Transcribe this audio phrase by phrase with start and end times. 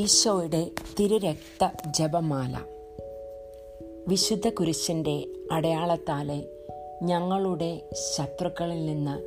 [0.00, 2.58] ഈശോയുടെ തിരുരക്ത ജപമാല
[4.08, 6.44] വിശുദ്ധ കുരിശിന്റെ അടയാളത്താലെ
[7.02, 9.22] ഞങ്ങളുടെ ശത്രുക്കളിൽ നിന്ന്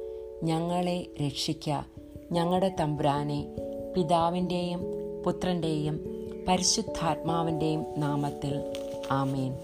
[0.45, 1.85] ഞങ്ങളെ രക്ഷിക്ക.
[2.31, 3.47] ഞങ്ങളുടെ തമ്പുരാനെ
[3.95, 4.81] പിതാവിന്റെയും
[5.25, 8.73] പുത്രന്റെയും പരിശുദ്ധാത്മാവിന്റെയും നാമത്തിൽ
[9.11, 9.57] ആമേൻ.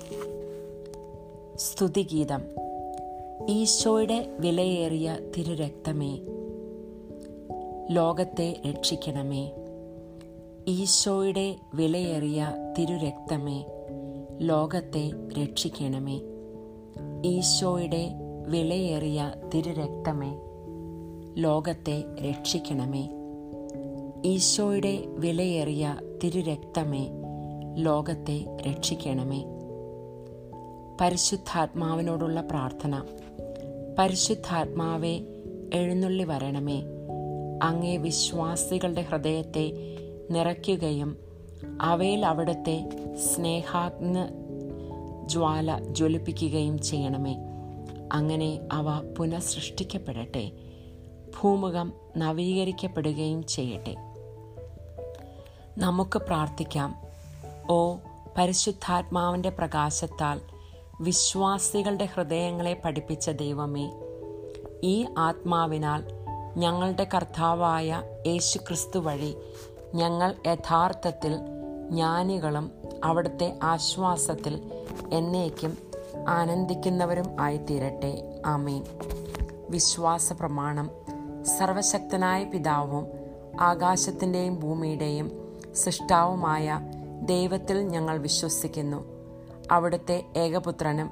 [1.55, 2.41] സ്തുതിഗീതം.
[3.49, 6.19] ഈശോയുടെ വിലയേറിയ തിരുരക്തമേ
[7.91, 9.51] ലോകത്തെ രക്ഷിക്കണമേ.
[10.69, 13.65] ഈശോയുടെ വിലയേറിയ തിരുരക്തമേ
[14.41, 15.11] ലോകത്തെ
[15.41, 16.21] രക്ഷിക്കണമേ.
[17.25, 18.09] ഈശോയുടെ
[18.47, 20.35] വിലയേറിയ തിരുരക്തമേ
[21.37, 23.09] ലോകത്തെ രക്ഷിക്കണമേ.
[24.25, 27.07] ഈശോയുടെ വിലയേറിയ തിരുരക്തമേ
[27.75, 29.45] ലോകത്തെ രക്ഷിക്കണമേ.
[31.01, 33.03] പരിശുദ്ധാത്മാവിനോടുള്ള പ്രാർത്ഥന.
[33.99, 35.19] പരിശുദ്ധാത്മാവെ
[35.73, 36.83] എഴുന്നള്ളി വരണമേ.
[37.63, 39.88] അങ്ങേ വിശ്വാസികളുടെ ഹൃദയത്തെ
[40.29, 41.17] നിറയ്ക്കുകയും
[41.81, 44.27] അവയിൽ അവിടുത്തെ സ്നേഹാഗ്ന
[45.27, 47.35] ജ്വാല ജ്വലിപ്പിക്കുകയും ചെയ്യണമേ.
[48.13, 50.51] അങ്ങനെ അവ പുനഃസൃഷ്ടിക്കപ്പെടട്ടെ.
[51.39, 53.95] ഭൂമുഖം നവീകരിക്കപ്പെടുകയും ചെയ്യട്ടെ.
[55.77, 56.95] നമുക്ക് പ്രാർത്ഥിക്കാം.
[57.69, 57.95] ഓ
[58.37, 60.41] പരിശുദ്ധാത്മാവിന്റെ പ്രകാശത്താൽ
[61.01, 63.91] വിശ്വാസികളുടെ ഹൃദയങ്ങളെ പഠിപ്പിച്ച ദൈവമേ
[64.83, 66.03] ഈ ആത്മാവിനാൽ
[66.57, 69.35] ഞങ്ങളുടെ കർത്താവായ യേശുക്രിസ്തു വഴി
[69.95, 71.35] ഞങ്ങൾ യഥാർത്ഥത്തിൽ
[71.89, 72.71] ജ്ഞാനികളും
[73.03, 74.71] അവിടുത്തെ ആശ്വാസത്തിൽ
[75.11, 75.77] എന്നേക്കും
[76.27, 78.41] ആനന്ദിക്കുന്നവരും ആയിത്തീരട്ടെ.
[78.45, 78.83] ആമീൻ.
[79.69, 80.89] വിശ്വാസ പ്രമാണം
[81.43, 83.07] സർവശക്തനായ പിതാവും
[83.59, 86.79] ആകാശത്തിന്റെയും ഭൂമിയുടെയും സൃഷ്ടാവുമായ
[87.21, 89.03] ദൈവത്തിൽ ഞങ്ങൾ വിശ്വസിക്കുന്നു.
[89.71, 91.11] അവിടുത്തെ ഏകപുത്രനും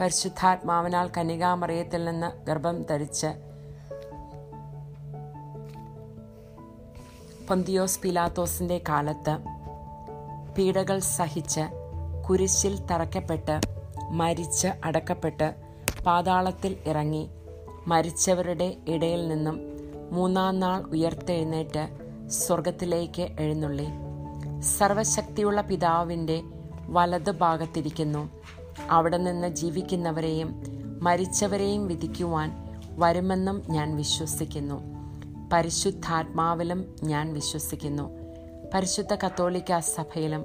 [0.00, 3.26] പരിശുദ്ധാത്മാവിനാൽ കനികാമറിയത്തിൽ നിന്ന് ഗർഭം ധരിച്ച്
[7.48, 9.38] പൊന്തിയോസ് പിലാത്തോസിന്റെ കാലത്ത്
[10.58, 11.60] പീഡകൾ സഹിച്ച്
[12.28, 13.60] കുരിശിൽ തറക്കപ്പെട്ട്
[14.10, 15.54] മരിച്ച് അടക്കപ്പെട്ട്
[16.06, 17.28] പാതാളത്തിൽ ഇറങ്ങി
[17.86, 19.60] മരിച്ചവരുടെ ഇടയിൽ നിന്നും
[20.12, 21.88] മൂന്നാം നാൾ ഉയർത്തെഴുന്നേറ്റ്
[22.28, 23.86] സ്വർഗത്തിലേക്ക് എഴുന്നള്ളി.
[24.60, 26.42] സർവശക്തിയുള്ള പിതാവിന്റെ
[26.86, 28.30] വലത് ഭാഗത്തിരിക്കുന്നു.
[28.90, 30.62] അവിടെ നിന്ന് ജീവിക്കുന്നവരെയും
[31.02, 34.93] മരിച്ചവരെയും വിധിക്കുവാൻ വരുമെന്നും ഞാൻ വിശ്വസിക്കുന്നു.
[35.52, 38.10] പരിശുദ്ധാത്മാവിലും ഞാൻ വിശ്വസിക്കുന്നു.
[38.74, 40.44] പരിശുദ്ധ കത്തോലിക്ക സഭയിലും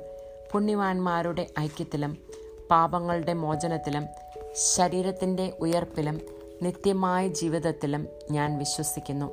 [0.51, 2.17] പുണ്യവാന്മാരുടെ ഐക്യത്തിലും
[2.71, 4.07] പാപങ്ങളുടെ മോചനത്തിലും
[4.53, 6.21] ശരീരത്തിന്റെ ഉയർപ്പിലും
[6.61, 9.25] നിത്യമായ ജീവിതത്തിലും ഞാൻ വിശ്വസിക്കുന്നു.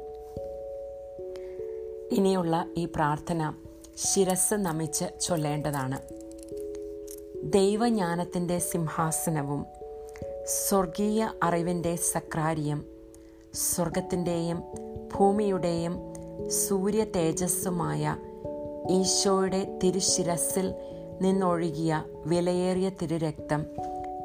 [2.13, 3.53] ഇനിയുള്ള ഈ പ്രാർത്ഥന
[3.97, 5.99] ശിരസ് നമിച്ച് ചൊല്ലേണ്ടതാണ്.
[7.43, 9.67] ദൈവജ്ഞാനത്തിന്റെ സിംഹാസനവും
[10.45, 12.85] സ്വർഗീയ അറിവിന്റെ സക്രാരിയും
[13.55, 14.63] സ്വർഗത്തിന്റെയും
[15.19, 15.99] ഭൂമിയുടെയും
[16.49, 18.17] സൂര്യ തേജസ്സുമായ
[18.91, 20.75] ഈശോയുടെ തിരുശിരസിൽ
[21.23, 23.67] നിന്നൊഴുകിയ വിലയേറിയ തിരുരക്തം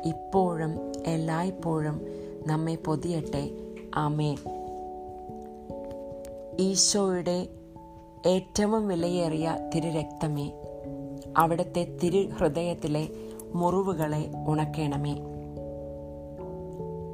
[0.06, 2.02] ഇപ്പോഴും എല്ലായ്പ്പോഴും
[2.48, 3.50] നമ്മെ പൊതിയട്ടെ.
[3.96, 4.36] ആമേ
[6.60, 7.48] ഈശോയുടെ
[8.26, 10.52] ഏറ്റവും വിലയേറിയ തിരുരക്തമേ
[11.38, 13.10] അവിടുത്തെ തിരുഹൃദയത്തിലെ
[13.56, 15.16] മുറിവുകളെ ഉണക്കണമേ.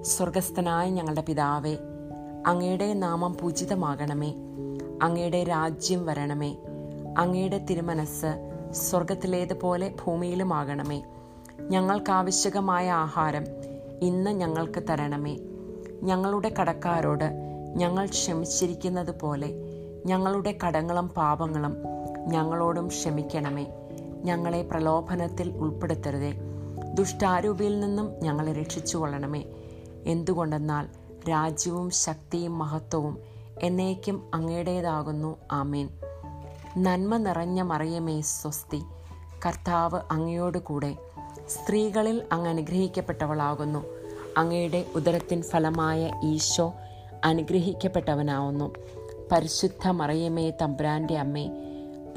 [0.02, 1.78] സ്വർഗസ്ഥനായ ഞങ്ങളുടെ പിതാവേ
[2.48, 4.34] അങ്ങയുടെ നാമം പൂജിതമാകണമേ.
[5.02, 6.56] അങ്ങയുടെ രാജ്യം വരണമേ.
[7.18, 11.04] അങ്ങയുടെ തിരുമനസ് സ്വർഗത്തിലേതുപോലെ ഭൂമിയിലുമാകണമേ.
[11.62, 13.44] ഞങ്ങൾക്കാവശ്യകമായ ആഹാരം
[14.02, 15.38] ഇന്ന് ഞങ്ങൾക്ക് തരണമേ.
[16.04, 17.32] ഞങ്ങളുടെ കടക്കാരോട്
[17.76, 19.54] ഞങ്ങൾ ക്ഷമിച്ചിരിക്കുന്നത് പോലെ
[20.06, 21.78] ഞങ്ങളുടെ കടങ്ങളും പാപങ്ങളും
[22.28, 23.68] ഞങ്ങളോടും ക്ഷമിക്കണമേ.
[24.24, 26.34] ഞങ്ങളെ പ്രലോഭനത്തിൽ ഉൾപ്പെടുത്തരുതേ.
[26.94, 29.46] ദുഷ്ടാരൂപിയിൽ നിന്നും ഞങ്ങളെ രക്ഷിച്ചു കൊള്ളണമേ
[30.06, 33.18] എന്തുകൊണ്ടെന്നാൽ രാജ്യവും ശക്തിയും മഹത്വവും
[33.62, 35.38] എന്നേക്കും അങ്ങയുടേതാകുന്നു.
[35.52, 35.90] ആമേൻ.
[36.78, 38.84] നന്മ നിറഞ്ഞ മറിയമേ സ്വസ്തി.
[39.46, 40.96] കർത്താവ് അങ്ങയോട് കൂടെ.
[41.48, 43.86] സ്ത്രീകളിൽ അങ്ങ് അനുഗ്രഹിക്കപ്പെട്ടവളാകുന്നു.
[44.38, 46.74] അങ്ങയുടെ ഉദരത്തിൻ ഫലമായ ഈശോ
[47.26, 48.74] അനുഗ്രഹിക്കപ്പെട്ടവനാവുന്നു.
[49.32, 51.50] പരിശുദ്ധ മറിയമേ തമ്പ്രാന്റെ അമ്മേ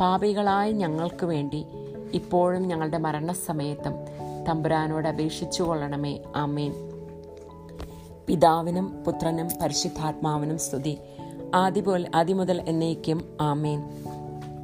[0.00, 1.64] പാപികളായ ഞങ്ങൾക്ക് വേണ്ടി
[2.12, 3.92] ഇപ്പോഴും ഞങ്ങളുടെ മരണസമയത്തും
[4.48, 6.89] തമ്പുരാനോട് അപേക്ഷിച്ചു കൊള്ളണമേ ആമേൻ.
[8.26, 10.98] പിതാവിനും പുത്രനും പരിശുദ്ധാത്മാവിനും സ്തുതി.
[11.54, 13.82] ആദ്യപോലെ ആദ്യ മുതൽ എന്നേക്കും ആമേൻ.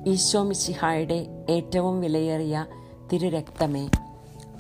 [0.07, 2.67] ഈശോ മിശിഹായുടെ ഏറ്റവും വിലയേറിയ
[3.13, 3.91] തിരുരക്തമേ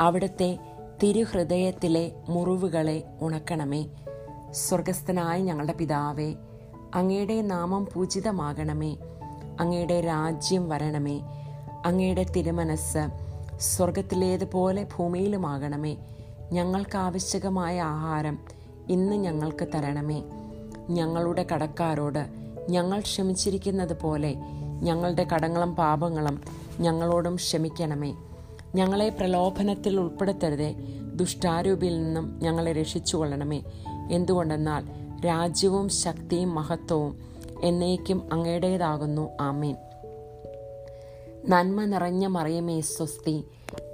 [0.00, 0.58] അവിടുത്തെ
[1.02, 3.86] തിരുഹൃദയത്തിലെ മുറിവുകളെ ഉണക്കണമേ.
[4.50, 6.34] സ്വർഗസ്ഥനായ ഞങ്ങളുടെ പിതാവേ
[6.94, 8.96] അങ്ങയുടെ നാമം പൂജിതമാകണമേ.
[9.60, 11.20] അങ്ങയുടെ രാജ്യം വരണമേ.
[11.86, 13.08] അങ്ങയുടെ തിരുമനസ്
[13.60, 15.96] സ്വർഗത്തിലേതുപോലെ ഭൂമിയിലുമാകണമേ.
[16.52, 18.55] ഞങ്ങൾക്ക് ആവശ്യകമായ ആഹാരം
[18.88, 20.22] ഇന്ന് ഞങ്ങൾക്ക് തരണമേ.
[20.90, 22.26] ഞങ്ങളുടെ കടക്കാരോട്
[22.68, 24.34] ഞങ്ങൾ ക്ഷമിച്ചിരിക്കുന്നത് പോലെ
[24.82, 26.40] ഞങ്ങളുടെ കടങ്ങളും പാപങ്ങളും
[26.80, 28.14] ഞങ്ങളോടും ക്ഷമിക്കണമേ.
[28.74, 30.74] ഞങ്ങളെ പ്രലോഭനത്തിൽ ഉൾപ്പെടുത്തരുതേ.
[31.14, 33.62] ദുഷ്ടാരൂപിയിൽ നിന്നും ഞങ്ങളെ രക്ഷിച്ചുകൊള്ളണമേ.
[34.10, 34.84] എന്തുകൊണ്ടെന്നാൽ
[35.26, 37.18] രാജ്യവും ശക്തിയും മഹത്വവും
[37.62, 39.28] എന്നേക്കും അങ്ങയുടേതാകുന്നു.
[39.40, 39.76] ആമീൻ.
[41.48, 43.44] നന്മ നിറഞ്ഞ മറിയമേ സ്വസ്തി.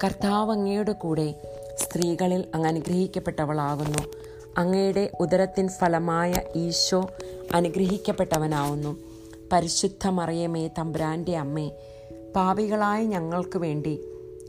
[0.04, 1.34] കർത്താവ് അങ്ങയുടെ കൂടെ
[1.76, 4.21] സ്ത്രീകളിൽ അങ്ങ് അനുഗ്രഹിക്കപ്പെട്ടവളാകുന്നു.
[4.58, 7.10] അങ്ങയുടെ ഉദരത്തിൻ ഫലമായ ഈശോ
[7.54, 8.96] അനുഗ്രഹിക്കപ്പെട്ടവനാവുന്നു.
[9.52, 11.70] പരിശുദ്ധ മറിയമേ തമ്പുരാന്റെ അമ്മേ
[12.36, 14.00] പാപികളായ ഞങ്ങൾക്ക് വേണ്ടി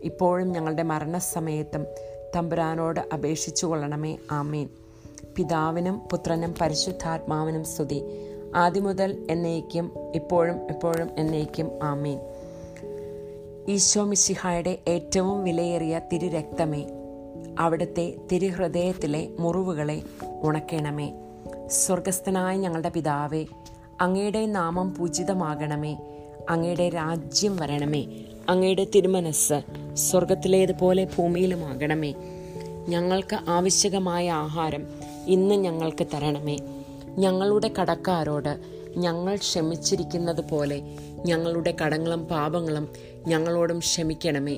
[0.04, 1.86] ഇപ്പോഴും ഞങ്ങളുടെ മരണസമയത്തും
[2.36, 4.18] തമ്പുരാനോട് അപേക്ഷിച്ചു കൊള്ളണമേ.
[4.32, 4.70] ആമേൻ.
[5.36, 8.04] പിതാവിനും പുത്രനും പരിശുദ്ധാത്മാവിനും സ്തുതി.
[8.56, 12.20] ആദ്യമുതൽ എന്നേക്കും ഇപ്പോഴും എപ്പോഴും എന്നേക്കും ആമേൻ.
[13.68, 16.86] ഈശോ മിശിഹായുടെ ഏറ്റവും വിലയേറിയ തിരുരക്തമേ
[17.60, 20.02] അവിടുത്തെ തിരുഹൃദയത്തിലെ മുറിവുകളെ
[20.42, 21.14] ഉണക്കണമേ.
[21.68, 23.46] സ്വർഗസ്ഥനായ ഞങ്ങളുടെ പിതാവേ
[24.02, 25.98] അങ്ങയുടെ നാമം പൂജിതമാകണമേ.
[26.50, 28.06] അങ്ങയുടെ രാജ്യം വരണമേ.
[28.50, 29.62] അങ്ങയുടെ തിരുമനസ്
[29.94, 32.14] സ്വർഗത്തിലേതുപോലെ ഭൂമിയിലുമാകണമേ.
[32.88, 34.88] ഞങ്ങൾക്ക് ആവശ്യകമായ ആഹാരം
[35.28, 36.58] ഇന്ന് ഞങ്ങൾക്ക് തരണമേ.
[37.18, 38.58] ഞങ്ങളുടെ കടക്കാരോട്
[38.98, 40.82] ഞങ്ങൾ ക്ഷമിച്ചിരിക്കുന്നത് പോലെ
[41.26, 42.90] ഞങ്ങളുടെ കടങ്ങളും പാപങ്ങളും
[43.28, 44.58] ഞങ്ങളോടും ക്ഷമിക്കണമേ.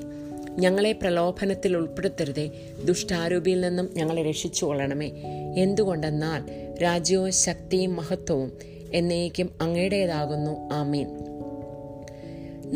[0.58, 2.50] ഞങ്ങളെ പ്രലോഭനത്തിൽ ഉൾപ്പെടുത്തരുതേ.
[2.84, 5.08] ദുഷ്ടാരൂപിയിൽ നിന്നും ഞങ്ങളെ രക്ഷിച്ചു കൊള്ളണമേ
[5.56, 6.44] എന്തുകൊണ്ടെന്നാൽ
[6.82, 8.52] രാജ്യവും ശക്തിയും മഹത്വവും
[8.92, 10.74] എന്നേക്കും അങ്ങയുടേതാകുന്നു.
[10.74, 11.08] ആമീൻ.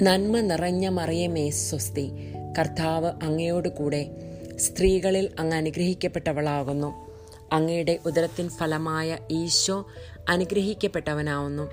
[0.04, 2.10] നന്മ നിറഞ്ഞ മറിയമേ സ്വസ്തി.
[2.58, 4.10] കർത്താവ് അങ്ങയോട് കൂടെ
[4.56, 7.10] സ്ത്രീകളിൽ അങ്ങ് അനുഗ്രഹിക്കപ്പെട്ടവളാകുന്നു.
[7.52, 9.86] അങ്ങയുടെ ഉദരത്തിൻ ഫലമായ ഈശോ
[10.28, 11.70] അനുഗ്രഹിക്കപ്പെട്ടവനാവുന്നു.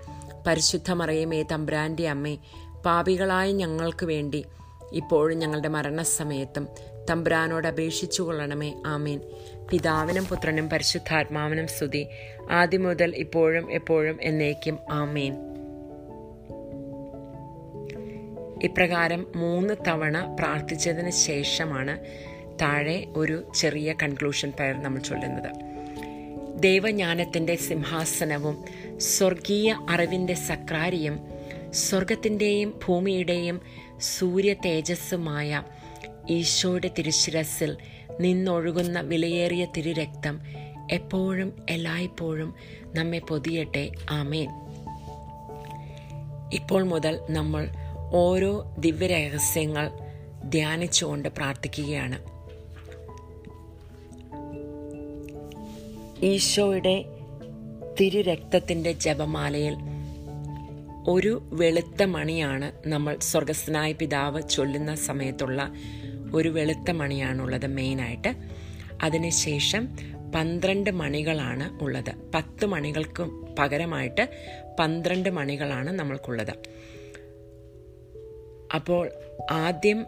[0.47, 2.37] പരിശുദ്ധ മറിയമേ തമ്പ്രാന്റെ അമ്മേ
[2.85, 4.45] പാപികളായ ഞങ്ങൾക്ക് വേണ്ടി
[4.93, 6.67] ഇപ്പോഴും ഞങ്ങളുടെ മരണസമയത്തും
[7.09, 8.73] തമ്പ്രാനോട് അപേക്ഷിച്ചു കൊള്ളണമേ.
[8.85, 9.19] ആമീൻ.
[9.69, 12.07] പിതാവിനും പുത്രനും പരിശുദ്ധാത്മാവിനും സ്തുതി.
[12.51, 14.79] ആദ്യം മുതൽ ഇപ്പോഴും എപ്പോഴും എന്നേക്കും.
[14.91, 15.33] ആമീൻ.
[18.63, 21.99] ഇപ്രകാരം മൂന്ന് തവണ പ്രാർത്ഥിച്ചതിന് ശേഷമാണ്
[22.61, 25.67] താഴെ ഒരു ചെറിയ കൺക്ലൂഷൻ പ്രയർ നമ്മൾ ചൊല്ലുന്നത്.
[26.59, 28.65] ദൈവജ്ഞാനത്തിന്റെ സിംഹാസനവും
[28.97, 31.19] സ്വർഗീയ അറിവിന്റെ സക്രാരിയും
[31.73, 33.61] സ്വർഗത്തിന്റെയും ഭൂമിയുടെയും
[34.01, 35.63] സൂര്യ തേജസ്സുമായ
[36.29, 37.77] ഈശോയുടെ തിരുശിരസിൽ
[38.19, 40.41] നിന്നൊഴുകുന്ന വിലയേറിയ തിരുരക്തം
[40.91, 42.53] എപ്പോഴും എല്ലായ്പ്പോഴും
[42.95, 43.91] നമ്മെ പൊതിയട്ടെ.
[44.09, 44.49] ആമേൻ.
[46.53, 47.67] ഇപ്പോൾ മുതൽ നമ്മൾ
[48.13, 49.91] ഓരോ ദിവ്യരഹസ്യങ്ങൾ
[50.45, 52.37] ധ്യാനിച്ചുകൊണ്ട് പ്രാർത്ഥിക്കുകയാണ്.
[56.25, 57.05] ഈശോയുടെ
[58.01, 59.96] തിരുരക്തത്തിന്റെ ജപമാലയിൽ
[61.09, 65.73] ഒരു വെളുത്ത മണിയാണ് നമ്മൾ സ്വർഗസ്നായ പിതാവ് ചൊല്ലുന്ന സമയത്തുള്ള
[66.33, 68.35] ഒരു വെളുത്ത മണിയാണുള്ളത് മെയിനായിട്ട്.
[69.01, 69.97] അതിനുശേഷം
[70.35, 72.31] പന്ത്രണ്ട് മണികളാണ് ഉള്ളത്.
[72.35, 73.23] പത്ത് മണികൾക്ക്
[73.59, 74.29] പകരമായിട്ട്
[74.79, 76.53] പന്ത്രണ്ട് മണികളാണ് നമ്മൾക്കുള്ളത്.
[78.75, 79.11] അപ്പോൾ
[79.51, 80.05] ആദ്യം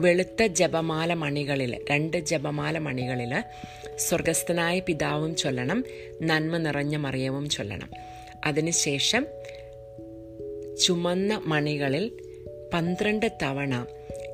[0.00, 3.44] വെളുത്ത ജപമാല മണികളിൽ രണ്ട് ജപമാല മണികളിൽ
[3.96, 5.84] സ്വർഗസ്ഥനായ പിതാവും ചൊല്ലണം
[6.22, 7.90] നന്മ നിറഞ്ഞ മറിയവും ചൊല്ലണം.
[8.46, 9.26] അതിനുശേഷം
[10.80, 12.12] ചുമന്ന മണികളിൽ
[12.72, 13.86] പന്ത്രണ്ട് തവണ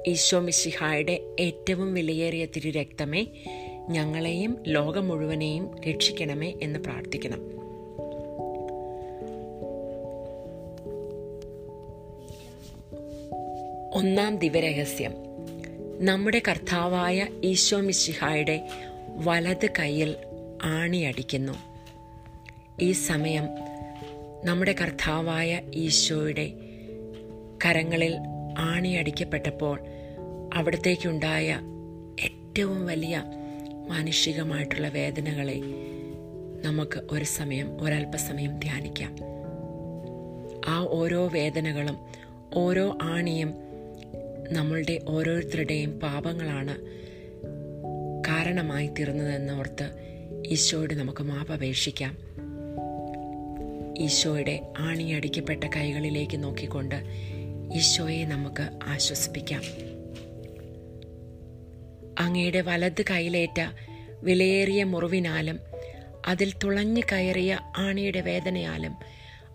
[0.06, 3.26] ഈശോ മിശിഹായുടെ ഏറ്റവും വിലയേറിയ തിരുരക്തമേ
[3.88, 7.40] ഞങ്ങളെയും ലോകം മുഴുവനെയും രക്ഷിക്കണമേ എന്ന് പ്രാർത്ഥിക്കണം.
[13.94, 15.12] ഒന്നാം ദിവരഹസ്യം
[15.98, 18.68] നമ്മുടെ കർത്താവായ ഈശോ മിശിഹായുടെ
[19.14, 20.16] വലത് കൈയിൽ
[20.62, 21.52] ആണിയടിക്കുന്നു.
[22.80, 23.71] ഈ സമയം
[24.44, 26.46] നമ്മുടെ കർത്താവായ ഈശോയുടെ
[27.64, 28.14] കരങ്ങളിൽ
[28.58, 29.80] ആണിയടിക്കപ്പെട്ടപ്പോൾ
[30.54, 31.48] അവിടത്തേക്കുണ്ടായ
[32.22, 33.24] ഏറ്റവും വലിയ
[33.88, 35.60] മാനുഷികമായിട്ടുള്ള വേദനകളെ
[36.66, 39.16] നമുക്ക് ഒരു സമയം ഒരല്പസമയം ധ്യാനിക്കാം.
[40.68, 41.98] ആ ഓരോ വേദനകളും
[42.54, 43.54] ഓരോ ആണിയും
[44.52, 46.76] നമ്മളുടെ ഓരോരുത്തരുടെയും പാപങ്ങളാണ്
[48.28, 49.88] കാരണമായി തീർന്നതെന്ന് ഓർത്ത്
[50.46, 52.32] ഈശോയോട് നമുക്ക് മാപ്പപേക്ഷിക്കാം.
[53.98, 56.94] ഈശോയുടെ ആണിയടിക്കപ്പെട്ട കൈകളിലേക്ക് നോക്കിക്കൊണ്ട്
[57.74, 59.62] ഈശോയെ നമുക്ക് ആശ്വസിപ്പിക്കാം.
[62.18, 63.60] അങ്ങയുടെ വലത് കൈയിലേറ്റ
[64.22, 65.60] വിലയേറിയ മുറിവിനാലും
[66.26, 68.96] അതിൽ തുളഞ്ഞു കയറിയ ആണിയുടെ വേദനയാലും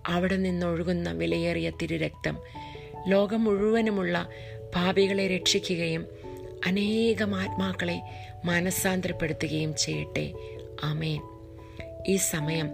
[0.07, 2.37] അവിടെ നിന്നൊഴുകുന്ന വിലയേറിയ തിരുരക്തം
[3.07, 4.27] ലോകം മുഴുവനുമുള്ള
[4.75, 6.05] പാപികളെ രക്ഷിക്കുകയും
[6.65, 8.01] അനേകം ആത്മാക്കളെ
[8.45, 10.33] മാനസാന്തരപ്പെടുത്തുകയും ചെയ്യട്ടെ.
[10.83, 11.21] ആമേൻ.
[12.07, 12.69] ഈ സമയം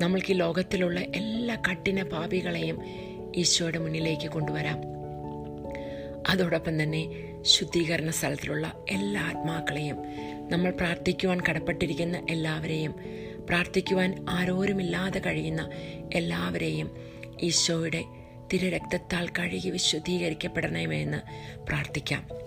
[0.00, 2.78] നമ്മൾക്ക് ഈ ലോകത്തിലുള്ള എല്ലാ കഠിന പാപികളെയും
[3.34, 4.78] ഈശോയുടെ മുന്നിലേക്ക് കൊണ്ടുവരാം.
[6.28, 7.02] അതോടൊപ്പം തന്നെ
[7.42, 9.98] ശുദ്ധീകരണ സ്ഥലത്തിലുള്ള എല്ലാ ആത്മാക്കളെയും
[10.50, 12.94] നമ്മൾ പ്രാർത്ഥിക്കുവാൻ കടപ്പെട്ടിരിക്കുന്ന എല്ലാവരെയും
[13.46, 15.70] പ്രാർത്ഥിക്കുവാൻ ആരോരുമില്ലാതെ കഴിയുന്ന
[16.12, 16.90] എല്ലാവരെയും
[17.42, 18.04] ഈശോയുടെ
[18.52, 21.20] തിരരക്തത്താൽ കഴുകി വിശുദ്ധീകരിക്കപ്പെടണമെന്ന്
[21.64, 22.43] പ്രാർത്ഥിക്കാം.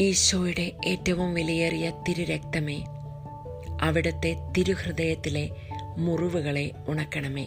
[0.00, 2.84] ഈശോയുടെ ഏറ്റവും വിലയേറിയ തിരുരക്തമേ
[3.80, 5.50] അവിടുത്തെ തിരുഹൃദയത്തിലെ
[5.98, 7.46] മുറിവുകളെ ഉണക്കണമേ.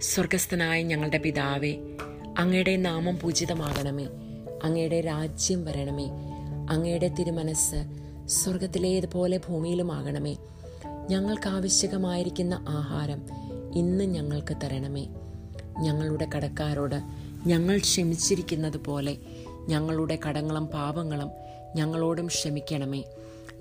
[0.00, 1.76] സ്വർഗസ്ഥനായ ഞങ്ങളുടെ പിതാവേ
[2.38, 4.06] അങ്ങയുടെ നാമം പൂജിതമാകണമേ
[4.62, 6.08] അങ്ങയുടെ രാജ്യം വരണമേ
[6.70, 7.84] അങ്ങയുടെ തിരുമനസ്
[8.26, 10.36] സ്വർഗത്തിലേതുപോലെ ഭൂമിയിലുമാകണമേ.
[11.08, 13.22] ഞങ്ങൾക്ക് ആവശ്യകമായിരിക്കുന്ന ആഹാരം
[13.74, 15.06] ഇന്ന് ഞങ്ങൾക്ക് തരണമേ.
[15.80, 17.00] ഞങ്ങളുടെ കടക്കാരോട്
[17.46, 19.16] ഞങ്ങൾ ക്ഷമിച്ചിരിക്കുന്നത് പോലെ
[19.68, 21.30] ഞങ്ങളുടെ കടങ്ങളും പാപങ്ങളും
[21.76, 23.04] ഞങ്ങളോടും ക്ഷമിക്കണമേ.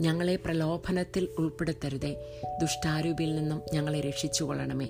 [0.02, 2.42] ഞങ്ങളെ പ്രലോഭനത്തിൽ ഉൾപ്പെടുത്തരുതേ.
[2.62, 4.90] ദുഷ്ടാരൂപിയിൽ നിന്നും ഞങ്ങളെ രക്ഷിച്ചു കൊള്ളണമേ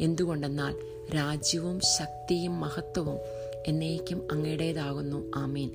[0.00, 0.76] എന്തുകൊണ്ടെന്നാൽ
[1.16, 3.18] രാജ്യവും ശക്തിയും മഹത്വവും
[3.66, 5.30] എന്നേക്കും അങ്ങയുടേതാകുന്നു.
[5.36, 5.70] ആമീൻ.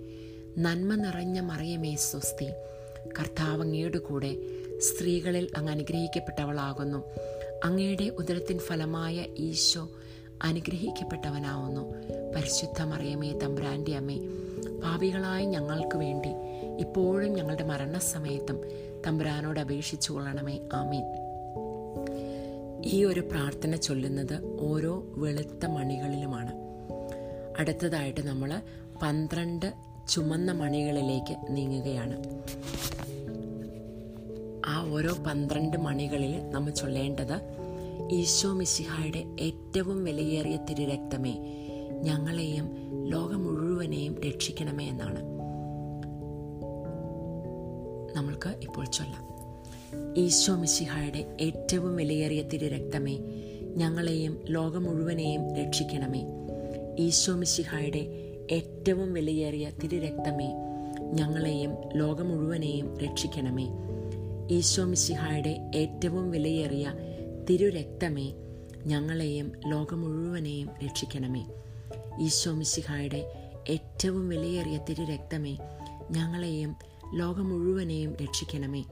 [0.57, 2.45] നന്മ നിറഞ്ഞ മറിയമേ സ്വസ്തി.
[3.19, 4.35] കർത്താവ് കൂടെ
[4.79, 7.03] സ്ത്രീകളിൽ അങ്ങ് അനുഗ്രഹിക്കപ്പെട്ടവളാകുന്നു.
[7.63, 9.89] അങ്ങയുടെ ഉദരത്തിൻ ഫലമായ ഈശോ
[10.43, 11.93] അനുഗ്രഹിക്കപ്പെട്ടവനാവുന്നു.
[12.35, 14.17] പരിശുദ്ധ മറിയമേ തമ്പുരാന്റെ അമ്മേ
[14.83, 16.29] പാപികളായ ഞങ്ങൾക്ക് വേണ്ടി
[16.79, 18.61] ഇപ്പോഴും ഞങ്ങളുടെ മരണസമയത്തും
[19.07, 20.59] തമ്പുരാനോട് അപേക്ഷിച്ചു കൊള്ളണമേ.
[20.73, 21.03] ആമീൻ.
[22.85, 26.51] ഈ ഒരു പ്രാർത്ഥന ചൊല്ലുന്നത് ഓരോ വെളുത്ത മണികളിലുമാണ്.
[27.59, 28.61] അടുത്തതായിട്ട് നമ്മൾ
[29.01, 29.73] പന്ത്രണ്ട്
[30.09, 32.23] ചുമന്ന മണികളിലേക്ക് നീങ്ങുകയാണ്.
[34.65, 37.59] ആ ഓരോ പന്ത്രണ്ട് മണികളിൽ നമ്മൾ ചൊല്ലേണ്ടത്
[38.11, 41.55] ഈശോ മിശിഹായുടെ ഏറ്റവും വിലയേറിയ തിരുരക്തമേ
[42.01, 42.69] ഞങ്ങളെയും
[43.07, 43.47] ലോകം
[43.79, 45.19] മുഴുവനെയും രക്ഷിക്കണമേ എന്നാണ്.
[48.17, 49.23] നമ്മൾക്ക് ഇപ്പോൾ ചൊല്ലാം.
[50.17, 53.17] ഈശോ മിശിഹായുടെ ഏറ്റവും വിലയേറിയ തിരുരക്തമേ
[53.75, 56.23] ഞങ്ങളെയും ലോകം മുഴുവനെയും രക്ഷിക്കണമേ.
[56.99, 58.03] ഈശോ മിശിഹായുടെ
[58.51, 60.49] ഏറ്റവും വിലയേറിയ തിരുരക്തമേ
[61.13, 63.67] ഞങ്ങളെയും ലോകം മുഴുവനെയും രക്ഷിക്കണമേ.
[64.51, 66.93] ഈശോ മിശിഹായുടെ ഏറ്റവും വിലയേറിയ
[67.49, 68.33] തിരുരക്തമേ
[68.85, 71.45] ഞങ്ങളെയും ലോകം മുഴുവനെയും രക്ഷിക്കണമേ.
[72.19, 75.57] ഈശോ മിശിഹായുടെ ഏറ്റവും വിലയേറിയ തിരുരക്തമേ
[76.11, 76.75] ഞങ്ങളെയും
[77.15, 78.83] ലോകം മുഴുവനെയും രക്ഷിക്കണമേ.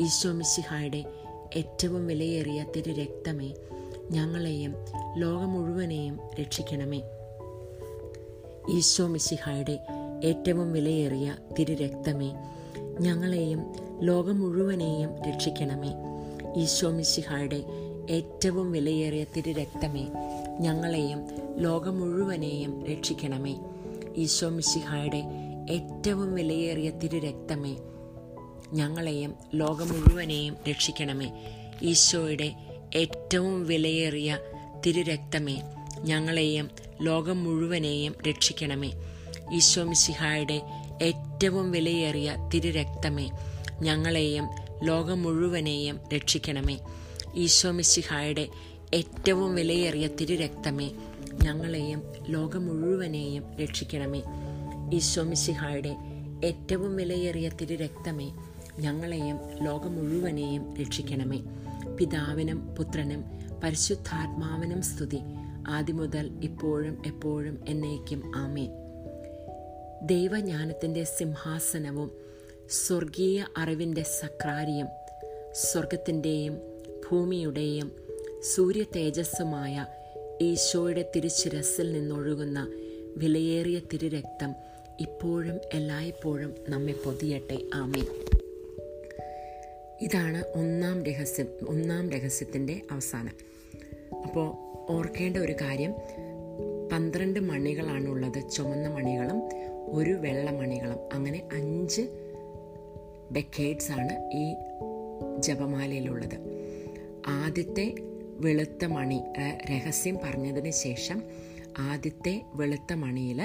[0.00, 1.04] ഈശോ മിശിഹായുടെ
[1.56, 3.54] ഏറ്റവും വിലയേറിയ തിരുരക്തമേ
[4.10, 4.74] ഞങ്ങളെയും
[5.16, 7.02] ലോകം മുഴുവനെയും രക്ഷിക്കണമേ.
[8.70, 9.78] ഈശോ മിശിഹായുടെ
[10.24, 12.34] ഏറ്റവും വിലയേറിയ തിരുരക്തമേ
[13.00, 15.92] ഞങ്ങളെയും ലോകം മുഴുവനെയും രക്ഷിക്കണമേ.
[16.56, 17.64] ഈശോ മിശിഹായുടെ
[18.10, 20.08] ഏറ്റവും വിലയേറിയ തിരുരക്തമേ
[20.60, 21.20] ഞങ്ങളെയും
[21.58, 23.58] ലോകം മുഴുവനെയും രക്ഷിക്കണമേ.
[24.16, 25.22] ഈശോ മിശിഹായുടെ
[25.70, 27.76] ഏറ്റവും വിലയേറിയ തിരുരക്തമേ
[28.72, 31.32] ഞങ്ങളെയും ലോകം മുഴുവനെയും രക്ഷിക്കണമേ.
[31.82, 32.54] ഈശോയുടെ
[32.96, 34.38] ഏറ്റവും വിലയേറിയ
[34.86, 35.62] തിരുരക്തമേ
[36.04, 36.70] ഞങ്ങളെയും
[37.02, 38.92] ലോകം മുഴുവനെയും രക്ഷിക്കണമേ.
[39.52, 40.62] ഈശോ മിശിഹായുടെ
[41.02, 43.30] ഏറ്റവും വിലയേറിയ തിരുരക്തമേ
[43.82, 44.48] ഞങ്ങളെയും
[44.82, 46.78] ലോകം മുഴുവനെയും രക്ഷിക്കണമേ.
[47.34, 48.48] ഈശോ മിശിഹായുടെ
[48.94, 50.90] ഏറ്റവും വിലയേറിയ തിരുരക്തമേ
[51.44, 54.22] ഞങ്ങളെയും ലോകം മുഴുവനെയും രക്ഷിക്കണമേ.
[54.92, 55.96] ഈശോമിശിഹായുടെ
[56.44, 58.32] ഏറ്റവും വിലയേറിയ തിരു രക്തമേ
[58.78, 61.40] ഞങ്ങളെയും ലോകം മുഴുവനെയും രക്ഷിക്കണമേ.
[61.98, 63.24] പിതാവിനും പുത്രനും
[63.64, 65.18] പരിശുദ്ധാത്മാവിനും സ്തുതി
[65.68, 68.70] ആദ്യം മുതൽ ഇപ്പോഴും എപ്പോഴും എന്നേക്കും ആമേൻ.
[70.02, 72.10] ദൈവജ്ഞാനത്തിന്റെ സിംഹാസനവും
[72.70, 74.86] സ്വർഗീയ അറിവിന്റെ സക്രാരിയും
[75.52, 76.58] സ്വർഗത്തിന്റെയും
[77.10, 77.92] ഭൂമിയുടെയും
[78.54, 79.86] സൂര്യ തേജസ്സുമായ
[80.42, 82.72] ഈശോയുടെ തിരുശിരസിൽ നിന്നൊഴുകുന്ന
[83.16, 84.54] വിലയേറിയ തിരുരക്തം
[85.00, 87.58] ഇപ്പോഴും എല്ലായ്പ്പോഴും നമ്മെ പൊതിയട്ടെ.
[87.74, 88.00] ആമേ
[90.00, 93.32] ഇതാണ് ഒന്നാം രഹസ്യം ഒന്നാം രഹസ്യത്തിന്റെ അവസാനം.
[94.22, 94.54] അപ്പോൾ
[94.92, 95.94] ഓർക്കേണ്ട ഒരു കാര്യം
[96.92, 99.42] പന്ത്രണ്ട് മണികളാണുള്ളത് ചുമന്ന മണികളും
[99.92, 100.98] ഒരു വെള്ള മണികളും.
[101.12, 102.02] അങ്ങനെ അഞ്ച്
[103.36, 104.54] ഡെക്കേഡ്സ് ആണ് ഈ
[105.38, 106.38] ജപമാലയിലുള്ളത്.
[107.26, 107.94] ആദ്യത്തെ
[108.40, 109.20] വെളുത്ത മണി
[109.70, 111.18] രഹസ്യം പറഞ്ഞതിന് ശേഷം
[111.78, 113.40] ആദ്യത്തെ വെളുത്ത മണിയിൽ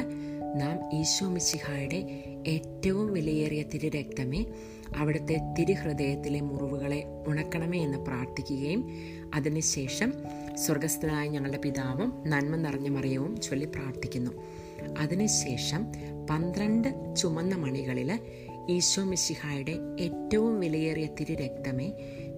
[0.55, 1.99] നാം ഈശോ മിശിഹായുടെ
[2.47, 4.41] ഏറ്റവും വിലയേറിയ തിരുരക്തമേ
[4.97, 8.81] അവിടുത്തെ തിരുഹൃദയത്തിലെ മുറിവുകളെ ഉണക്കണമേ എന്ന് പ്രാർത്ഥിക്കുകയും
[9.33, 10.13] അതിനുശേഷം
[10.55, 14.31] സ്വർഗസ്ഥനായ ഞങ്ങളുടെ പിതാവും നന്മ നിറഞ്ഞ മറിയവും ചൊല്ലി പ്രാർത്ഥിക്കുന്നു.
[14.97, 15.81] അതിനുശേഷം
[16.29, 18.11] പന്ത്രണ്ട് ചുമന്ന മണികളിൽ
[18.69, 21.89] ഈശോ മിശിഹായുടെ ഏറ്റവും വിലയേറിയ തിരുരക്തമേ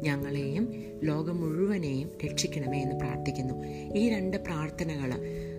[0.04, 0.74] ഞങ്ങളെയും
[1.04, 3.66] ലോകം മുഴുവനെയും രക്ഷിക്കണമേ എന്ന് പ്രാർത്ഥിക്കുന്നു.
[3.98, 5.14] ഈ രണ്ട് പ്രാർത്ഥനകൾ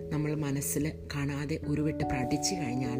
[0.09, 2.99] നമ്മൾ മനസ്സിൽ കാണാതെ ഉരുവിട്ട് പ്രാർത്ഥിച്ചു കഴിഞ്ഞാൽ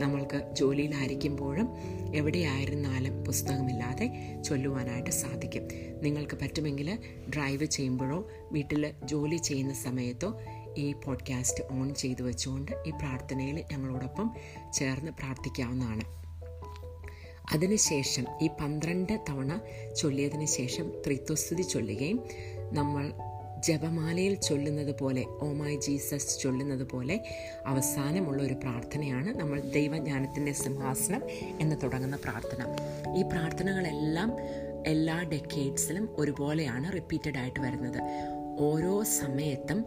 [0.00, 1.68] നമ്മൾക്ക് ജോലിയിലായിരിക്കുമ്പോഴും
[2.14, 5.68] എവിടെയായിരുന്നാലും പുസ്തകമില്ലാതെ ചൊല്ലുവാനായിട്ട് സാധിക്കും.
[6.02, 10.40] നിങ്ങൾക്ക് പറ്റുമെങ്കിൽ ഡ്രൈവ് ചെയ്യുമ്പോഴോ വീട്ടിൽ ജോലി ചെയ്യുന്ന സമയത്തോ
[10.78, 14.30] ഈ പോഡ്കാസ്റ്റ് ഓൺ ചെയ്തു വെച്ചുകൊണ്ട് ഈ പ്രാർത്ഥനയിൽ ഞങ്ങളോടൊപ്പം
[14.72, 16.19] ചേർന്ന് പ്രാർത്ഥിക്കാവുന്നതാണ്.
[17.52, 19.60] അതിനുശേഷം ഈ പന്ത്രണ്ട് തവണ
[19.96, 22.18] ചൊല്ലിയതിനു ശേഷം ത്രിത്വസ്തുതി ചൊല്ലുകയും
[22.72, 23.12] നമ്മൾ
[23.60, 27.20] ജപമാലയിൽ ചൊല്ലുന്നത് പോലെ ഓ മൈ ജീസസ് ചൊല്ലുന്നത് പോലെ
[27.66, 31.22] അവസാനമുള്ള ഒരു പ്രാർത്ഥനയാണ് നമ്മൾ ദൈവജ്ഞാനത്തിന്റെ സിംഹാസനം
[31.60, 32.60] എന്ന് തുടങ്ങുന്ന പ്രാർത്ഥന.
[33.16, 34.30] ഈ പ്രാർത്ഥനകളെല്ലാം
[34.86, 38.00] എല്ലാ ഡെക്കേഡ്സിലും ഒരുപോലെയാണ് റിപ്പീറ്റഡ് ആയിട്ട് വരുന്നത്.
[38.60, 39.84] ഓരോ സമയത്തും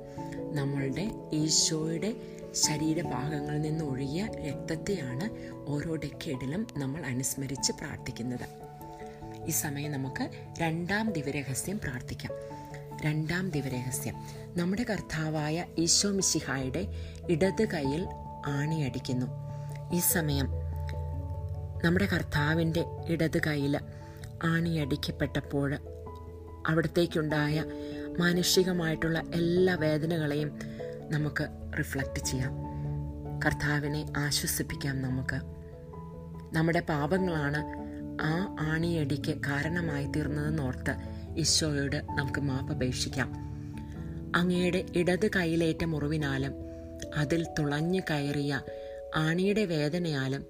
[0.51, 2.13] നമ്മളുടെ ഈശോയുടെ
[2.53, 5.25] ശരീരഭാഗങ്ങളിൽ നിന്ന് ഒഴുകിയ രക്തത്തെയാണ്
[5.67, 8.63] ഓരോ ഡെക്കേഡിലും നമ്മൾ അനുസ്മരിച്ച് പ്രാർത്ഥിക്കുന്നത്.
[9.48, 10.29] ഈ സമയം നമുക്ക്
[10.60, 12.32] രണ്ടാം ദിവരഹസ്യം പ്രാർത്ഥിക്കാം.
[13.05, 14.15] രണ്ടാം ദിവരഹസ്യം
[14.58, 16.88] നമ്മുടെ കർത്താവായ ഈശോ മിശിഹായുടെ
[17.29, 18.08] ഇടത് കൈയിൽ
[18.46, 19.25] ആണിയടിക്കുന്നു
[19.93, 20.48] ഈ സമയം
[21.84, 23.79] നമ്മുടെ കർത്താവിന്റെ ഇടത് കൈയിൽ
[24.43, 25.77] ആണിയടിക്കപ്പെട്ടപ്പോൾ
[26.67, 27.63] അവിടത്തേക്കുണ്ടായ
[28.20, 30.60] മാനുഷികമായിട്ടുള്ള എല്ലാ വേദനകളെയും
[31.12, 31.48] നമുക്ക്
[31.79, 32.73] റിഫ്ലക്റ്റ് ചെയ്യാം.
[33.40, 35.40] കർത്താവിനെ ആശ്വസിപ്പിക്കാം നമുക്ക്.
[36.54, 37.62] നമ്മുടെ പാപങ്ങളാണ്
[38.22, 40.94] ആ ആണിയടിക്ക് കാരണമായി തീർന്നതെന്ന് ഓർത്ത്
[41.40, 43.30] ഈശോയോട് നമുക്ക് മാപ്പപേക്ഷിക്കാം
[44.36, 46.54] അങ്ങയുടെ ഇടത് കൈയിലേറ്റ മുറിവിനാലും
[47.16, 48.62] അതിൽ തുളഞ്ഞു കയറിയ
[49.16, 50.46] ആണിയുടെ വേദനയാലും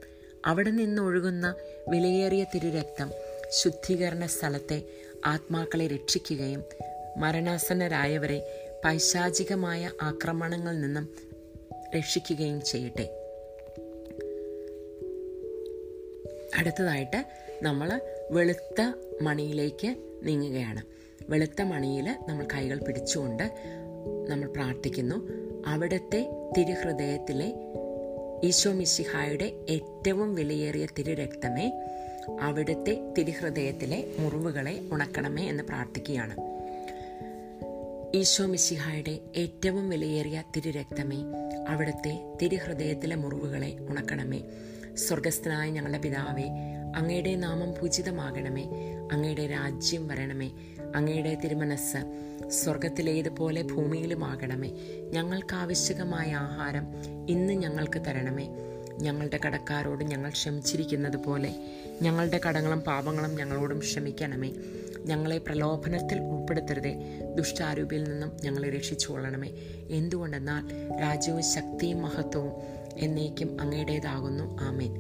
[0.46, 1.56] അവിടെ നിന്നൊഴുകുന്ന
[1.88, 3.10] വിലയേറിയ തിരുരക്തം
[3.52, 4.86] ശുദ്ധീകരണ സ്ഥലത്തെ
[5.26, 6.64] ആത്മാക്കളെ രക്ഷിക്കുകയും
[7.18, 8.40] മരണാസന്നരായവരെ
[8.86, 11.33] പൈശാചികമായ ആക്രമണങ്ങളിൽ നിന്നും
[11.96, 13.20] രക്ഷിക്കുകയും ചെയ്യട്ടെ.
[16.56, 17.26] അടുത്തതായിട്ട്
[17.64, 20.82] നമ്മൾ വെളുത്ത മണിയിലേക്ക് നീങ്ങുകയാണ്.
[21.30, 23.44] വെളുത്ത മണിയിൽ നമ്മൾ കൈകൾ പിടിച്ചുകൊണ്ട്
[24.28, 25.16] നമ്മൾ പ്രാർത്ഥിക്കുന്നു.
[25.68, 27.54] അവിടുത്തെ തിരുഹൃദയത്തിലെ
[28.44, 31.72] ഈശോ മിശിഹായുടെ ഏറ്റവും വിലയേറിയ തിരുരക്തമേ
[32.42, 36.36] അവിടുത്തെ തിരുഹൃദയത്തിലെ മുറിവുകളെ ഉണക്കണമേ എന്ന് പ്രാർത്ഥിക്കുകയാണ്.
[38.18, 41.18] ഈശോ മിശിഹായുടെ ഏറ്റവും വിലയേറിയ തിരുരക്തമേ
[41.68, 44.42] അവിടുത്തെ തിരുഹൃദയത്തിലെ മുറിവുകളെ ഉണക്കണമേ.
[44.96, 46.44] സ്വർഗസ്ഥനായ ഞങ്ങളുടെ പിതാവേ
[46.96, 48.64] അങ്ങയുടെ നാമം പൂജിതമാകണമേ.
[49.12, 50.52] അങ്ങയുടെ രാജ്യം വരണമേ.
[50.96, 51.98] അങ്ങയുടെ തിരുമനസ്
[52.50, 54.72] സ്വർഗത്തിലേതുപോലെ ഭൂമിയിലുമാകണമേ.
[55.12, 56.88] ഞങ്ങൾക്ക് ആവശ്യകമായ ആഹാരം
[57.30, 58.50] ഇന്ന് ഞങ്ങൾക്ക് തരണമേ.
[59.02, 61.56] ഞങ്ങളുടെ കടക്കാരോട് ഞങ്ങൾ ക്ഷമിച്ചിരിക്കുന്നത് പോലെ
[62.02, 64.52] ഞങ്ങളുടെ കടങ്ങളും പാപങ്ങളും ഞങ്ങളോടും ക്ഷമിക്കണമേ.
[65.06, 67.20] ഞങ്ങളെ പ്രലോഭനത്തിൽ ഉൾപ്പെടുത്തരുതേ.
[67.36, 69.50] ദുഷ്ടാരൂപിയിൽ നിന്നും ഞങ്ങളെ രക്ഷിച്ചുകൊള്ളണമേ.
[69.90, 70.68] എന്തുകൊണ്ടെന്നാൽ
[71.02, 72.52] രാജ്യവും ശക്തിയും മഹത്വവും
[72.98, 74.58] എന്നേക്കും അങ്ങയുടേതാകുന്നു.
[74.62, 74.94] ആമേൻ.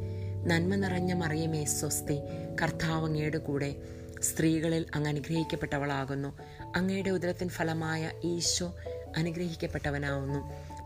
[0.48, 2.20] നന്മ നിറഞ്ഞ മറിയമേ സ്വസ്തി.
[2.62, 3.76] കർത്താവ് അങ്ങയുടെ കൂടെ
[4.22, 6.38] സ്ത്രീകളിൽ അങ്ങ് അനുഗ്രഹിക്കപ്പെട്ടവളാകുന്നു.
[6.76, 8.76] അങ്ങയുടെ ഉദരത്തിൻ ഫലമായ ഈശോ
[9.18, 10.40] അനുഗ്രഹിക്കപ്പെട്ടവനാവുന്നു.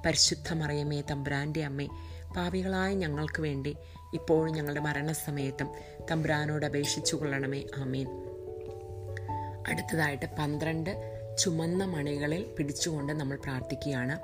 [0.05, 1.87] പരിശുദ്ധ മറിയമേ തമ്പ്രാന്റെ അമ്മേ
[2.37, 3.75] പാപികളായ ഞങ്ങൾക്ക് വേണ്ടി
[4.13, 5.71] ഇപ്പോഴും ഞങ്ങളുടെ മരണസമയത്തും
[6.11, 8.26] തമ്പ്രാനോട് അപേക്ഷിച്ചു കൊള്ളണമേ ആമീൻ.
[9.69, 10.91] അടുത്തതായിട്ട് പന്ത്രണ്ട്
[11.37, 14.15] ചുമന്ന മണികളിൽ പിടിച്ചുകൊണ്ട് നമ്മൾ പ്രാർത്ഥിക്കുകയാണ്.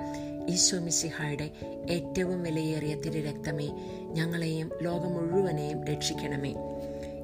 [0.51, 1.51] ഈശോ മിശിഹായുടെ
[1.89, 3.67] ഏറ്റവും വിലയേറിയ തിരുരക്തമേ
[4.11, 6.53] ഞങ്ങളെയും ലോകം മുഴുവനെയും രക്ഷിക്കണമേ.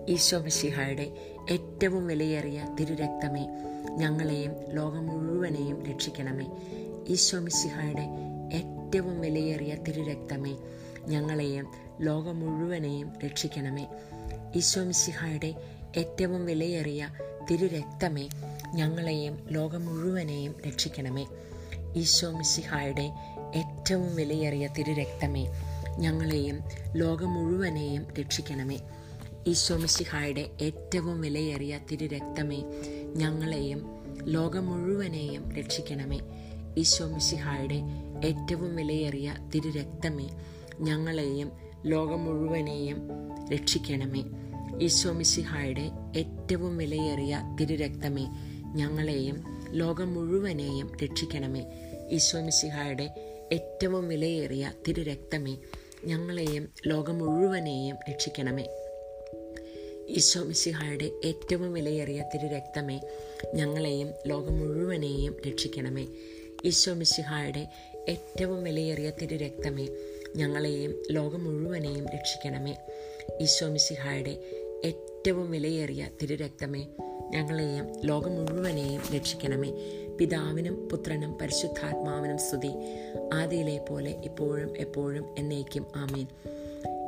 [0.09, 1.07] ഈശോ മിശിഹായുടെ
[1.51, 3.45] ഏറ്റവും വിലയേറിയ തിരുരക്തമേ
[3.97, 6.47] ഞങ്ങളെയും ലോകം മുഴുവനെയും രക്ഷിക്കണമേ.
[7.07, 8.05] ഈശോ മിശിഹായുടെ
[8.53, 10.53] ഏറ്റവും വിലയേറിയ തിരുരക്തമേ
[11.07, 11.67] ഞങ്ങളെയും
[12.01, 13.87] ലോകം മുഴുവനെയും രക്ഷിക്കണമേ.
[14.55, 15.53] ഈശോ മിശിഹായുടെ
[15.97, 17.09] ഏറ്റവും വിലയേറിയ
[17.51, 18.29] തിരുരക്തമേ
[18.73, 21.25] ഞങ്ങളെയും ലോകം മുഴുവനെയും രക്ഷിക്കണമേ.
[21.95, 23.11] ഈശോ മിശിഹായുടെ
[23.55, 25.47] ഏറ്റവും വിലയേറിയ തിരുരക്തമേ
[25.97, 26.59] ഞങ്ങളെയും
[26.95, 28.79] ലോകം മുഴുവനെയും രക്ഷിക്കണമേ.
[29.47, 32.63] ഈശോ മിശിഹായുടെ ഏറ്റവും വിലയേറിയ തിരുരക്തമേ
[33.15, 33.81] ഞങ്ങളെയും
[34.23, 36.19] ലോകം മുഴുവനെയും രക്ഷിക്കണമേ.
[36.77, 37.81] ഈശോ മിശിഹായുടെ
[38.27, 40.29] ഏറ്റവും വിലയേറിയ തിരുരക്തമേ
[40.79, 41.51] ഞങ്ങളെയും
[41.85, 42.97] ലോകം മുഴുവനെയും
[43.53, 44.23] രക്ഷിക്കണമേ.
[44.81, 48.25] ഈശോ മിശിഹായുടെ ഏറ്റവും വിലയേറിയ തിരുരക്തമേ
[48.75, 49.37] ഞങ്ങളെയും
[49.71, 51.63] ലോകം മുഴുവനെയും രക്ഷിക്കണമേ.
[52.11, 53.11] ഈശോ മിശിഹായുടെ
[53.51, 55.57] ഏറ്റവും വിലയേറിയ തിരുരക്തമേ
[56.05, 58.65] ഞങ്ങളെയും ലോകം മുഴുവനെയും രക്ഷിക്കണമേ.
[60.09, 62.99] ഈശോ മിശിഹായുടെ ഏറ്റവും വിലയേറിയ തിരുരക്തമേ
[63.55, 66.07] ഞങ്ങളെയും ലോകം മുഴുവനെയും രക്ഷിക്കണമേ.
[66.65, 67.67] ഈശോ മിശിഹായുടെ
[68.09, 69.87] ഏറ്റവും വിലയേറിയ തിരുരക്തമേ
[70.35, 72.75] ഞങ്ങളെയും ലോകം മുഴുവനെയും രക്ഷിക്കണമേ.
[73.41, 74.58] ഈശോ മിശിഹായുടെ
[75.19, 76.87] ഏറ്റവും വിലയേറിയ തിരുരക്തമേ
[77.29, 79.71] ഞങ്ങളെയും ലോകം മുഴുവനെയും രക്ഷിക്കണമേ.
[80.19, 82.71] പിതാവിനും പുത്രനും പരിശുദ്ധാത്മാവിനും സ്തുതി.
[83.33, 86.27] ആദിയിലെ പോലെ ഇപ്പോഴും എപ്പോഴും എന്നേക്കും ആമീൻ.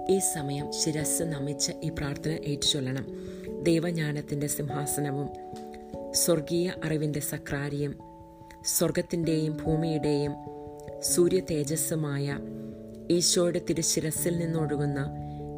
[0.10, 3.08] ഈ സമയം ശിരസ് നമിച്ച് ഈ പ്രാർത്ഥന ഏറ്റുചൊല്ലണം.
[3.64, 5.30] ദൈവജ്ഞാനത്തിന്റെ സിംഹാസനവും
[6.12, 8.00] സ്വർഗീയ അറിവിന്റെ സക്രാരിയും
[8.66, 10.34] സ്വർഗത്തിന്റെയും ഭൂമിയുടെയും
[11.02, 12.40] സൂര്യ തേജസ്സുമായ
[13.12, 15.10] ഈശോയുടെ തിരുശിരസിൽ നിന്നൊഴുകുന്ന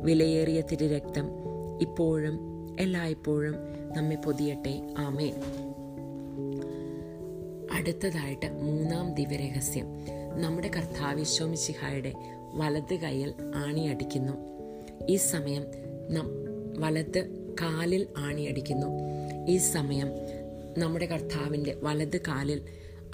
[0.02, 2.40] വിലയേറിയ തിരുരക്തം ഇപ്പോഴും
[2.80, 3.56] എല്ലായ്പ്പോഴും
[3.98, 4.96] നമ്മെ പൊതിയട്ടെ.
[4.98, 5.34] ആമേൻ.
[7.72, 9.86] അടുത്തതായിട്ട് മൂന്നാം ദിവ്യരഹസ്യം.
[10.42, 12.14] നമ്മുടെ കർത്താവിശ്വമിശിഹായുടെ
[12.54, 14.34] വലത് കൈയിൽ ആണിയടിക്കുന്നു.
[15.10, 15.64] ഈ സമയം
[16.78, 18.88] വലത് കാലിൽ ആണിയടിക്കുന്നു.
[19.48, 20.08] ഈ സമയം
[20.78, 22.62] നമ്മുടെ കർത്താവിന്റെ വലത് കാലിൽ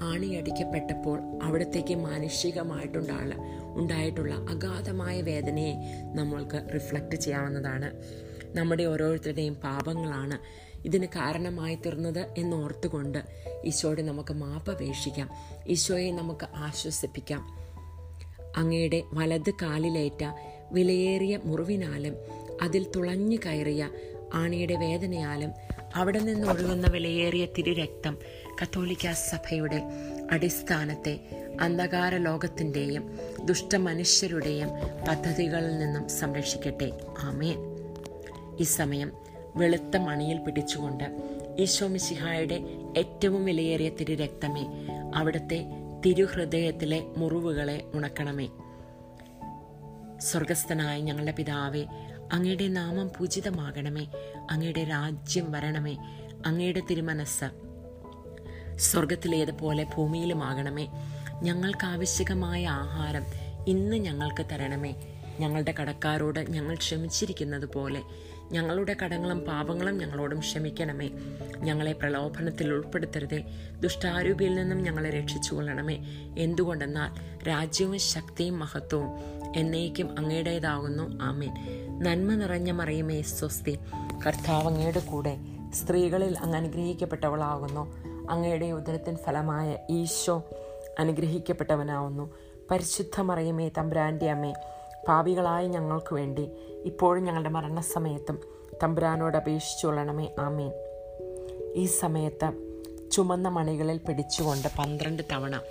[0.01, 3.31] ആണിയടിക്കപ്പെട്ടപ്പോൾ അവിടത്തേക്ക് മാനുഷികമായിട്ടുണ്ടായ
[3.75, 5.75] ഉണ്ടായിട്ടുള്ള അഗാധമായ വേദനയെ
[6.15, 7.91] നമ്മൾക്ക് റിഫ്ലക്റ്റ് ചെയ്യാവുന്നതാണ്.
[8.55, 13.23] നമ്മുടെ ഓരോരുത്തരുടെയും പാപങ്ങളാണ് ഇതിന് കാരണമായി തീർന്നത് എന്നോർത്തുകൊണ്ട്
[13.65, 15.29] ഈശോയുടെ നമുക്ക് മാപ്പപേക്ഷിക്കാം
[15.67, 17.59] ഈശോയെ നമുക്ക് ആശ്വസിപ്പിക്കാം.
[18.57, 20.23] അങ്ങയുടെ വലത് കാലിലേറ്റ
[20.71, 22.17] വിലയേറിയ മുറിവിനാലും
[22.61, 23.89] അതിൽ തുളഞ്ഞു കയറിയ
[24.33, 25.51] ആണിയുടെ വേദനയാലും
[25.95, 28.17] അവിടെ നിന്ന് ഒഴുകുന്ന വിലയേറിയ തിരുരക്തം
[28.63, 29.81] കത്തോലിക്ക സഭയുടെ
[30.31, 31.19] അടിസ്ഥാനത്തെ
[31.61, 34.69] അന്ധകാര ലോകത്തിന്റെയും ദുഷ്ടമനുഷ്യരുടെയും
[35.07, 36.91] പദ്ധതികളിൽ നിന്നും സംരക്ഷിക്കട്ടെ.
[37.19, 37.68] ആമേൻ.
[38.59, 39.11] ഈ സമയം
[39.55, 41.05] വെളുത്ത മണിയിൽ പിടിച്ചുകൊണ്ട്
[41.59, 42.57] ഈശോ മിശിഹായുടെ
[42.97, 44.63] ഏറ്റവും വിലയേറിയ തിരു രക്തമേ
[45.15, 45.65] അവിടുത്തെ
[46.05, 48.47] തിരുഹൃദയത്തിലെ മുറിവുകളെ ഉണക്കണമേ.
[50.17, 51.85] സ്വർഗസ്ഥനായ ഞങ്ങളുടെ പിതാവേ
[52.33, 54.05] അങ്ങയുടെ നാമം പൂജിതമാകണമേ
[54.51, 55.97] അങ്ങയുടെ രാജ്യം വരണമേ
[56.45, 57.49] അങ്ങയുടെ തിരുമനസ്
[58.75, 60.87] സ്വർഗത്തിലേതുപോലെ ഭൂമിയിലുമാകണമേ.
[61.43, 63.25] ഞങ്ങൾക്ക് ആവശ്യകമായ ആഹാരം
[63.67, 64.95] ഇന്ന് ഞങ്ങൾക്ക് തരണമേ.
[65.39, 68.01] ഞങ്ങളുടെ കടക്കാരോട് ഞങ്ങൾ ക്ഷമിച്ചിരിക്കുന്നത് പോലെ
[68.51, 71.09] ഞങ്ങളുടെ കടങ്ങളും പാപങ്ങളും ഞങ്ങളോടും ക്ഷമിക്കണമേ.
[71.57, 73.43] ഞങ്ങളെ പ്രലോഭനത്തിൽ ഉൾപ്പെടുത്തരുതേ.
[73.79, 75.97] ദുഷ്ടാരൂപിയിൽ നിന്നും ഞങ്ങളെ രക്ഷിച്ചു കൊള്ളണമേ
[76.37, 79.09] എന്തുകൊണ്ടെന്നാൽ രാജ്യവും ശക്തിയും മഹത്വവും
[79.55, 81.19] എന്നേക്കും അങ്ങയുടേതാകുന്നു.
[81.21, 81.53] ആമേൻ.
[82.03, 83.79] നന്മ നിറഞ്ഞ മറിയുമേ സ്വസ്തി.
[84.27, 85.37] കർത്താവ് അങ്ങയുടെ കൂടെ
[85.73, 87.97] സ്ത്രീകളിൽ അങ്ങ് അനുഗ്രഹിക്കപ്പെട്ടവളാകുന്നു.
[88.29, 90.49] അങ്ങയുടെ ഉദരത്തിൻ ഫലമായ ഈശോ
[90.99, 92.33] അനുഗ്രഹിക്കപ്പെട്ടവനാവുന്നു.
[92.71, 94.53] പരിശുദ്ധ മറിയമേ തമ്പ്രാന്റെ അമ്മേ
[95.07, 96.49] പാപികളായ ഞങ്ങൾക്ക് വേണ്ടി
[96.85, 98.39] ഇപ്പോഴും ഞങ്ങളുടെ മരണസമയത്തും
[98.83, 100.71] തമ്പുരാനോട് അപേക്ഷിച്ചുകൊള്ളണമേ ആമേൻ.
[101.75, 102.51] ഈ സമയത്ത്
[103.11, 105.61] ചുമന്ന മണികളിൽ പിടിച്ചുകൊണ്ട് പന്ത്രണ്ട് തവണ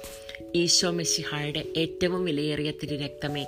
[0.55, 3.47] ഈശോ മെസ്സിഹായുടെ ഏറ്റവും വിലയേറിയ തിരുരക്തമേ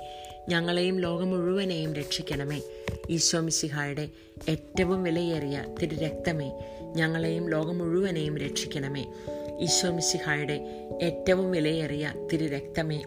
[0.49, 2.61] ഞങ്ങളെയും ലോകം മുഴുവനെയും രക്ഷിക്കണമേ.
[3.09, 4.09] ഈശോ മിശിഹായുടെ
[4.49, 6.51] ഏറ്റവും വിലയേറിയ തിരുരക്തമേ
[6.95, 9.05] ഞങ്ങളെയും ലോകം മുഴുവനെയും രക്ഷിക്കണമേ.
[9.59, 13.03] ഈശോ മിശിഹായുടെ ഏറ്റവും വിലയേറിയ തിരുരക്തമേ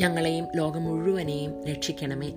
[0.00, 2.32] ഞങ്ങളെയും ലോകം മുഴുവനെയും രക്ഷിക്കണമേ.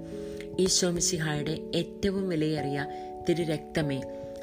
[0.59, 2.85] ഈശോ മിശിഹായുടെ ഏറ്റവും വിലയേറിയ
[3.29, 4.01] തിരുരക്തമേ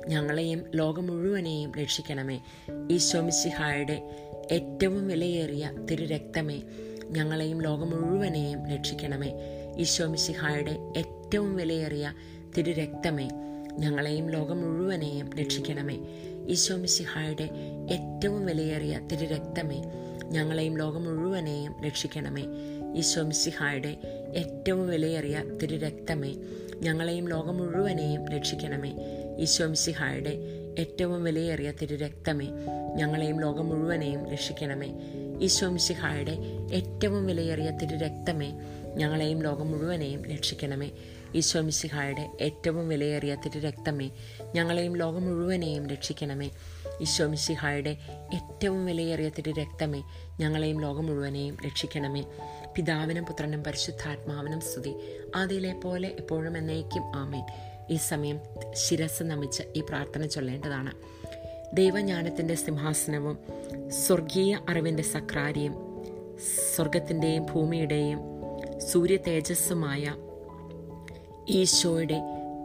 [0.09, 2.40] ഞങ്ങളെയും ലോകം മുഴുവനെയും രക്ഷിക്കണമേ.
[2.90, 3.96] ഈശോ മിശിഹായുടെ
[4.53, 6.62] ഏറ്റവും വിലയേറിയ തിരുരക്തമേ
[7.11, 9.31] ഞങ്ങളെയും ലോകം മുഴുവനെയും രക്ഷിക്കണമേ.
[9.79, 12.12] ഈശോ മിശിഹായുടെ ഏറ്റവും വിലയേറിയ
[12.57, 13.29] തിരുരക്തമേ
[13.79, 15.98] ഞങ്ങളെയും ലോകം മുഴുവനെയും രക്ഷിക്കണമേ.
[16.48, 17.51] ഈശോ മിശിഹായുടെ
[17.90, 19.83] ഏറ്റവും വിലയേറിയ തിരുരക്തമേ
[20.25, 22.44] ഞങ്ങളെയും ലോകം മുഴുവനെയും രക്ഷിക്കണമേ.
[22.96, 23.92] ഈശോ മിശിഹായുടെ
[24.37, 26.35] ഏറ്റവും വിലയേറിയ തിരുരക്തമേ
[26.83, 28.92] ഞങ്ങളെയും ലോകം മുഴുവനെയും രക്ഷിക്കണമേ.
[29.38, 30.35] ഈശോ മിശിഹായുടെ
[30.78, 32.48] ഏറ്റവും വിലയേറിയ തിരുരക്തമേ
[32.96, 34.90] ഞങ്ങളെയും ലോകം മുഴുവനെയും രക്ഷിക്കണമേ.
[35.40, 36.35] ഈശോ മിശിഹായുടെ
[36.72, 38.50] ഏറ്റവും വിലയേറിയ തിരുരക്തമേ
[38.96, 40.90] ഞങ്ങളെയും ലോകം മുഴുവനെയും രക്ഷിക്കണമേ.
[41.35, 44.11] ഈശോ മിശിഹായുടെ ഏറ്റവും വിലയേറിയ തിരുരക്തമേ
[44.55, 46.50] ഞങ്ങളെയും ലോകം മുഴുവനെയും രക്ഷിക്കണമേ.
[47.00, 47.96] ഈശോ മിശിഹായുടെ
[48.35, 50.02] ഏറ്റവും വിലയേറിയ തിരുരക്തമേ
[50.40, 52.24] ഞങ്ങളെയും ലോകം മുഴുവനെയും രക്ഷിക്കണമേ.
[52.76, 54.94] പിതാവിനും പുത്രനും പരിശുദ്ധാത്മാവിനും സ്തുതി.
[55.37, 57.44] ആദ്യയിലെ പോലെ എപ്പോഴും എന്നേക്കും ആമേൻ.
[57.90, 58.40] ഈ സമയം
[58.72, 60.92] ശിരസ് നമിച്ച് ഈ പ്രാർത്ഥന ചൊല്ലേണ്ടതാണ്.
[61.76, 63.38] ദൈവജ്ഞാനത്തിന്റെ സിംഹാസനവും
[63.90, 65.72] സ്വർഗീയ അറിവിന്റെ സക്രാരിയും
[66.76, 68.18] സ്വർഗത്തിന്റെയും ഭൂമിയുടെയും
[68.80, 70.14] സൂര്യ തേജസ്സുമായ
[71.48, 72.20] ഈശോയുടെ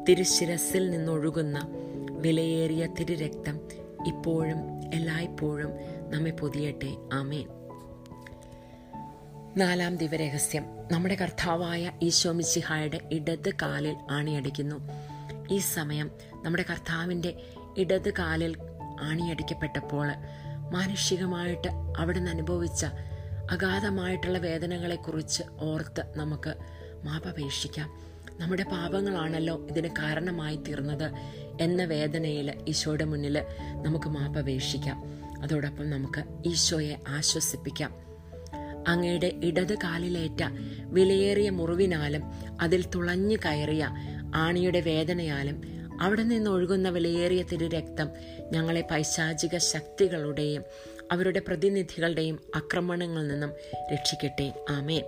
[0.09, 1.67] തിരുശിരസിൽ നിന്നൊഴുകുന്ന
[2.11, 3.59] വിലയേറിയ തിരുരക്തം
[4.07, 4.57] ഇപ്പോഴും
[4.93, 5.71] എല്ലായ്പ്പോഴും
[6.09, 6.95] നമ്മെ പൊതിയട്ടെ.
[7.13, 7.56] ആമേൻ.
[9.57, 14.75] നാലാം ദിവരഹസ്യം നമ്മുടെ കർത്താവായ ഈശോ മിശിഹായുടെ ഇടത് കാലിൽ ആണിയടിക്കുന്നു.
[15.51, 17.41] ഈ സമയം നമ്മുടെ കർത്താവിന്റെ
[17.77, 18.57] ഇടത് കാലിൽ
[19.01, 20.07] ആണിയടിക്കപ്പെട്ടപ്പോൾ
[20.71, 21.67] മാനുഷികമായിട്ട്
[21.97, 22.85] അവിടെ നിന്ന് അനുഭവിച്ച
[23.51, 26.55] അഗാധമായിട്ടുള്ള വേദനകളെക്കുറിച്ച് ഓർത്ത് നമുക്ക്
[27.03, 27.89] മാപപേക്ഷിക്കാം.
[28.39, 31.11] നമ്മുടെ പാപങ്ങളാണല്ലോ ഇതിന് കാരണമായി തീർന്നത്
[31.61, 33.43] എന്ന വേദനയിൽ ഈശോയുടെ മുന്നിൽ
[33.73, 35.03] നമുക്ക് മാപപേക്ഷിക്കാം.
[35.41, 38.06] അതോടൊപ്പം നമുക്ക് ഈശോയെ ആശ്വസിപ്പിക്കാം.
[38.87, 40.43] അങ്ങയുടെ ഇടത് കാലിലേറ്റ
[40.83, 42.21] വിലയേറിയ മുറിവിനാലും
[42.61, 43.89] അതിൽ തുളഞ്ഞു കയറിയ
[44.35, 45.61] ആണിയുടെ വേദനയാലും
[46.01, 48.09] അവിടെ നിന്ന് ഒഴുകുന്ന വിലയേറിയ തിരുരക്തം
[48.51, 50.63] ഞങ്ങളെ പൈശാചിക ശക്തികളുടെയും
[51.11, 53.51] അവരുടെ പ്രതിനിധികളുടെയും ആക്രമണങ്ങളിൽ നിന്നും
[53.93, 54.65] രക്ഷിക്കട്ടെ.
[54.69, 55.03] ആമേൻ.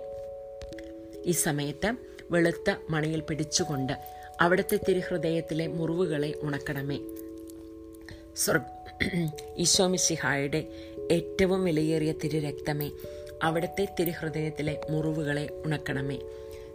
[1.24, 1.94] ഈ സമയത്ത്
[2.30, 3.92] വെളുത്ത മണിയിൽ പിടിച്ചുകൊണ്ട്
[4.40, 6.98] അവിടുത്തെ തിരുഹൃദയത്തിലെ മുറിവുകളെ ഉണക്കണമേ.
[9.56, 10.68] ഈശോമിശിഹായുടെ
[11.10, 12.90] ഏറ്റവും വിലയേറിയ തിരുരക്തമേ
[13.42, 16.18] അവിടുത്തെ തിരുഹൃദയത്തിലെ മുറിവുകളെ ഉണക്കണമേ.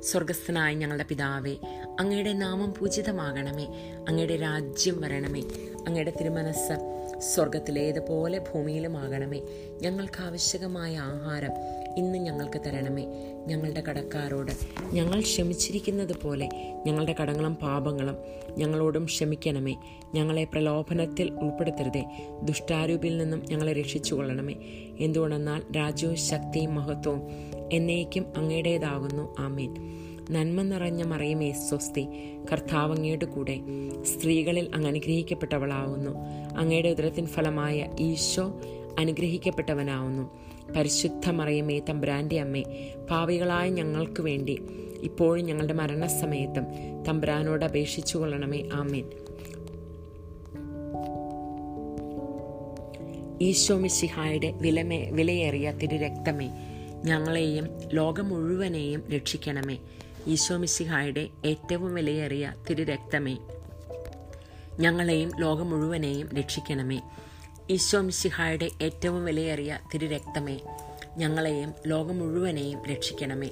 [0.04, 1.56] സ്വർഗസ്ഥനായ ഞങ്ങളുടെ പിതാവേ
[2.00, 3.66] അങ്ങയുടെ നാമം പൂജിതമാകണമേ.
[4.08, 5.42] അങ്ങയുടെ രാജ്യം വരണമേ.
[5.88, 9.42] അങ്ങയുടെ തിരുമനസ് സ്വർഗത്തിലേതുപോലെ ഭൂമിയിലുമാകണമേ.
[9.82, 11.52] ഞങ്ങൾക്ക് ആവശ്യകമായ ആഹാരം
[11.98, 13.06] ഇന്ന് ഞങ്ങൾക്ക് തരണമേ.
[13.48, 14.52] ഞങ്ങളുടെ കടക്കാരോട്
[14.94, 16.50] ഞങ്ങൾ ക്ഷമിച്ചിരിക്കുന്നത് പോലെ
[16.86, 18.16] ഞങ്ങളുടെ കടങ്ങളും പാപങ്ങളും
[18.58, 19.76] ഞങ്ങളോടും ക്ഷമിക്കണമേ.
[20.16, 22.06] ഞങ്ങളെ പ്രലോഭനത്തിൽ ഉൾപ്പെടുത്തരുതേ.
[22.44, 24.56] ദുഷ്ടാരൂപിൽ നിന്നും ഞങ്ങളെ രക്ഷിച്ചു കൊള്ളണമേ
[25.00, 27.22] എന്തുകൊണ്ടെന്നാൽ രാജ്യവും ശക്തിയും മഹത്വവും
[27.74, 29.36] എന്നേക്കും അങ്ങയുടേതാകുന്നു.
[29.40, 29.76] ആമേൻ.
[30.32, 32.08] നന്മ നിറഞ്ഞ മറിയമേ സ്വസ്തി.
[32.52, 33.60] കർത്താവ് അങ്ങയുടെ കൂടെ
[34.04, 36.12] സ്ത്രീകളിൽ അങ്ങ് അനുഗ്രഹിക്കപ്പെട്ടവളാവുന്നു.
[36.58, 38.62] അങ്ങയുടെ ഉദരത്തിൻ ഫലമായ ഈശോ
[39.00, 40.45] അനുഗ്രഹിക്കപ്പെട്ടവനാവുന്നു.
[40.76, 42.64] പരിശുദ്ധ മറിയമേ തമ്പ്രാന്റെ അമ്മേ
[43.10, 44.62] ഭാവികളായ ഞങ്ങൾക്ക് വേണ്ടി
[45.02, 46.64] ഇപ്പോഴും ഞങ്ങളുടെ മരണസമയത്തും
[47.04, 48.70] തമ്പ്രാനോട് അപേക്ഷിച്ചു കൊള്ളണമേ.
[48.74, 49.10] ആമേൻ.
[53.42, 56.50] ഈശോ മിശിഹായുടെ വിലമേ വിലയേറിയ തിരുരക്തമേ
[57.06, 59.78] ഞങ്ങളെയും ലോകം മുഴുവനെയും രക്ഷിക്കണമേ.
[60.28, 63.38] ഈശോ മിശിഹായുടെ ഏറ്റവും വിലയേറിയ തിരുരക്തമേ
[64.80, 67.02] ഞങ്ങളെയും ലോകം മുഴുവനെയും രക്ഷിക്കണമേ.
[67.74, 70.58] ഈശോ മിശിഹായുടെ ഏറ്റവും വിലയേറിയ തിരുരക്തമേ
[71.18, 73.50] ഞങ്ങളെയും ലോകം മുഴുവനെയും രക്ഷിക്കണമേ.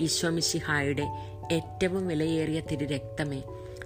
[0.00, 1.06] ഈശോ മിശിഹായുടെ
[1.52, 3.40] ഏറ്റവും വിലയേറിയ തിരുരക്തമേ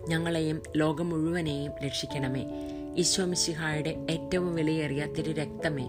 [0.09, 2.43] ഞങ്ങളെയും ലോകം മുഴുവനെയും രക്ഷിക്കണമേ.
[3.03, 5.87] ഈശോ മിശിഹായുടെ ഏറ്റവും വിലയേറിയ തിരുരക്തമേ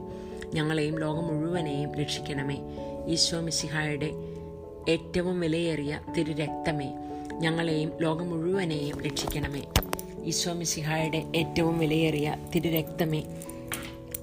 [0.53, 2.57] ഞങ്ങളെയും ലോകം മുഴുവനെയും രക്ഷിക്കണമേ.
[3.07, 4.11] ഈശോ മിശിഹായുടെ
[4.89, 6.89] ഏറ്റവും വിലയേറിയ തിരുരക്തമേ
[7.43, 9.63] ഞങ്ങളെയും ലോകം മുഴുവനെയും രക്ഷിക്കണമേ.
[10.25, 13.23] ഈശോ മിശിഹായുടെ ഏറ്റവും വിലയേറിയ തിരുരക്തമേ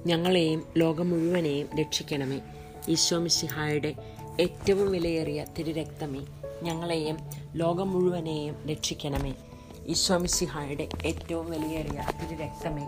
[0.05, 2.41] ഞങ്ങളെയും ലോകം മുഴുവനെയും രക്ഷിക്കണമേ.
[2.89, 3.95] ഈശോ മിശിഹായുടെ
[4.39, 6.19] ഏറ്റവും വിലയേറിയ തിരുരക്തമേ
[6.63, 7.17] ഞങ്ങളെയും
[7.55, 9.33] ലോകം മുഴുവനെയും രക്ഷിക്കണമേ.
[9.87, 12.85] ഈശോ മിശിഹായുടെ ഏറ്റവും വിലയേറിയ തിരുരക്തമേ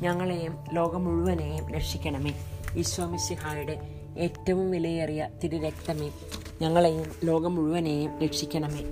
[0.00, 2.34] ഞങ്ങളെയും ലോകം മുഴുവനെയും രക്ഷിക്കണമേ.
[2.76, 3.80] ഈശോ മിശിഹായുടെ
[4.18, 6.10] ഏറ്റവും വിലയേറിയ തിരുരക്തമേ
[6.62, 8.82] ഞങ്ങളെയും ലോകം മുഴുവനെയും രക്ഷിക്കണമേ.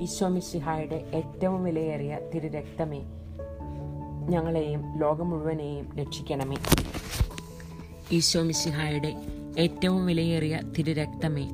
[0.00, 3.02] ഈശോ മിശിഹായുടെ ഏറ്റവും വിലയേറിയ തിരുരക്തമേ
[4.28, 6.83] ഞങ്ങളെയും ലോകം മുഴുവനെയും രക്ഷിക്കണമേ.
[8.14, 9.10] ഈശോ മിശിഹായുടെ
[9.58, 11.44] ഏറ്റവും വിലയേറിയ തിരുരക്തമേ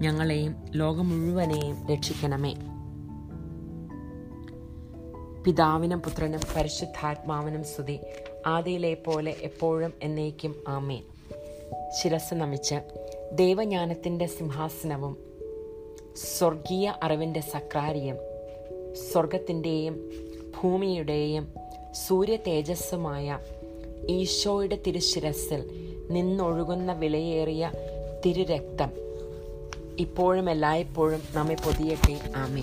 [0.00, 2.54] ഞങ്ങളെയും ലോകം മുഴുവനെയും രക്ഷിക്കണമേ.
[5.46, 7.98] പിതാവിനും പുത്രനും പരിശുദ്ധാത്മാവിനും സ്തുതി.
[8.46, 10.98] ആദിയിലെ പോലെ എപ്പോഴും എന്നേക്കും ആമേ
[11.98, 12.74] ശിരസ് നമിച്ച്
[13.32, 15.16] ദൈവജ്ഞാനത്തിന്റെ സിംഹാസനവും
[16.38, 18.18] സ്വർഗീയ അറിവിന്റെ സക്രാരിയും
[19.12, 20.10] സ്വർഗത്തിന്റെയും
[20.56, 21.48] ഭൂമിയുടെയും
[22.06, 23.38] സൂര്യ തേജസ്സുമായ
[24.08, 25.62] ഈശോയുടെ തിരുശിരസിൽ
[26.10, 27.72] നിന്നൊഴുകുന്ന വിലയേറിയ
[28.26, 28.90] തിരുരക്തം.
[29.98, 32.20] ഇപ്പോഴും എല്ലായ്പ്പോഴും നമ്മെ പൊതിയട്ടെ.
[32.36, 32.62] ആമേ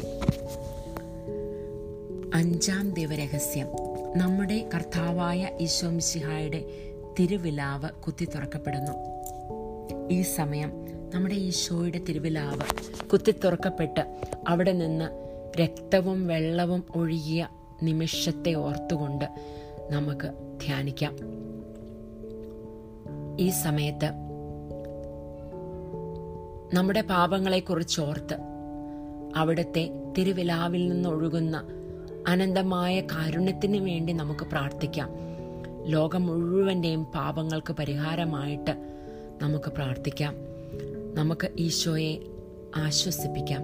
[2.34, 3.68] അഞ്ചാം ദൈവരഹസ്യം
[4.18, 6.66] നമ്മുടെ കർത്താവായ ഈശോമിശിഹായുടെ
[7.20, 8.92] തിരുവിലാവ് കുത്തി തുറക്കപ്പെടുന്നു.
[10.12, 10.72] ഈ സമയം
[11.14, 12.62] നമ്മുടെ ഈശോയുടെ തിരുവിലാവ്
[13.10, 15.06] കുത്തി തുറക്കപ്പെട്ട് അവിടെ നിന്ന്
[15.62, 17.48] രക്തവും വെള്ളവും ഒഴുകിയ
[17.84, 19.26] നിമിഷത്തെ ഓർത്തുകൊണ്ട്
[19.90, 20.28] നമുക്ക്
[20.66, 21.39] ധ്യാനിക്കാം.
[23.40, 24.12] ഈ സമയത്ത്
[26.74, 28.38] നമ്മുടെ പാപങ്ങളെക്കുറിച്ച് ഓർത്ത്
[29.36, 31.68] അവിടുത്തെ തിരുവിലാവിൽ നിന്നൊഴുകുന്ന
[32.28, 35.10] അനന്തമായ കാരുണ്യത്തിന് വേണ്ടി നമുക്ക് പ്രാർത്ഥിക്കാം.
[35.86, 38.72] ലോകം മുഴുവന്റെയും പാപങ്ങൾക്ക് പരിഹാരമായിട്ട്
[39.42, 40.36] നമുക്ക് പ്രാർത്ഥിക്കാം.
[41.14, 42.18] നമുക്ക് ഈശോയെ
[42.76, 43.62] ആശ്വസിപ്പിക്കാം.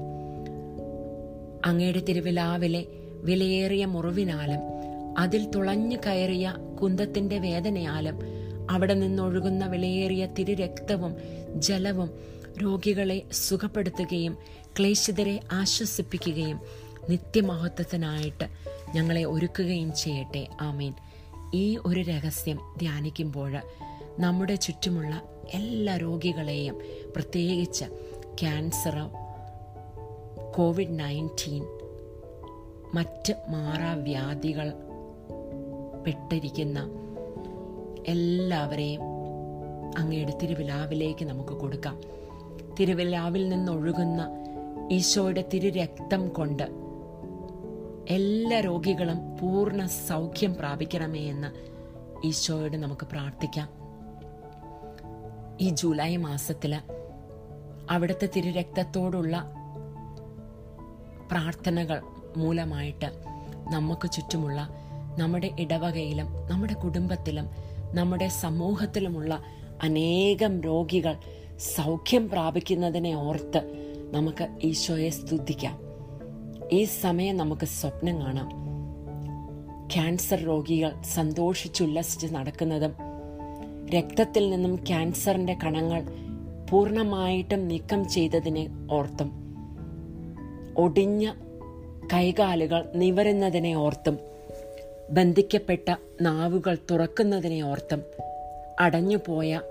[1.66, 2.86] അങ്ങയുടെ തിരുവിലാവിലെ
[3.22, 4.60] വിലയേറിയ മുറിവിനാലും
[5.18, 8.35] അതിൽ തുളഞ്ഞു കയറിയ കുന്തത്തിന്റെ വേദനയാലും
[8.70, 11.16] അവിടെ നിന്നൊഴുകുന്ന വിലയേറിയ തിരുരക്തവും
[11.62, 12.10] ജലവും
[12.64, 14.38] രോഗികളെ സുഖപ്പെടുത്തുകയും
[14.80, 16.62] ക്ലേശിതരെ ആശ്വസിപ്പിക്കുകയും
[17.10, 18.48] നിത്യമഹത്വത്തിനായിട്ട്
[18.96, 20.48] ഞങ്ങളെ ഒരുക്കുകയും ചെയ്യട്ടെ.
[20.62, 20.94] ആമീൻ.
[21.54, 23.58] ഈ ഒരു രഹസ്യം ധ്യാനിക്കുമ്പോൾ
[24.20, 25.22] നമ്മുടെ ചുറ്റുമുള്ള
[25.54, 26.80] എല്ലാ രോഗികളെയും
[27.16, 27.86] പ്രത്യേകിച്ച്
[28.42, 29.12] ക്യാൻസറോ
[30.56, 31.64] കോവിഡ് നയന്റീൻ
[32.94, 34.74] മറ്റ് മാറാവ്യാധികൾ
[36.08, 36.90] പെട്ടിരിക്കുന്ന
[38.06, 39.02] എല്ലാവരെയും
[39.98, 42.02] അങ്ങയുടെ തിരുവിലാവിലേക്ക് നമുക്ക് കൊടുക്കാം.
[42.80, 44.30] തിരുവിലാവിൽ നിന്നൊഴുകുന്ന
[44.92, 46.64] ഈശോയുടെ തിരുരക്തം കൊണ്ട്
[48.10, 51.50] എല്ലാ രോഗികളും പൂർണ സൗഖ്യം പ്രാപിക്കണമേ എന്ന്
[52.28, 53.70] ഈശോയോട് നമുക്ക് പ്രാർത്ഥിക്കാം.
[55.62, 56.82] ഈ ജൂലൈ മാസത്തിൽ
[57.90, 59.52] അവിടുത്തെ തിരുരക്തത്തോടുള്ള
[61.32, 62.02] പ്രാർത്ഥനകൾ
[62.38, 63.06] മൂലമായിട്ട്
[63.72, 64.70] നമുക്ക് ചുറ്റുമുള്ള
[65.20, 67.50] നമ്മുടെ ഇടവകയിലും നമ്മുടെ കുടുംബത്തിലും
[67.96, 69.44] നമ്മുടെ സമൂഹത്തിലുമുള്ള
[69.84, 71.16] അനേകം രോഗികൾ
[71.76, 73.62] സൗഖ്യം പ്രാപിക്കുന്നതിനെ ഓർത്ത്
[74.12, 75.80] നമുക്ക് ഈശോയെ സ്തുതിക്കാം.
[76.72, 78.50] ഈ സമയം നമുക്ക് സ്വപ്നം കാണാം.
[79.94, 82.94] ക്യാൻസർ രോഗികൾ സന്തോഷിച്ചുല്ലസിച്ച് നടക്കുന്നതും
[83.96, 86.04] രക്തത്തിൽ നിന്നും ക്യാൻസറിന്റെ കണങ്ങൾ
[86.72, 89.32] പൂർണമായിട്ടും നീക്കം ചെയ്തതിനെ ഓർത്തും.
[90.78, 91.32] ഒടിഞ്ഞ
[92.14, 94.35] കൈകാലുകൾ നിവരുന്നതിനെ ഓർത്തും.
[95.10, 98.04] ബന്ധിക്കപ്പെട്ട നാവുകൾ തുറക്കുന്നതിനെ ഓർത്തും
[98.80, 99.62] അടഞ്ഞുപോയ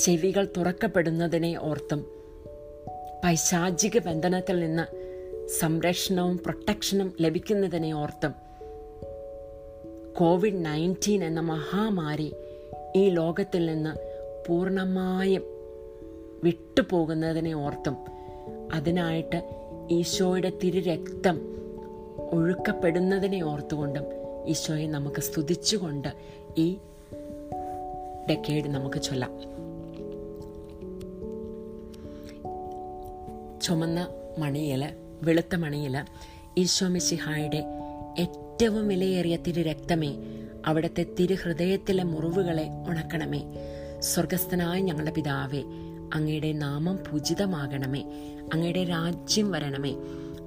[0.00, 2.06] ചെവികൾ തുറക്കപ്പെടുന്നതിനെ ഓർത്തും
[3.24, 5.00] പൈശാചിക ബന്ധനത്തിൽ നിന്ന്
[5.60, 8.34] സംരക്ഷണവും പ്രൊട്ടക്ഷനും ലഭിക്കുന്നതിനെ ഓർത്തും.
[10.16, 12.34] കോവിഡ് നയന്റീൻ എന്ന മഹാമാരി
[12.96, 13.96] ഈ ലോകത്തിൽ നിന്ന്
[14.48, 15.42] പൂർണമായും
[16.44, 17.96] വിട്ടുപോകുന്നതിനെ ഓർത്തും.
[18.72, 19.42] അതിനായിട്ട്
[19.90, 21.40] ഈശോയുടെ തിരുരക്തം
[22.32, 26.08] ഒഴുക്കപ്പെടുന്നതിനെ ഓർത്തുകൊണ്ടും ഈശോയെ നമുക്ക് സ്തുതിച്ചുകൊണ്ട്
[26.58, 26.76] ഈ
[28.30, 29.60] ഡെക്കേഡ് നമുക്ക് ചൊല്ലാം.
[33.60, 34.88] ചുമന്ന മണിയിൽ
[35.22, 36.04] വെളുത്ത മണിയിൽ
[36.58, 37.64] ഈശോ മിശിഹായുടെ
[38.18, 40.16] ഏറ്റവും വിലയേറിയ തിരു രക്തമേ
[40.66, 43.42] അവിടുത്തെ തിരുഹൃദയത്തിലെ മുറിവുകളെ ഉണക്കണമേ.
[43.98, 45.62] സ്വർഗസ്ഥനായ ഞങ്ങളുടെ പിതാവേ
[46.14, 48.02] അങ്ങയുടെ നാമം പൂജിതമാകണമേ.
[48.52, 49.94] അങ്ങയുടെ രാജ്യം വരണമേ.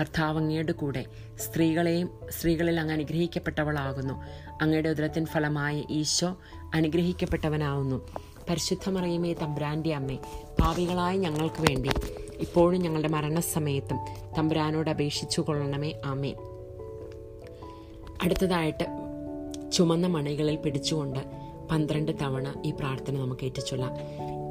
[0.00, 1.04] കർത്താവ് അങ്ങയുടെ കൂടെ
[1.38, 4.14] സ്ത്രീകളെയും സ്ത്രീകളിൽ അങ്ങ് അനുഗ്രഹിക്കപ്പെട്ടവളാകുന്നു.
[4.62, 6.36] അങ്ങയുടെ ഉദരത്തിൻ ഫലമായ ഈശോ
[6.74, 8.08] അനുഗ്രഹിക്കപ്പെട്ടവനാവുന്നു.
[8.48, 10.18] പരിശുദ്ധമറിയമേ തമ്പുരാന്റെ അമ്മേ
[10.60, 11.90] പാപികളായ ഞങ്ങൾക്ക് വേണ്ടി
[12.40, 13.98] ഇപ്പോഴും ഞങ്ങളുടെ മരണസമയത്തും
[14.38, 15.92] തമ്പുരാനോട് അപേക്ഷിച്ചു കൊള്ളണമേ.
[16.04, 16.34] ആമേ
[18.22, 18.86] അടുത്തതായിട്ട്
[19.72, 21.18] ചുമന്ന മണികളിൽ പിടിച്ചുകൊണ്ട്
[21.70, 23.92] പന്ത്രണ്ട് തവണ ഈ പ്രാർത്ഥന നമുക്ക് ഏറ്റുചൊല്ലാം.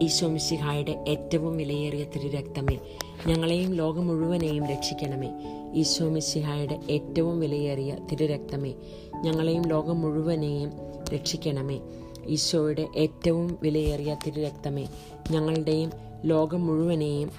[0.01, 2.79] ഈശോ മിശിഹായുടെ ഏറ്റവും വിലയേറിയ തിരുരക്തമേ
[3.27, 5.29] ഞങ്ങളെയും ലോകം മുഴുവനെയും രക്ഷിക്കണമേ.
[5.75, 8.73] ഈശോ മിശിഹായുടെ ഏറ്റവും വിലയേറിയ തിരുരക്തമേ
[9.21, 10.71] ഞങ്ങളെയും ലോകം മുഴുവനെയും
[11.13, 11.79] രക്ഷിക്കണമേ.
[12.27, 14.88] ഈശോയുടെ ഏറ്റവും വിലയേറിയ തിരുരക്തമേ
[15.31, 15.91] ഞങ്ങളുടെയും
[16.25, 17.29] ലോകം മുഴുവനെയും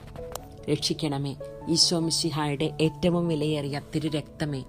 [0.70, 1.36] രക്ഷിക്കണമേ.
[1.68, 4.62] ഈശോ മിശിഹായുടെ ഏറ്റവും വിലയേറിയ തിരുരക്തമേ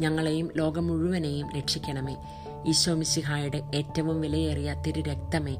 [0.00, 2.16] ഞങ്ങളെയും ലോകം മുഴുവനെയും രക്ഷിക്കണമേ.
[2.66, 5.56] ഈശോ മിശിഹായുടെ ഏറ്റവും വിലയേറിയ തിരുരക്തമേ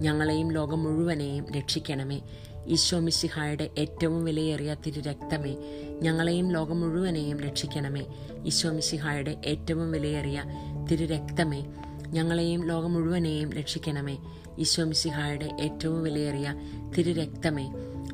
[0.00, 2.20] ഞങ്ങളെയും ലോകം മുഴുവനെയും രക്ഷിക്കണമേ.
[2.66, 5.56] ഈശോ മിശിഹായുടെ ഏറ്റവും വിലയേറിയ തിരുരക്തമേ
[6.02, 8.04] ഞങ്ങളെയും ലോകം മുഴുവനെയും രക്ഷിക്കണമേ.
[8.46, 10.44] ഈശോ മിശിഹായുടെ ഏറ്റവും വിലയേറിയ
[10.90, 11.64] തിരുരക്തമേ
[12.12, 14.16] ഞങ്ങളെയും ലോകം മുഴുവനെയും രക്ഷിക്കണമേ.
[14.58, 16.54] ഈശോ മിശിഹായുടെ ഏറ്റവും വിലയേറിയ
[16.98, 17.66] തിരുരക്തമേ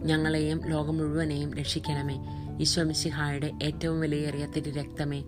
[0.03, 2.17] ഞങ്ങളെയും ലോകം മുഴുവനെയും രക്ഷിക്കണമേ.
[2.61, 5.23] ഈശോ മിശിഹായുടെ ഏറ്റവും വിലയേറിയ തിരുരക്തമേ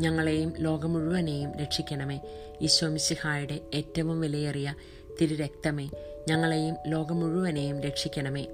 [0.00, 2.20] ഞങ്ങളെയും ലോകം മുഴുവനെയും രക്ഷിക്കണമേ.
[2.62, 4.74] ഈശോ മിശിഹായുടെ ഏറ്റവും വിലയേറിയ
[5.20, 5.88] തിരുരക്തമേ
[6.28, 8.46] ഞങ്ങളെയും ലോകം മുഴുവനെയും രക്ഷിക്കണമേ.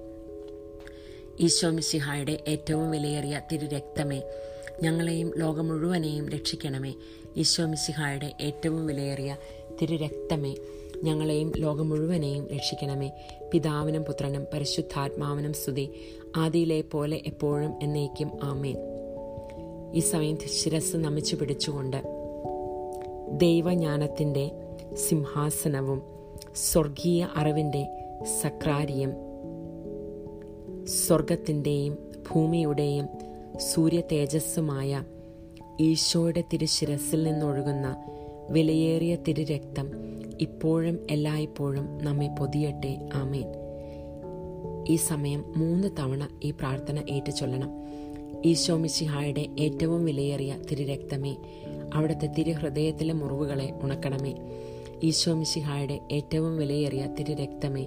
[1.41, 4.23] ഈശോ മിശിഹായുടെ ഏറ്റവും വിലയേറിയ തിരുരക്തമേ
[4.83, 6.95] ഞങ്ങളെയും ലോകം മുഴുവനെയും രക്ഷിക്കണമേ.
[7.37, 9.37] ഈശോ മിശിഹായുടെ ഏറ്റവും വിലയേറിയ
[9.83, 10.55] തിരുരക്തമേ
[11.03, 13.11] ഞങ്ങളെയും ലോകം മുഴുവനെയും രക്ഷിക്കണമേ.
[13.53, 15.91] പിതാവിനും പുത്രനും പരിശുദ്ധാത്മാവിനും സ്തുതി
[16.37, 18.77] ആദിയിലെ പോലെ എപ്പോഴും എന്നേക്കും ആമേൻ.
[19.95, 22.03] ഈ സമയം ശിരസ് നമിച്ചു പിടിച്ചുകൊണ്ട്
[23.31, 24.51] ദൈവജ്ഞാനത്തിന്റെ
[24.95, 26.22] സിംഹാസനവും
[26.55, 27.87] സ്വർഗീയ അറിവിന്റെ
[28.43, 29.11] സക്രാരിയം.
[30.87, 31.99] സ്വർഗത്തിന്റെയും
[32.31, 33.09] ഭൂമിയുടെയും
[33.57, 35.05] സൂര്യ തേജസ്സുമായ
[35.81, 38.05] ഈശോയുടെ തിരുശിരസിൽ നിന്നൊഴുകുന്ന
[38.51, 39.91] വിലയേറിയ തിരുരക്തം
[40.41, 43.09] ഇപ്പോഴും എല്ലായ്പ്പോഴും നമ്മെ പൊതിയട്ടെ.
[43.15, 43.47] ആമേൻ.
[44.89, 47.71] ഈ സമയം മൂന്ന് തവണ ഈ പ്രാർത്ഥന ഏറ്റുചൊല്ലണം.
[48.45, 51.37] ഈശോ മിശിഹായുടെ ഏറ്റവും വിലയേറിയ തിരുരക്തമേ
[51.95, 54.35] അവിടുത്തെ തിരുഹൃദയത്തിലെ മുറിവുകളെ ഉണക്കണമേ.
[55.03, 57.87] ഈശോ മിശിഹായുടെ ഏറ്റവും വിലയേറിയ തിരുരക്തമേ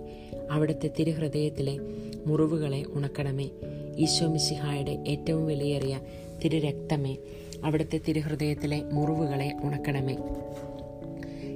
[0.51, 1.79] അവിടുത്തെ തിരുഹൃദയത്തിലെ
[2.27, 3.49] മുറിവുകളെ ഉണക്കണമേ.
[3.97, 5.99] ഈശോ മിശിഹായുടെ ഏറ്റവും വിലയേറിയ
[6.43, 7.17] തിരുരക്തമേ
[7.63, 10.17] അവിടുത്തെ തിരുഹൃദയത്തിലെ മുറിവുകളെ ഉണക്കണമേ.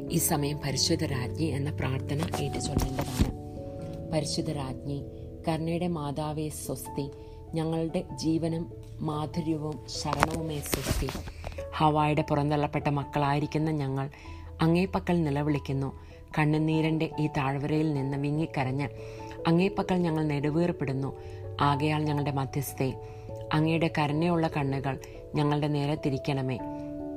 [0.09, 3.31] ഈ സമയം പരിശുദ്ധരാജ്ഞി എന്ന പ്രാർത്ഥന ഏറ്റുചൊല്ലേണ്ടതാണ്.
[4.11, 5.03] പരിശുദ്ധ രാജ്ഞി
[5.47, 7.09] കരുണയുടെ മാതാവേ സ്വസ്തി
[7.53, 11.07] ഞങ്ങളുടെ ജീവനും മാധുര്യവും ശരണവുമേ സ്വസ്തി.
[11.73, 14.09] ഹവായുടെ പുറന്തള്ളപ്പെട്ട മക്കളായിരിക്കുന്ന ഞങ്ങൾ
[14.61, 15.99] അങ്ങേപ്പക്കൽ നിലവിളിക്കുന്നു.
[16.39, 18.89] കണ്ണുനീരന്റെ ഈ താഴ്വരയിൽ നിന്ന് വിങ്ങിക്കരഞ്ഞ്
[19.47, 21.17] അങ്ങേപ്പക്കൽ ഞങ്ങൾ നെടുവേർപ്പെടുന്നു.
[21.61, 22.91] ആകയാൽ ഞങ്ങളുടെ മധ്യസ്ഥയെ
[23.53, 24.99] അങ്ങയുടെ കരുണയുള്ള കണ്ണുകൾ
[25.35, 26.59] ഞങ്ങളുടെ നേരെ തിരിക്കണമേ.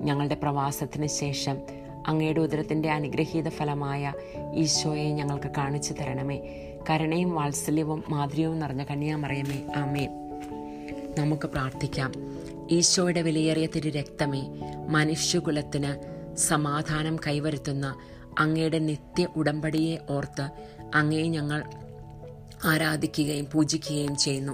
[0.01, 1.59] ഞങ്ങളുടെ പ്രവാസത്തിന് ശേഷം
[2.07, 4.13] അങ്ങയുടെ ഉദരത്തിന്റെ അനുഗ്രഹീത ഫലമായ
[4.55, 6.41] ഈശോയെ ഞങ്ങൾക്ക് കാണിച്ചു തരണമേ.
[6.91, 9.73] കരുണയും വാത്സല്യവും മാധുര്യവും നിറഞ്ഞ കന്യാമറിയമേ.
[9.77, 10.09] ആമേ
[11.19, 12.13] നമുക്ക് പ്രാർത്ഥിക്കാം.
[12.71, 14.43] ഈശോയുടെ വിലയേറിയ തിരു രക്തമേ
[14.89, 17.97] മനുഷ്യകുലത്തിന് സമാധാനം കൈവരുത്തുന്ന
[18.39, 20.49] അങ്ങയുടെ നിത്യ ഉടമ്പടിയെ ഓർത്ത്
[20.95, 21.65] അങ്ങയെ ഞങ്ങൾ
[22.65, 24.53] ആരാധിക്കുകയും പൂജിക്കുകയും ചെയ്യുന്നു.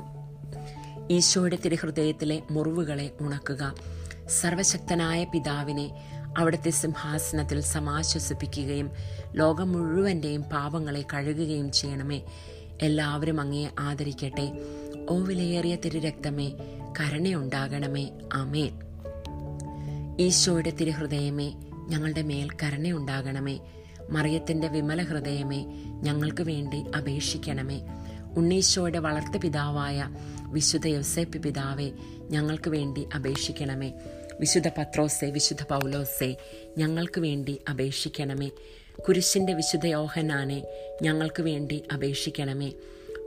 [1.10, 3.74] ഈശോയുടെ തിരുഹൃദയത്തിലെ മുറിവുകളെ ഉണക്കുക.
[4.28, 5.90] സർവശക്തനായ പിതാവിനെ
[6.38, 8.90] അവിടുത്തെ സിംഹാസനത്തിൽ സമാശ്വസിപ്പിക്കുകയും
[9.32, 12.22] ലോകം മുഴുവന്റെയും പാപങ്ങളെ കഴുകുകയും ചെയ്യണമേ.
[12.82, 14.58] എല്ലാവരും അങ്ങയെ ആദരിക്കട്ടെ.
[15.10, 16.52] ഓ വിലയേറിയ തിരുരക്തമേ
[17.00, 18.10] കരുണയുണ്ടാകണമേ.
[18.32, 18.80] ആമേൻ.
[20.20, 21.54] ഈശോയുടെ തിരുഹൃദയമേ
[21.88, 23.58] ഞങ്ങളുടെ മേൽ കരുണയുണ്ടാകണമേ
[24.10, 25.64] മറിയത്തിന്റെ വിമല ഹൃദയമേ
[26.02, 27.80] ഞങ്ങൾക്ക് വേണ്ടി അപേക്ഷിക്കണമേ.
[28.36, 30.08] ഉണ്ണീശോയുടെ വളർത്തു പിതാവായ
[30.42, 31.90] വിശുദ്ധ യോസേപ്പ് പിതാവെ
[32.30, 33.92] ഞങ്ങൾക്ക് വേണ്ടി അപേക്ഷിക്കണമേ.
[34.40, 36.36] വിശുദ്ധ പത്രോസെ വിശുദ്ധ പൗലോസെ
[36.78, 38.50] ഞങ്ങൾക്ക് വേണ്ടി അപേക്ഷിക്കണമേ.
[39.08, 40.62] കുരിശിന്റെ വിശുദ്ധ യോഹനാനെ
[41.02, 42.72] ഞങ്ങൾക്ക് വേണ്ടി അപേക്ഷിക്കണമേ.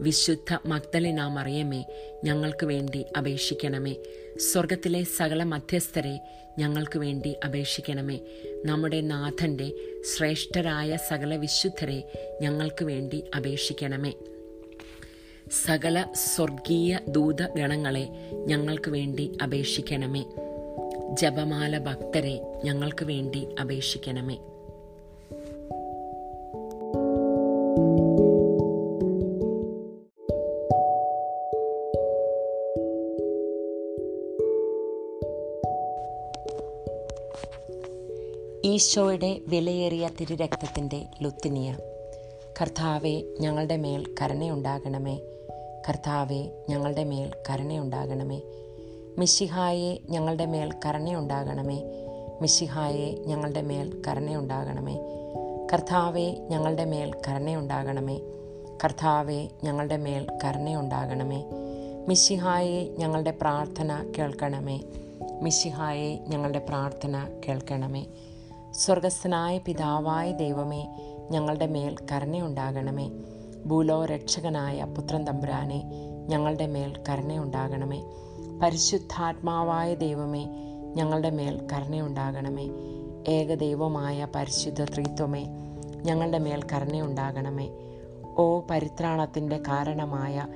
[0.02, 1.86] വിശുദ്ധ മഗ്ദലിന മറിയമേ
[2.24, 3.95] ഞങ്ങൾക്ക് വേണ്ടി അപേക്ഷിക്കണമേ.
[4.38, 6.20] സ്വർഗത്തിലെ സകല മധ്യസ്ഥരെ
[6.60, 8.20] ഞങ്ങൾക്ക് വേണ്ടി അപേക്ഷിക്കണമേ.
[8.66, 9.72] നമ്മുടെ നാഥന്റെ
[10.16, 14.14] ശ്രേഷ്ഠരായ സകല വിശുദ്ധരെ ഞങ്ങൾക്ക് വേണ്ടി അപേക്ഷിക്കണമേ.
[15.66, 18.08] സകല സ്വർഗീയ ദൂതഗണങ്ങളെ
[18.45, 20.26] ഞങ്ങൾക്ക് വേണ്ടി അപേക്ഷിക്കണമേ.
[21.14, 24.38] ജപമാല ഭക്തരെ ഞങ്ങൾക്ക് വേണ്ടി അപേക്ഷിക്കണമേ.
[38.72, 41.78] ഈശോയുടെ വിലയേറിയ തിരുരക്തത്തിന്റെ ലുത്തിനിയ.
[42.62, 45.20] കർത്താവെ ഞങ്ങളുടെ മേൽ കരുണയുണ്ടാകണമേ.
[45.90, 48.42] കർത്താവെ ഞങ്ങളുടെ മേൽ കരുണയുണ്ടാകണമേ.
[49.18, 51.84] മിശിഹായെ ഞങ്ങളുടെ മേൽ കരുണയുണ്ടാകണമേ.
[52.42, 54.98] മിശിഹായെ ഞങ്ങളുടെ മേൽ കരുണയുണ്ടാകണമേ.
[55.74, 58.20] കർത്താവെ ഞങ്ങളുടെ മേൽ കരുണയുണ്ടാകണമേ.
[58.84, 61.46] കർത്താവെ ഞങ്ങളുടെ മേൽ കരുണയുണ്ടാകണമേ.
[62.08, 64.80] മിശിഹായെ ഞങ്ങളുടെ പ്രാർത്ഥന കേൾക്കണമേ.
[65.42, 68.06] മിശിഹായെ ഞങ്ങളുടെ പ്രാർത്ഥന കേൾക്കണമേ.
[68.74, 70.88] സ്വർഗസ്ഥനായ പിതാവായ ദൈവമേ
[71.32, 73.12] ഞങ്ങളുടെ മേൽ കരുണയുണ്ടാകണമേ.
[73.66, 75.84] ഭൂലോ രക്ഷകനായ പുത്രൻ തമ്പുരാനെ
[76.30, 78.04] ഞങ്ങളുടെ മേൽ കരുണയുണ്ടാകണമേ.
[78.64, 80.48] പരിശുദ്ധാത്മാവായ ദൈവമേ
[80.96, 82.70] ഞങ്ങളുടെ മേൽ കരുണയുണ്ടാകണമേ.
[83.28, 85.46] ഏകദൈവമായ പരിശുദ്ധ ത്രിത്വമേ
[86.02, 87.70] ഞങ്ങളുടെ മേൽ കരുണയുണ്ടാകണമേ.
[88.38, 90.48] ഓ പരിത്രാണത്തിന്റെ കാരണമായ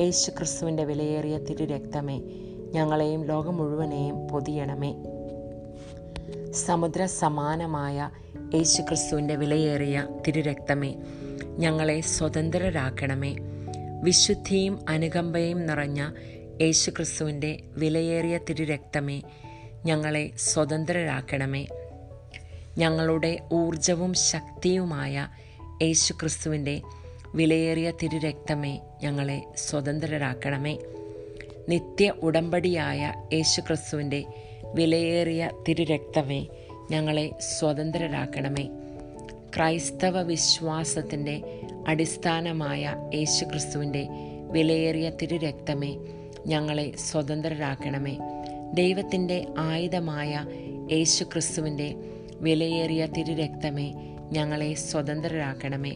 [0.00, 2.20] യേശുക്രിസ്തുവിന്റെ വിലയേറിയ തിരുരക്തമേ
[2.72, 4.94] ഞങ്ങളെയും ലോകം മുഴുവനെയും പൊതിയണമേ.
[6.52, 8.10] സമുദ്ര സമാനമായ
[8.54, 10.94] യേശുക്രിസ്തുവിന്റെ വിലയേറിയ തിരുരക്തമേ
[11.58, 13.36] ഞങ്ങളെ സ്വതന്ത്രരാക്കണമേ.
[14.02, 16.10] വിശുദ്ധിയും അനുകമ്പയും നിറഞ്ഞ
[16.60, 19.22] യേശുക്രിസ്തുവിന്റെ വിലയേറിയ തിരുരക്തമേ
[19.84, 21.66] ഞങ്ങളെ സ്വതന്ത്രരാക്കണമേ.
[22.78, 25.28] ഞങ്ങളുടെ ഊർജവും ശക്തിയുമായ
[25.82, 26.82] യേശുക്രിസ്തുവിന്റെ
[27.34, 30.78] വിലയേറിയ തിരുരക്തമേ ഞങ്ങളെ സ്വതന്ത്രരാക്കണമേ.
[31.68, 34.24] നിത്യ ഉടമ്പടിയായ യേശുക്രിസ്തുവിന്റെ
[34.74, 36.46] വിലയേറിയ തിരുരക്തമേ
[36.90, 38.68] ഞങ്ങളെ സ്വതന്ത്രരാക്കണമേ.
[39.56, 41.42] ക്രൈസ്തവ വിശ്വാസത്തിന്റെ
[41.88, 44.08] അടിസ്ഥാനമായ യേശുക്രിസ്തുവിന്റെ
[44.50, 45.96] വിലയേറിയ തിരുരക്തമേ
[46.46, 48.18] ഞങ്ങളെ സ്വതന്ത്രരാക്കണമേ.
[48.74, 50.46] ദൈവത്തിന്റെ ആയുധമായ
[50.92, 51.94] യേശുക്രിസ്തുവിന്റെ
[52.40, 53.92] വിലയേറിയ തിരുരക്തമേ
[54.32, 55.92] ഞങ്ങളെ സ്വതന്ത്രരാക്കണമേ.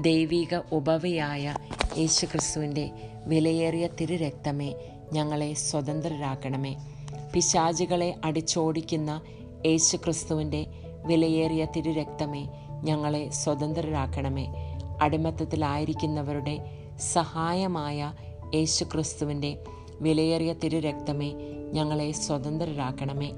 [0.00, 1.56] ദൈവിക ഉപവയായ
[1.98, 2.90] യേശുക്രിസ്തുവിന്റെ
[3.26, 4.74] വിലയേറിയ തിരുരക്തമേ
[5.12, 6.76] ഞങ്ങളെ സ്വതന്ത്രരാക്കണമേ.
[7.34, 9.20] പിശാചുകളെ അടിച്ചോടിക്കുന്ന
[9.66, 10.66] യേശുക്രിസ്തുവിന്റെ
[11.06, 12.46] വിലയേറിയ തിരുരക്തമേ
[12.82, 14.46] ഞങ്ങളെ സ്വതന്ത്രരാക്കണമേ.
[15.00, 18.12] അടിമത്തത്തിലായിരിക്കുന്നവരുടെ സഹായമായ
[18.54, 19.58] യേശുക്രിസ്തുവിന്റെ
[20.00, 21.32] വിലയേറിയ തിരുരക്തമേ
[21.72, 23.32] ഞങ്ങളെ സ്വതന്ത്രരാക്കണമേ.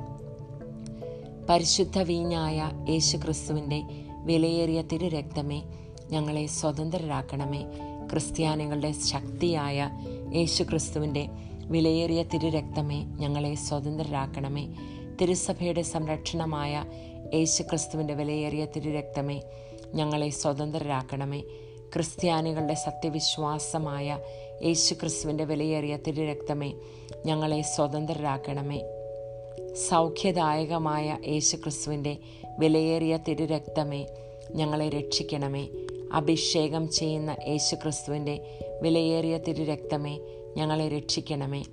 [1.48, 3.82] പരിശുദ്ധ വീഞ്ഞായ യേശുക്രിസ്തുവിന്റെ
[4.24, 5.62] വിലയേറിയ തിരുരക്തമേ
[6.10, 7.62] ഞങ്ങളെ സ്വതന്ത്രരാക്കണമേ.
[8.10, 9.90] ക്രിസ്ത്യാനികളുടെ ശക്തിയായ
[10.34, 11.28] യേശുക്രിസ്തുവിന്റെ
[11.68, 14.74] വിലയേറിയ തിരുരക്തമേ ഞങ്ങളെ സ്വതന്ത്രരാക്കണമേ.
[15.20, 16.84] തിരുസഭയുടെ സംരക്ഷണമായ
[17.34, 19.42] യേശുക്രിസ്തുവിന്റെ വിലയേറിയ തിരുരക്തമേ
[19.94, 21.40] ഞങ്ങളെ സ്വതന്ത്രരാക്കണമേ.
[21.94, 24.18] ക്രിസ്ത്യാനികളുടെ സത്യവിശ്വാസമായ
[24.64, 26.72] യേശുക്രിസ്തുവിന്റെ വിലയേറിയ തിരുരക്തമേ
[27.26, 28.82] ഞങ്ങളെ സ്വതന്ത്രരാക്കണമേ.
[29.74, 32.16] സൗഖ്യദായകമായ യേശുക്രിസ്തുവിന്റെ
[32.58, 34.06] വിലയേറിയ തിരുരക്തമേ
[34.54, 35.68] ഞങ്ങളെ രക്ഷിക്കണമേ.
[36.12, 40.18] അഭിഷേകം ചെയ്യുന്ന യേശുക്രിസ്തുവിന്റെ വിലയേറിയ തിരുരക്തമേ
[40.56, 41.64] ഞങ്ങളെ രക്ഷിക്കണമേ.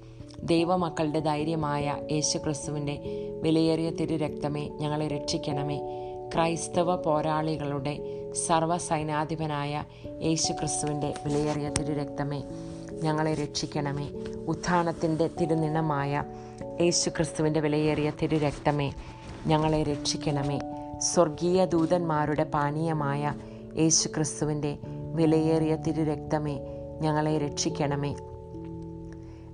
[0.44, 3.00] ദൈവമക്കളുടെ ധൈര്യമായ യേശുക്രിസ്തുവിന്റെ
[3.42, 5.80] വിലയേറിയ തിരുരക്തമേ ഞങ്ങളെ രക്ഷിക്കണമേ.
[6.36, 8.00] ക്രൈസ്തവ പോരാളികളുടെ
[8.34, 12.44] സർവസൈനാധിപനായ യേശുക്രിസ്തുവിന്റെ വിലയേറിയ തിരുരക്തമേ
[13.04, 14.10] ഞങ്ങളെ രക്ഷിക്കണമേ.
[14.48, 16.24] ഉത്ഥാനത്തിന്റെ തിരുനിണമായ
[16.82, 18.94] യേശുക്രിസ്തുവിന്റെ വിലയേറിയ തിരുരക്തമേ
[19.48, 20.60] ഞങ്ങളെ രക്ഷിക്കണമേ.
[21.00, 23.34] സ്വർഗീയ ദൂതന്മാരുടെ പാനീയമായ
[23.78, 24.78] യേശുക്രിസ്തുവിന്റെ
[25.14, 26.60] വിലയേറിയ തിരുരക്തമേ
[27.02, 28.16] ഞങ്ങളെ രക്ഷിക്കണമേ.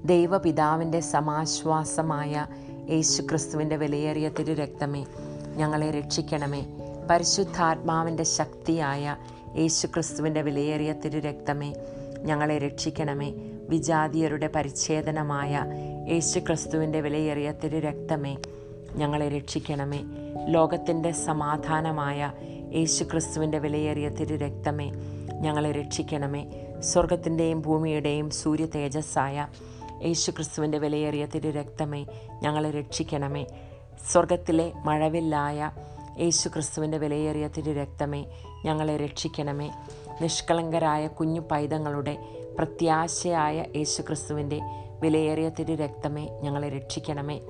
[0.05, 2.45] ദൈവപിതാവിന്റെ സമാശ്വാസമായ
[2.89, 5.05] യേശുക്രിസ്തുവിന്റെ വിലയേറിയ തിരുരക്തമേ
[5.55, 6.65] ഞങ്ങളെ രക്ഷിക്കണമേ.
[7.09, 9.15] പരിശുദ്ധാത്മാവിന്റെ ശക്തിയായ
[9.57, 11.73] യേശുക്രിസ്തുവിന്റെ വിലയേറിയ തിരുരക്തമേ
[12.23, 13.33] ഞങ്ങളെ രക്ഷിക്കണമേ.
[13.69, 15.65] വിജാതിയരുടെ പരിച്ഛേദനമായ
[16.09, 18.37] യേശുക്രിസ്തുവിന്റെ വിലയേറിയ തിരുരക്തമേ
[18.95, 20.03] ഞങ്ങളെ രക്ഷിക്കണമേ.
[20.47, 22.31] ലോകത്തിന്റെ സമാധാനമായ
[22.75, 24.91] യേശുക്രിസ്തുവിന്റെ വിലയേറിയ തിരുരക്തമേ
[25.41, 26.45] ഞങ്ങളെ രക്ഷിക്കണമേ.
[26.79, 29.47] സ്വർഗത്തിന്റെയും ഭൂമിയുടെയും സൂര്യ തേജസ്സായ
[30.05, 32.05] യേശുക്രിസ്തുവിന്റെ വിലയേറിയ തിരുരക്തമേ
[32.43, 33.45] ഞങ്ങളെ രക്ഷിക്കണമേ.
[34.11, 35.71] സ്വർഗത്തിലെ മഴവില്ലായ
[36.19, 38.25] യേശു ക്രിസ്തുവിന്റെ വിലയേറിയ തിരു രക്തമേ
[38.65, 39.71] ഞങ്ങളെ രക്ഷിക്കണമേ.
[40.21, 42.17] നിഷ്കളങ്കരായ കുഞ്ഞു പൈതങ്ങളുടെ
[42.57, 44.59] പ്രത്യാശയായ യേശു ക്രിസ്തുവിന്റെ
[44.99, 47.41] വിലയേറിയ തിരു രക്തമേ ഞങ്ങളെ രക്ഷിക്കണമേ.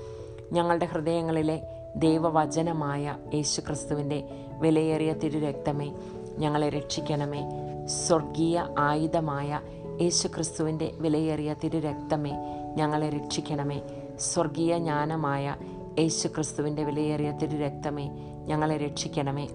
[0.51, 1.61] ഞങ്ങളുടെ ഹൃദയങ്ങളിലെ
[1.95, 4.23] ദൈവവചനമായ യേശു ക്രിസ്തുവിന്റെ
[4.59, 5.93] വിലയേറിയ തിരു രക്തമേ
[6.37, 7.43] ഞങ്ങളെ രക്ഷിക്കണമേ.
[7.85, 9.59] സ്വർഗീയ ആയുധമായ
[10.01, 12.31] യേശു ക്രിസ്തുവിന്റെ വിലയേറിയ തിരു രക്തമേ
[12.75, 13.81] ഞങ്ങളെ രക്ഷിക്കണമേ.
[14.19, 15.55] സ്വർഗീയ ജ്ഞാനമായ
[15.99, 18.09] യേശു ക്രിസ്തുവിന്റെ വിലയേറിയ തിരു രക്തമേ
[18.45, 19.47] ഞങ്ങളെ രക്ഷിക്കണമേ.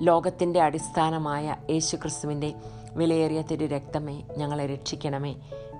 [0.00, 2.54] ലോകത്തിന്റെ അടിസ്ഥാനമായ യേശു ക്രിസ്തുവിന്റെ
[2.92, 5.34] വിലയേറിയ തിരു രക്തമേ ഞങ്ങളെ രക്ഷിക്കണമേ.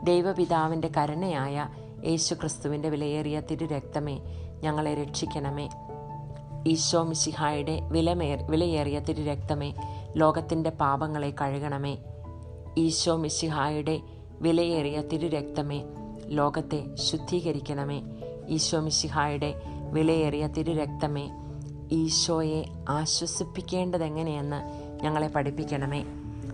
[0.05, 1.69] ദൈവപിതാവിന്റെ കരുണയായ
[2.05, 4.21] യേശു ക്രിസ്തുവിന്റെ വിലയേറിയ തിരു രക്തമേ
[4.63, 5.69] ഞങ്ങളെ രക്ഷിക്കണമേ.
[6.67, 9.75] ഈശോ മിശിഹായുടെ വിലമേ വിലയേറിയ തിരു രക്തമേ
[10.17, 11.99] ലോകത്തിന്റെ പാപങ്ങളെ കഴുകണമേ.
[12.79, 14.01] ഈശോ മിശിഹായുടെ
[14.41, 15.85] വിലയേറിയ തിരുരക്തമേ
[16.27, 18.03] ലോകത്തെ ശുദ്ധീകരിക്കണമേ.
[18.49, 19.55] ഈശോ മിശിഹായുടെ
[19.91, 21.31] വിലയേറിയ തിരുരക്തമേ
[21.93, 24.61] ഈശോയെ ആശ്വസിപ്പിക്കേണ്ടതെങ്ങനെയെന്ന്
[25.05, 26.05] ഞങ്ങളെ പഠിപ്പിക്കണമേ.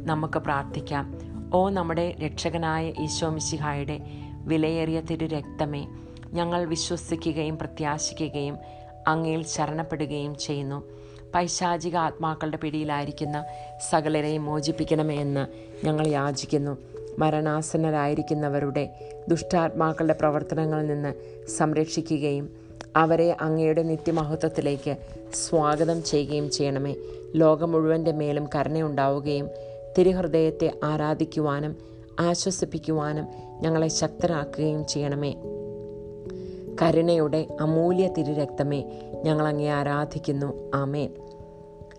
[0.01, 1.15] നമുക്ക് പ്രാർത്ഥിക്കാം.
[1.55, 4.01] ഓ നമ്മുടെ രക്ഷകനായ ഈശോ മിശിഹായുടെ
[4.45, 5.87] വിലയേറിയ തിരുരക്തമേ
[6.33, 8.59] ഞങ്ങൾ വിശ്വസിക്കുകയും പ്രത്യാശിക്കുകയും
[9.09, 10.83] അങ്ങയിൽ ശരണപ്പെടുകയും ചെയ്യുന്നു.
[11.35, 13.45] പൈശാചിക ആത്മാക്കളുടെ പിടിയിലായിരിക്കുന്ന
[13.91, 16.79] സകലരെയും മോചിപ്പിക്കണമേ എന്ന് ഞങ്ങൾ യാചിക്കുന്നു.
[17.19, 21.15] മരണാസന്നരായിരിക്കുന്നവരുടെ ദുഷ്ടാത്മാക്കളുടെ പ്രവർത്തനങ്ങളിൽ നിന്ന്
[21.49, 22.51] സംരക്ഷിക്കുകയും
[22.97, 24.97] അവരെ അങ്ങയുടെ നിത്യമഹത്വത്തിലേക്ക്
[25.35, 26.95] സ്വാഗതം ചെയ്യുകയും ചെയ്യണമേ.
[27.35, 29.49] ലോകം മുഴുവന്റെ മേലും കരുണയുണ്ടാവുകയും
[29.99, 31.77] തിരുഹൃദയത്തെ ആരാധിക്കുവാനും
[32.21, 33.27] ആശ്വസിപ്പിക്കുവാനും
[33.61, 35.35] ഞങ്ങളെ ശക്തരാക്കുകയും ചെയ്യണമേ.
[36.83, 38.85] കരുണയുടെ അമൂല്യ തിരുരക്തമേ
[39.25, 40.71] ഞങ്ങളങ്ങേ ആരാധിക്കുന്നു.
[40.75, 41.11] ആമേൻ.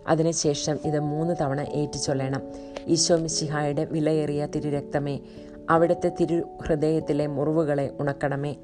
[0.07, 2.41] അതിനുശേഷം ഇത് മൂന്ന് തവണ ഏറ്റുചൊല്ലണം.
[2.87, 5.19] ഈശോ മിശിഹായുടെ വിലയേറിയ തിരുരക്തമേ
[5.69, 8.55] അവിടുത്തെ തിരു ഹൃദയത്തിലെ മുറിവുകളെ ഉണക്കണമേ.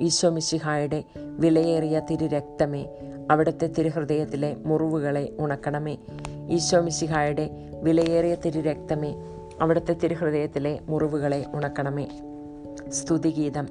[0.00, 2.86] ഈശോ മിശിഹായുടെ വിലയേറിയ തിരുരക്തമേ
[3.30, 5.96] അവിടുത്തെ തിരുഹൃദയത്തിലെ മുറിവുകളെ ഉണക്കണമേ.
[6.48, 7.50] ഈശോ മിശിഹായുടെ
[7.82, 9.14] വിലയേറിയ തിരുരക്തമേ
[9.60, 12.08] അവിടുത്തെ തിരുഹൃദയത്തിലെ മുറിവുകളെ ഉണക്കണമേ.
[12.88, 13.68] സ്തുതിഗീതം.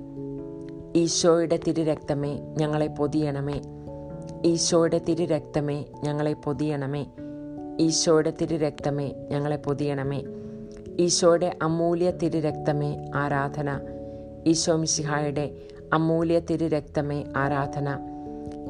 [0.95, 3.61] ഈശോയുടെ തിരുരക്തമേ ഞങ്ങളെ പൊതിയണമേ.
[4.45, 7.05] ഈശോയുടെ തിരുരക്തമേ ഞങ്ങളെ പൊതിയണമേ.
[7.79, 10.23] ഈശോയുടെ തിരുരക്തമേ ഞങ്ങളെ പൊതിയണമേ.
[10.99, 13.79] ഈശോയുടെ അമൂല്യ തിരുരക്തമേ ആരാധന.
[14.47, 15.61] ഈശോ മിശിഹായുടെ
[15.93, 17.97] അമൂല്യ തിരുരക്തമേ ആരാധന.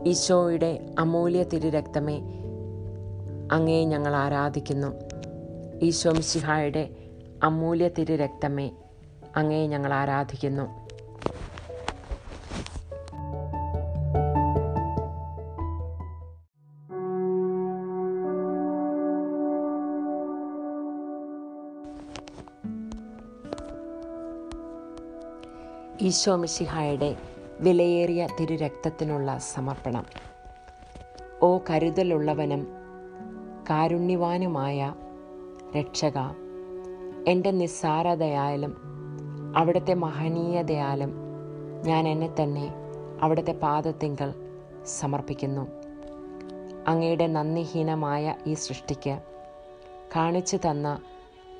[0.05, 2.17] ഈശോയുടെ അമൂല്യ തിരുരക്തമേ
[3.51, 4.87] അങ്ങേ ഞങ്ങൾ ആരാധിക്കുന്നു.
[5.81, 6.89] ഈശോ മിശിഹായുടെ
[7.43, 8.71] അമൂല്യ തിരുരക്തമേ
[9.35, 10.82] അങ്ങേ ഞങ്ങൾ ആരാധിക്കുന്നു.
[26.07, 27.15] ഈശോ മിശിഹായുടെ
[27.59, 30.05] വിലയേറിയ തിരുരക്തത്തിനുള്ള സമർപ്പണം.
[31.41, 32.67] ഓ കരുതലുള്ളവനും
[33.69, 34.93] കാരുണ്യവാനുമായ
[35.77, 36.17] രക്ഷക
[37.27, 38.73] എന്റെ നിസ്സാരതയാലും
[39.55, 41.13] അവിടുത്തെ മഹനീയതയാലും
[41.85, 42.67] ഞാൻ എന്നെ തന്നെ
[43.19, 44.29] അവിടുത്തെ പാദത്തിങ്കൾ
[44.99, 45.67] സമർപ്പിക്കുന്നു.
[46.87, 49.17] അങ്ങയുടെ നന്ദിഹീനമായ ഈ സൃഷ്ടിക്ക്
[50.15, 50.99] കാണിച്ചു തന്ന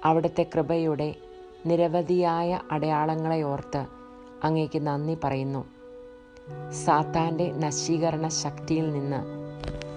[0.04, 1.16] അവിടുത്തെ കൃപയുടെ
[1.66, 4.03] നിരവധിയായ അടയാളങ്ങളെ ഓർത്ത്
[4.44, 5.66] അങ്ങേക്ക് നന്ദി പറയുന്നു.
[6.70, 9.22] സാത്താന്റെ നശീകരണ ശക്തിയിൽ നിന്ന്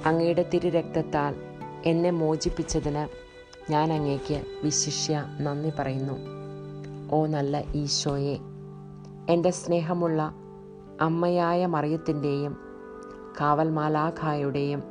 [0.08, 1.34] അങ്ങയുടെ തിരുരക്തത്താൽ
[1.84, 3.04] എന്നെ മോചിപ്പിച്ചതിന്
[3.72, 6.16] ഞാൻ അങ്ങേക്ക് വിശിഷ്യ നന്ദി പറയുന്നു.
[7.10, 8.36] ഓ നല്ല ഈശോയെ
[9.28, 10.22] എന്റെ സ്നേഹമുള്ള
[11.00, 12.56] അമ്മയായ മറിയത്തിന്റെയും
[13.40, 14.82] കാവൽ മാലാഖായുടെയും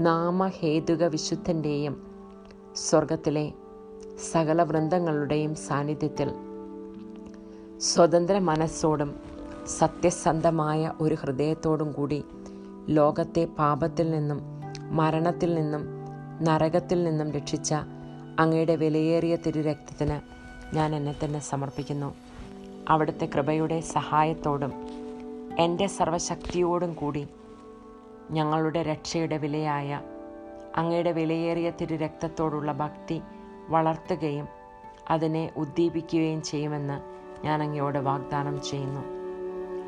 [0.00, 1.94] നാമഹേതുക വിശുദ്ധന്റെയും
[2.76, 3.52] സ്വർഗത്തിലെ
[4.32, 6.30] സകല വൃന്ദങ്ങളുടെയും സാന്നിധ്യത്തിൽ
[7.88, 9.10] സ്വതന്ത്ര മനസ്സോടും
[9.78, 12.24] സത്യസന്ധമായ ഒരു ഹൃദയത്തോടും കൂടി
[12.88, 14.40] ലോകത്തെ പാപത്തിൽ നിന്നും
[14.90, 15.82] മരണത്തിൽ നിന്നും
[16.42, 17.74] നരകത്തിൽ നിന്നും രക്ഷിച്ച
[18.38, 20.18] അങ്ങയുടെ വിലയേറിയ തിരുരക്തത്തിന്
[20.76, 22.14] ഞാൻ എന്നെ തന്നെ സമർപ്പിക്കുന്നു.
[22.88, 24.72] അവിടുത്തെ കൃപയുടെ സഹായത്തോടും
[25.58, 27.28] എന്റെ സർവശക്തിയോടും കൂടി
[28.30, 30.00] ഞങ്ങളുടെ രക്ഷയുടെ വിലയായ
[30.76, 33.22] അങ്ങയുടെ വിലയേറിയ തിരുരക്തത്തോടുള്ള ഭക്തി
[33.68, 34.48] വളർത്തുകയും
[35.10, 39.00] അതിനെ ഉദ്ദീപിക്കുകയും ചെയ്യുമെന്ന് ഞാൻ അങ്ങയോട് വാഗ്ദാനം ചെയ്യുന്നു.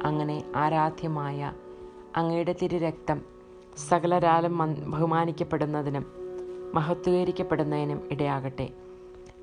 [0.02, 1.52] അങ്ങനെ ആരാധ്യമായ
[2.16, 3.22] അങ്ങയുടെ തിരുരക്തം
[3.88, 4.58] സകലരാലും
[4.90, 6.06] ബഹുമാനിക്കപ്പെടുന്നതിനും
[6.74, 8.68] മഹത്വീകരിക്കപ്പെടുന്നതിനും ഇടയാകട്ടെ.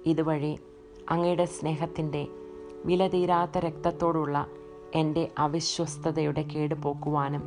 [0.06, 0.60] ഇതുവഴി
[1.10, 2.28] അങ്ങയുടെ സ്നേഹത്തിന്റെ
[2.86, 4.48] വിലതീരാത്ത രക്തത്തോടുള്ള
[4.96, 7.44] എന്റെ അവിശ്വസ്തതയുടെ കേട് പോക്കുവാനും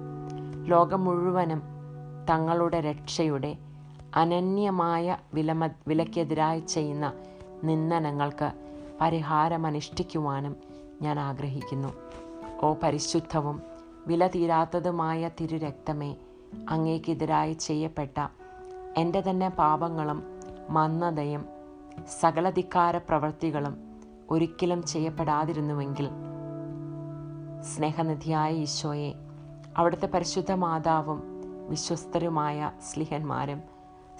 [0.64, 1.62] ലോകം മുഴുവനും
[2.30, 3.56] തങ്ങളുടെ രക്ഷയുടെ
[4.14, 7.12] അനന്യമായ വിലമ വിലക്കെതിരായി ചെയ്യുന്ന
[7.64, 8.52] നിന്ദനങ്ങൾക്ക്
[9.02, 10.54] പരിഹാരമനുഷ്ഠിക്കുവാനും
[11.04, 11.88] ഞാൻ ആഗ്രഹിക്കുന്നു.
[12.62, 13.56] ഓ പരിശുദ്ധവും
[14.06, 16.10] വില തീരാത്തതുമായ തിരുരക്തമേ
[16.70, 18.16] അങ്ങേക്കെതിരായി ചെയ്യപ്പെട്ട
[18.98, 20.18] എന്റെ തന്നെ പാപങ്ങളും
[20.76, 21.42] മന്ദതയും
[22.20, 23.74] സകലധിക്കാര പ്രവൃത്തികളും
[24.30, 26.08] ഒരിക്കലും ചെയ്യപ്പെടാതിരുന്നുവെങ്കിൽ
[27.72, 29.10] സ്നേഹനിധിയായ ഈശോയെ
[29.76, 31.20] അവിടുത്തെ പരിശുദ്ധ മാതാവും
[31.70, 33.60] വിശ്വസ്തരുമായ സ്ലിഹന്മാരും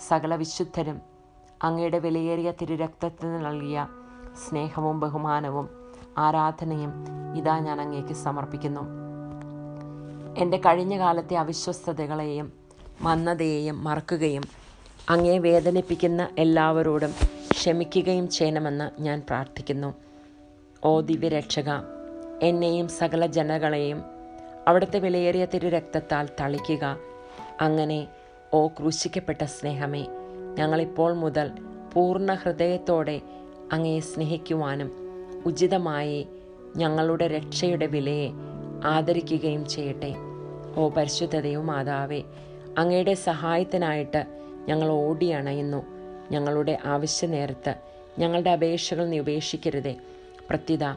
[0.08, 0.98] സകല വിശുദ്ധരും
[1.64, 3.78] അങ്ങയുടെ വിലയേറിയ തിരുരക്തത്തിന് നൽകിയ
[4.36, 5.68] സ്നേഹവും ബഹുമാനവും
[6.18, 6.92] ആരാധനയും
[7.36, 8.80] ഇതാ ഞാൻ അങ്ങേക്ക് സമർപ്പിക്കുന്നു.
[10.38, 12.52] എന്റെ കഴിഞ്ഞ കാലത്തെ അവിശ്വസ്തതകളെയും
[13.00, 14.42] മന്ദതയെയും മറക്കുകയും
[15.10, 17.12] അങ്ങേ വേദനിപ്പിക്കുന്ന എല്ലാവരോടും
[17.50, 19.94] ക്ഷമിക്കുകയും ചെയ്യണമെന്ന് ഞാൻ പ്രാർത്ഥിക്കുന്നു.
[20.84, 21.70] ഓ ദിവ്യരക്ഷക
[22.42, 24.02] എന്നെയും സകല ജനങ്ങളെയും
[24.68, 26.96] അവിടുത്തെ വിലയേറിയ തിരു രക്തത്താൽ തളിക്കുക.
[27.60, 28.08] അങ്ങനെ
[28.54, 30.06] ഓ ക്രൂശിക്കപ്പെട്ട സ്നേഹമേ
[30.58, 31.50] ഞങ്ങളിപ്പോൾ മുതൽ
[31.92, 33.22] പൂർണ ഹൃദയത്തോടെ
[33.72, 34.92] അങ്ങയെ സ്നേഹിക്കുവാനും
[35.46, 36.26] ഉചിതമായി
[36.76, 38.30] ഞങ്ങളുടെ രക്ഷയുടെ വിലയെ
[38.84, 40.14] ആദരിക്കുകയും ചെയ്യട്ടെ.
[40.76, 42.22] ഓ പരിശുദ്ധതയോ മാതാവേ
[42.78, 44.26] അങ്ങയുടെ സഹായത്തിനായിട്ട്
[44.68, 45.82] ഞങ്ങൾ ഓടിയണയുന്നു.
[46.30, 47.74] ഞങ്ങളുടെ ആവശ്യ നേരത്ത്
[48.18, 49.96] ഞങ്ങളുടെ അപേക്ഷകൾ നീ ഉപേക്ഷിക്കരുതേ.
[50.50, 50.96] പ്രത്യുത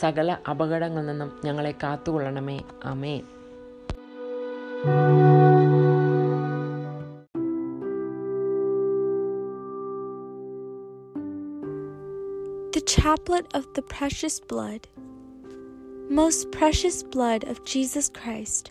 [0.00, 2.60] സകല അപകടങ്ങളിൽ നിന്നും ഞങ്ങളെ കാത്തുകൊള്ളണമേ.
[2.84, 3.20] അമേ
[12.80, 14.88] The Chaplet of the Precious Blood.
[16.08, 18.70] Most precious blood of Jesus Christ.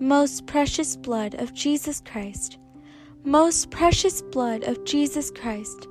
[0.00, 2.58] Most precious blood of Jesus Christ.
[3.22, 5.86] Most precious blood of Jesus Christ.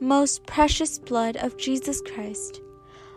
[0.00, 2.62] Most precious blood of Jesus Christ.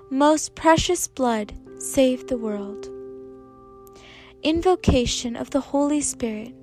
[0.09, 2.89] Most precious blood, save the world.
[4.43, 6.53] Invocation of the Holy Spirit.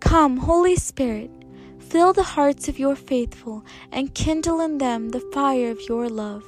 [0.00, 1.30] Come, Holy Spirit,
[1.90, 6.44] fill the hearts of your faithful and kindle in them the fire of your love.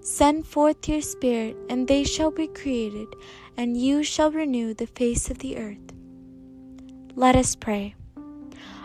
[0.00, 3.08] Send forth your Spirit, and they shall be created,
[3.56, 5.92] and you shall renew the face of the earth.
[7.16, 7.94] Let us pray.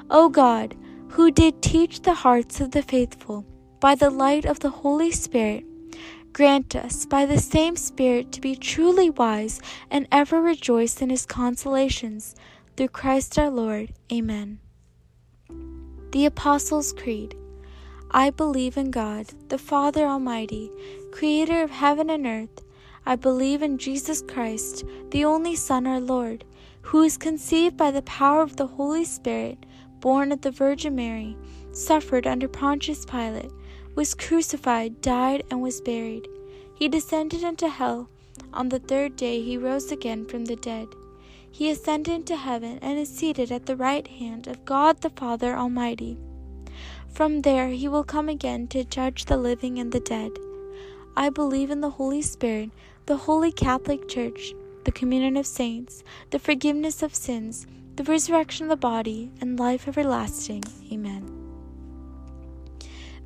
[0.10, 0.76] O God,
[1.10, 3.46] who did teach the hearts of the faithful
[3.80, 5.66] by the light of the Holy Spirit,
[6.32, 11.26] grant us by the same Spirit to be truly wise and ever rejoice in his
[11.26, 12.34] consolations.
[12.78, 13.94] Through Christ our Lord.
[14.12, 14.60] Amen.
[16.12, 17.38] The Apostles' Creed.
[18.12, 20.70] I believe in God, the Father Almighty,
[21.10, 22.66] creator of heaven and earth.
[23.06, 26.44] I believe in Jesus Christ, the only Son, our Lord,
[26.82, 29.66] who was conceived by the power of the Holy Spirit,
[30.02, 31.38] born of the Virgin Mary,
[31.72, 33.54] suffered under Pontius Pilate,
[33.96, 36.28] was crucified, died, and was buried.
[36.76, 38.10] He descended into hell.
[38.52, 40.88] On the third day he rose again from the dead.
[41.52, 45.56] He ascended into heaven and is seated at the right hand of God the Father
[45.56, 46.18] Almighty.
[47.10, 50.32] From there he will come again to judge the living and the dead.
[51.16, 52.72] I believe in the Holy Spirit,
[53.06, 54.54] the Holy Catholic Church,
[54.86, 59.88] the communion of saints, the forgiveness of sins, the resurrection of the body, and life
[59.88, 60.64] everlasting.
[60.92, 61.41] Amen.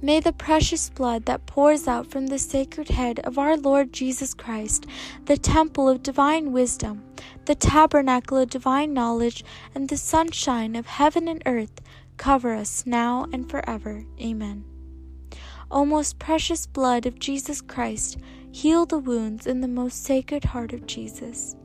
[0.02, 4.34] May the precious blood that pours out from the sacred head of our Lord Jesus
[4.34, 4.86] Christ,
[5.26, 7.04] the temple of divine wisdom,
[7.46, 9.43] the tabernacle of divine knowledge,
[9.74, 11.82] and the sunshine of heaven and earth,
[12.18, 14.06] cover us now and forever.
[14.22, 14.66] Amen.
[15.72, 18.18] O most precious blood of Jesus Christ,
[18.52, 21.56] heal the wounds in the most sacred heart of Jesus.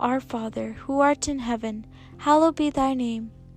[0.00, 1.86] Our Father, who art in heaven,
[2.18, 3.30] hallowed be thy name.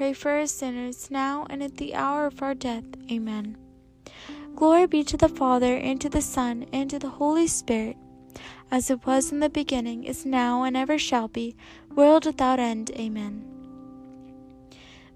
[0.00, 2.84] pray for us sinners, now and at the hour of our death.
[3.12, 3.54] Amen.
[4.56, 7.98] Glory be to the Father, and to the Son, and to the Holy Spirit,
[8.70, 11.54] as it was in the beginning, is now, and ever shall be,
[11.94, 12.90] world without end.
[12.92, 13.44] Amen.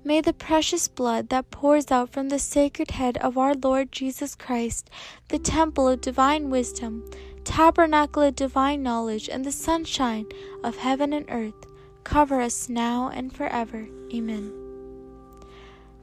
[0.04, 4.34] May the precious blood that pours out from the sacred head of our Lord Jesus
[4.34, 4.90] Christ,
[5.30, 7.10] the temple of divine wisdom,
[7.44, 10.26] tabernacle of divine knowledge, and the sunshine
[10.62, 11.64] of heaven and earth,
[12.04, 13.88] cover us now and forever.
[14.12, 14.63] Amen.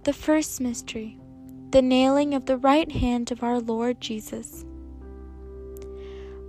[0.03, 1.19] The first mystery,
[1.69, 4.65] the nailing of the right hand of our Lord Jesus.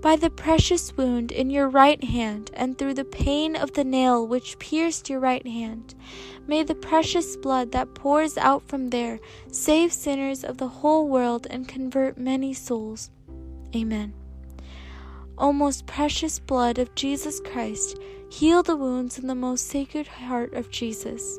[0.00, 4.26] By the precious wound in your right hand, and through the pain of the nail
[4.26, 5.94] which pierced your right hand,
[6.46, 11.46] may the precious blood that pours out from there save sinners of the whole world
[11.50, 13.10] and convert many souls.
[13.76, 14.14] Amen.
[15.36, 17.98] O most precious blood of Jesus Christ,
[18.30, 21.38] heal the wounds in the most sacred heart of Jesus.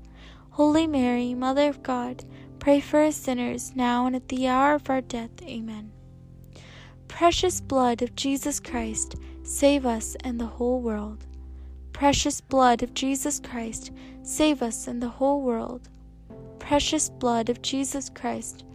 [0.55, 2.25] Holy Mary, Mother of God,
[2.59, 5.31] pray for us sinners, now and at the hour of our death.
[5.43, 5.93] Amen.
[7.07, 11.25] Precious blood of Jesus Christ, save us and the whole world.
[11.93, 13.91] Precious blood of Jesus Christ,
[14.23, 15.87] save us and the whole world.
[16.59, 18.65] Precious blood of Jesus Christ,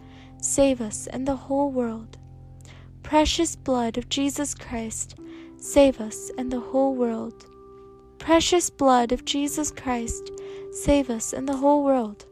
[0.41, 2.17] save us and the whole world.
[3.03, 5.15] Precious blood of Jesus Christ,
[5.57, 7.45] save us and the whole world.
[8.17, 10.31] Precious blood of Jesus Christ,
[10.83, 12.25] save us and the whole world.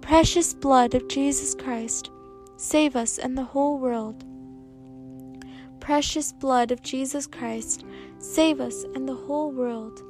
[0.00, 2.10] Precious blood of Jesus Christ,
[2.56, 4.24] save us and the whole world
[5.80, 7.84] precious blood of Jesus Christ,
[8.18, 10.02] save us and the whole world.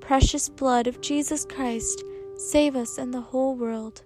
[0.00, 2.02] Precious blood of Jesus Christ,
[2.36, 4.02] save us and the whole world.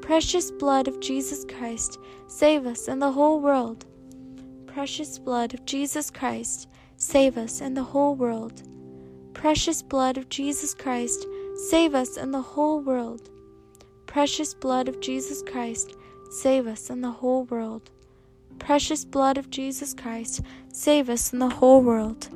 [0.00, 3.84] Precious blood of Jesus Christ, save us and the whole world.
[4.66, 8.62] Precious blood of Jesus Christ, save us and the whole world.
[9.34, 11.26] Precious blood of Jesus Christ,
[11.68, 13.28] save us and the whole world.
[14.06, 15.94] Precious blood of Jesus Christ,
[16.30, 17.90] save us and the whole world
[18.60, 20.42] precious blood of Jesus Christ,
[20.72, 22.28] save us and the whole world.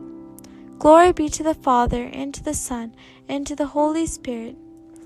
[0.80, 2.96] Glory be to the Father, and to the Son,
[3.28, 4.56] and to the Holy Spirit,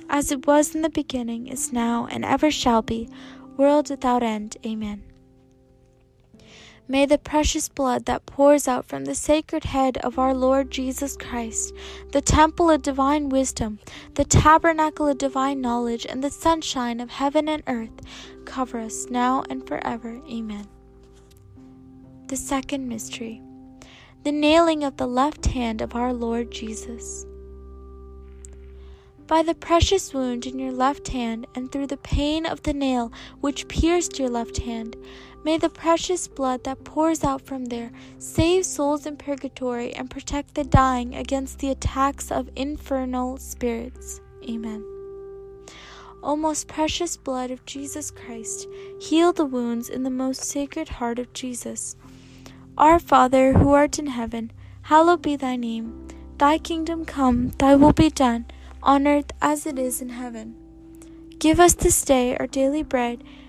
[0.09, 3.11] as it was in the beginning, is now, and ever shall be,
[3.59, 4.57] world without end.
[4.65, 5.03] Amen.
[6.91, 11.19] May the precious blood that pours out from the sacred head of our Lord Jesus
[11.19, 11.75] Christ,
[12.13, 13.79] the temple of divine wisdom,
[14.15, 18.01] the tabernacle of divine knowledge, and the sunshine of heaven and earth,
[18.47, 20.19] cover us now and forever.
[20.31, 20.67] Amen.
[22.29, 23.43] The second mystery
[24.25, 27.25] the nailing of the left hand of our Lord Jesus.
[29.27, 33.13] By the precious wound in your left hand, and through the pain of the nail
[33.41, 34.97] which pierced your left hand,
[35.45, 40.55] may the precious blood that pours out from there save souls in purgatory and protect
[40.55, 44.21] the dying against the attacks of infernal spirits.
[44.49, 44.85] Amen.
[46.23, 48.67] O most precious blood of Jesus Christ,
[49.01, 51.95] heal the wounds in the most sacred heart of Jesus.
[52.77, 56.09] Our Father, who art in heaven, hallowed be thy name.
[56.39, 58.47] Thy kingdom come, thy will be done,
[58.83, 60.55] on earth as it is in heaven.
[61.39, 63.23] Give us this day our daily bread,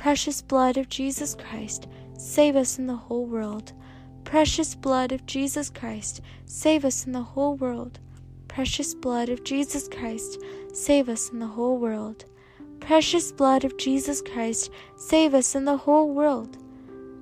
[0.00, 1.86] Precious blood of Jesus Christ,
[2.16, 3.74] save us in the whole world.
[4.24, 8.00] Precious blood of Jesus Christ, save us in the whole world.
[8.48, 10.40] Precious blood of Jesus Christ,
[10.72, 12.24] save us in the whole world.
[12.80, 16.56] Precious blood of Jesus Christ, save us in the whole world.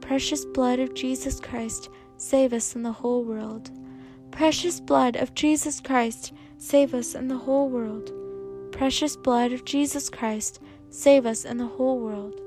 [0.00, 3.72] Precious blood of Jesus Christ, save us in the whole world.
[4.30, 8.12] Precious blood of Jesus Christ, save us in the whole world.
[8.70, 10.60] Precious blood of Jesus Christ,
[10.90, 12.40] save us in the whole world.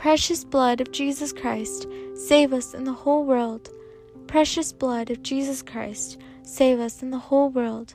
[0.00, 3.70] Precious blood of Jesus Christ, save us in the whole world.
[4.26, 7.94] Precious blood of Jesus Christ, save us in the whole world.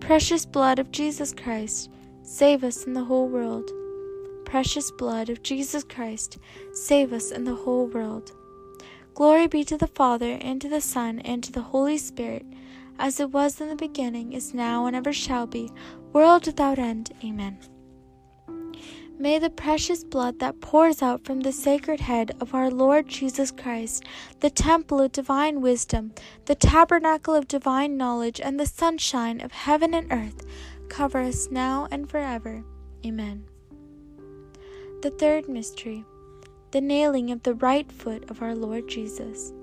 [0.00, 1.90] Precious blood of Jesus Christ,
[2.22, 3.70] save us in the whole world
[4.46, 6.38] precious blood of Jesus Christ,
[6.72, 8.32] save us and the whole world.
[9.12, 12.46] Glory be to the Father, and to the Son, and to the Holy Spirit,
[12.98, 15.70] as it was in the beginning, is now, and ever shall be,
[16.12, 17.12] world without end.
[17.24, 17.58] Amen.
[19.18, 23.50] May the precious blood that pours out from the sacred head of our Lord Jesus
[23.50, 24.04] Christ,
[24.40, 26.12] the temple of divine wisdom,
[26.44, 30.44] the tabernacle of divine knowledge, and the sunshine of heaven and earth,
[30.90, 32.62] cover us now and forever.
[33.06, 33.44] Amen.
[35.00, 36.04] The third mystery,
[36.72, 39.54] the nailing of the right foot of our Lord Jesus.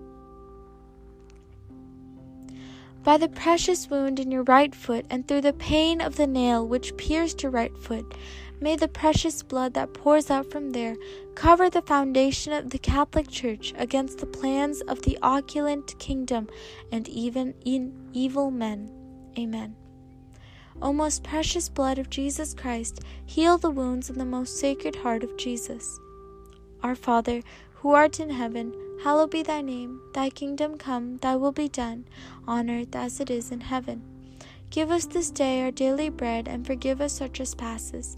[3.04, 6.66] By the precious wound in your right foot, and through the pain of the nail
[6.66, 8.16] which pierced your right foot,
[8.64, 10.96] may the precious blood that pours out from there
[11.36, 16.48] cover the foundation of the Catholic Church against the plans of the opulent kingdom
[16.90, 18.90] and even in evil men.
[19.38, 19.76] Amen.
[20.82, 25.26] O most precious blood of Jesus Christ, heal the wounds in the most sacred heart
[25.26, 26.00] of Jesus.
[26.82, 27.42] Our Father,
[27.74, 30.00] who art in heaven, hallowed be thy name.
[30.14, 32.06] Thy kingdom come, thy will be done,
[32.48, 34.04] on earth as it is in heaven.
[34.74, 38.18] Give us this day our daily bread, and forgive us our trespasses,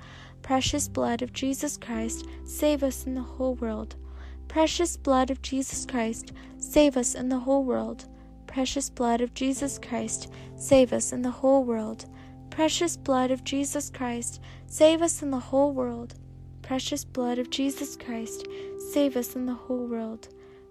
[0.51, 3.95] Precious blood of Jesus Christ, save us in the whole world.
[4.49, 8.03] Precious blood of Jesus Christ, save us in the whole world.
[8.47, 12.03] Precious blood of Jesus Christ, save us in the whole world.
[12.49, 16.15] Precious blood of Jesus Christ, save us in the whole world.
[16.61, 18.45] Precious blood of Jesus Christ,
[18.91, 20.27] save us in the whole world.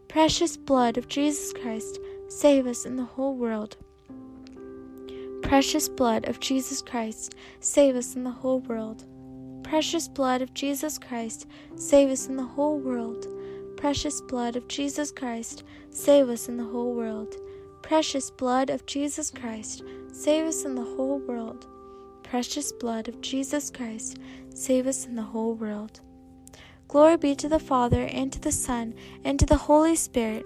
[0.08, 3.78] Precious blood of Jesus Christ, save us in the whole world.
[5.40, 9.06] Precious blood of Jesus Christ, save us in the whole world.
[9.70, 11.46] Precious blood of Jesus Christ,
[11.76, 13.28] save us in the whole world.
[13.76, 17.36] Precious blood of Jesus Christ, save us in the whole world.
[17.80, 21.68] Precious blood of Jesus Christ, save us in the whole world.
[22.24, 24.18] Precious blood of Jesus Christ,
[24.52, 26.00] save us in the whole world.
[26.88, 28.92] Glory be to the Father, and to the Son,
[29.22, 30.44] and to the Holy Spirit,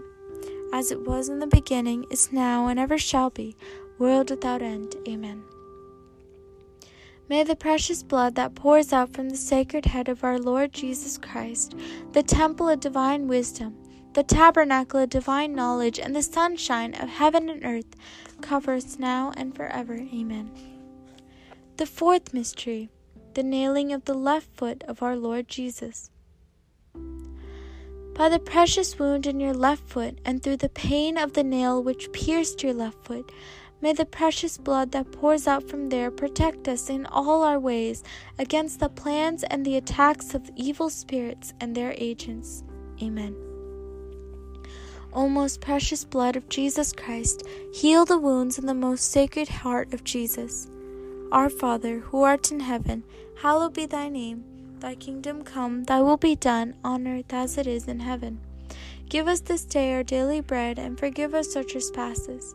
[0.74, 3.56] as it was in the beginning, is now, and ever shall be,
[3.98, 4.96] world without end.
[5.08, 5.42] Amen.
[7.26, 11.16] May the precious blood that pours out from the sacred head of our Lord Jesus
[11.16, 11.74] Christ,
[12.12, 13.74] the temple of divine wisdom,
[14.12, 17.96] the tabernacle of divine knowledge, and the sunshine of heaven and earth,
[18.42, 19.94] cover us now and forever.
[19.94, 20.50] Amen.
[21.78, 22.90] The fourth mystery,
[23.32, 26.10] the nailing of the left foot of our Lord Jesus.
[28.14, 31.82] By the precious wound in your left foot, and through the pain of the nail
[31.82, 33.32] which pierced your left foot,
[33.80, 38.02] May the precious blood that pours out from there protect us in all our ways
[38.38, 42.62] against the plans and the attacks of evil spirits and their agents.
[43.02, 43.36] Amen.
[45.12, 49.94] O most precious blood of Jesus Christ, heal the wounds in the most sacred heart
[49.94, 50.68] of Jesus.
[51.30, 53.04] Our Father, who art in heaven,
[53.42, 54.44] hallowed be thy name.
[54.80, 58.40] Thy kingdom come, thy will be done, on earth as it is in heaven.
[59.08, 62.54] Give us this day our daily bread, and forgive us our trespasses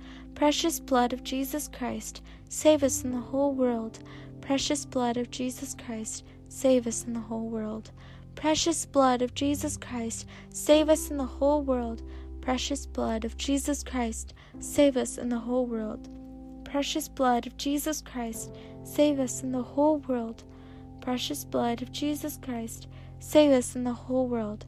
[0.35, 3.99] Precious blood of Jesus Christ, save us in the whole world.
[4.41, 7.91] Precious blood of Jesus Christ, save us in the whole world.
[8.35, 12.01] Precious blood of Jesus Christ, save us in the whole world.
[12.41, 16.09] Precious blood of Jesus Christ, save us in the whole world.
[16.65, 18.51] Precious blood of Jesus Christ,
[18.83, 20.43] save us in the whole world.
[21.01, 22.87] Precious blood of Jesus Christ,
[23.19, 24.65] save us in the whole world.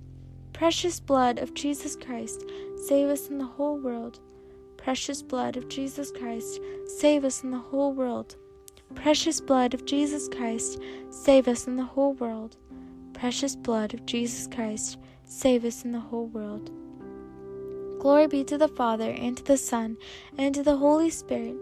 [0.51, 2.43] Precious blood of Jesus Christ,
[2.87, 4.19] save us in the whole world.
[4.83, 8.35] Precious blood of Jesus Christ, save us in the whole world.
[8.95, 10.77] Precious blood of Jesus Christ,
[11.09, 12.57] save us in the whole world.
[13.13, 16.69] Precious blood of Jesus Christ, save us in the whole world.
[18.01, 19.95] Glory be to the Father, and to the Son,
[20.37, 21.55] and to the Holy Spirit,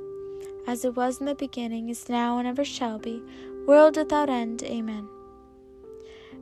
[0.65, 3.22] as it was in the beginning, is now, and ever shall be,
[3.67, 4.63] world without end.
[4.63, 5.07] Amen.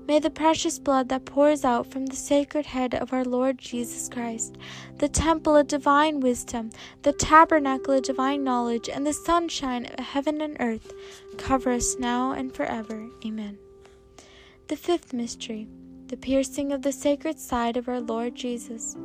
[0.10, 4.10] May the precious blood that pours out from the sacred head of our Lord Jesus
[4.10, 4.58] Christ,
[4.98, 6.72] the temple of divine wisdom,
[7.04, 10.92] the tabernacle of divine knowledge, and the sunshine of heaven and earth,
[11.38, 13.08] cover us now and forever.
[13.24, 13.60] Amen.
[14.68, 15.68] The fifth mystery,
[16.08, 18.98] the piercing of the sacred side of our Lord Jesus.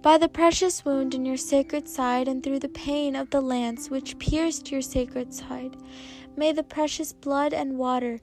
[0.00, 3.90] By the precious wound in your sacred side, and through the pain of the lance
[3.90, 5.76] which pierced your sacred side,
[6.36, 8.20] May the precious blood and water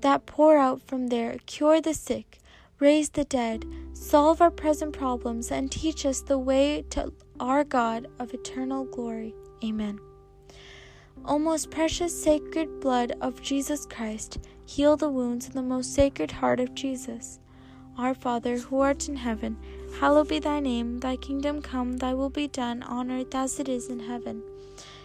[0.00, 2.38] that pour out from there cure the sick,
[2.78, 8.08] raise the dead, solve our present problems, and teach us the way to our God
[8.18, 9.34] of eternal glory.
[9.64, 9.98] Amen.
[11.24, 16.30] O most precious sacred blood of Jesus Christ, heal the wounds in the most sacred
[16.30, 17.38] heart of Jesus.
[17.96, 19.56] Our Father, who art in heaven,
[20.00, 20.98] hallowed be thy name.
[20.98, 24.42] Thy kingdom come, thy will be done on earth as it is in heaven.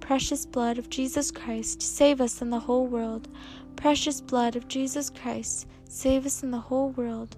[0.00, 3.28] Precious blood of Jesus Christ, save us in the whole world.
[3.74, 7.36] Precious blood of Jesus Christ, save us in the whole world.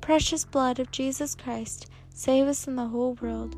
[0.00, 3.54] Precious blood of Jesus Christ, save us in the whole world.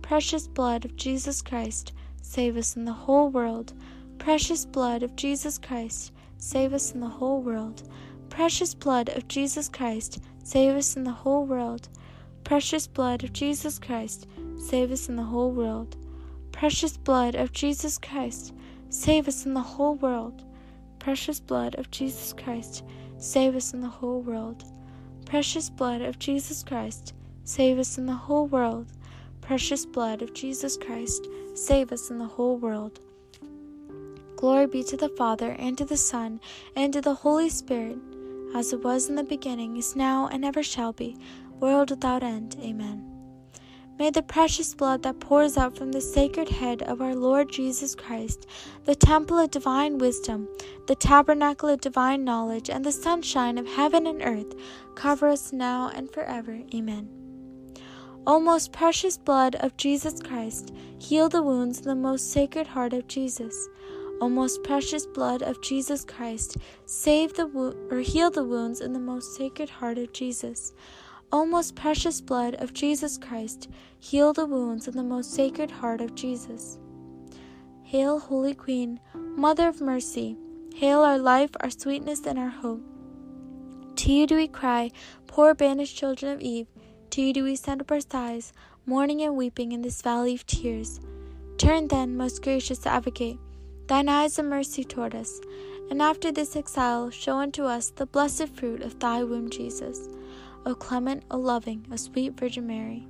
[0.00, 1.92] Precious blood of Jesus Christ,
[2.22, 3.74] save us in the whole world.
[4.18, 7.82] Precious blood of Jesus Christ, save us in the whole world.
[8.30, 11.90] Precious blood of Jesus Christ, save us in the whole world.
[12.42, 14.26] Precious blood of Jesus Christ,
[14.56, 15.97] save us in the whole world.
[16.58, 18.52] Precious blood of Jesus Christ,
[18.88, 20.42] save us in the whole world.
[20.98, 22.82] Precious blood of Jesus Christ,
[23.16, 24.64] save us in the whole world.
[25.24, 28.88] Precious blood of Jesus Christ, save us in the whole world.
[29.40, 32.98] Precious blood of Jesus Christ, save us in the whole world.
[34.34, 36.40] Glory be to the Father, and to the Son,
[36.74, 37.98] and to the Holy Spirit,
[38.52, 41.16] as it was in the beginning, is now, and ever shall be,
[41.60, 42.56] world without end.
[42.60, 43.07] Amen.
[43.98, 47.96] May the precious blood that pours out from the sacred head of our Lord Jesus
[47.96, 48.46] Christ,
[48.84, 50.48] the temple of divine wisdom,
[50.86, 54.54] the tabernacle of divine knowledge, and the sunshine of heaven and earth
[54.94, 56.60] cover us now and forever.
[56.72, 57.08] Amen.
[58.24, 62.92] O most precious blood of Jesus Christ, heal the wounds in the most sacred heart
[62.92, 63.68] of Jesus.
[64.20, 68.92] O most precious blood of Jesus Christ, save the wo- or heal the wounds in
[68.92, 70.72] the most sacred heart of Jesus.
[71.30, 73.68] O most precious blood of Jesus Christ,
[73.98, 76.78] heal the wounds in the most sacred heart of Jesus.
[77.82, 80.38] Hail, Holy Queen, Mother of Mercy,
[80.74, 82.80] hail our life, our sweetness, and our hope.
[83.96, 84.90] To you do we cry,
[85.26, 86.66] poor banished children of Eve.
[87.10, 88.54] To you do we send up our sighs,
[88.86, 90.98] mourning and weeping in this valley of tears.
[91.58, 93.38] Turn then, most gracious Advocate,
[93.86, 95.40] thine eyes of mercy toward us,
[95.90, 100.08] and after this exile show unto us the blessed fruit of thy womb, Jesus.
[100.66, 103.06] O clement, O loving, O sweet Virgin Mary,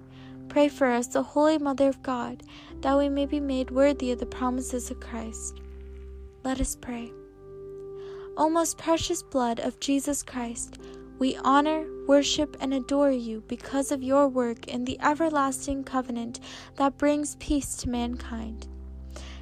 [0.48, 2.42] pray for us, O Holy Mother of God,
[2.80, 5.60] that we may be made worthy of the promises of Christ.
[6.44, 7.12] Let us pray.
[8.36, 10.78] O most precious blood of Jesus Christ,
[11.18, 16.38] we honor, worship, and adore you because of your work in the everlasting covenant
[16.76, 18.68] that brings peace to mankind.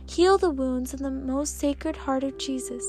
[0.08, 2.84] Heal the wounds in the most sacred heart of Jesus.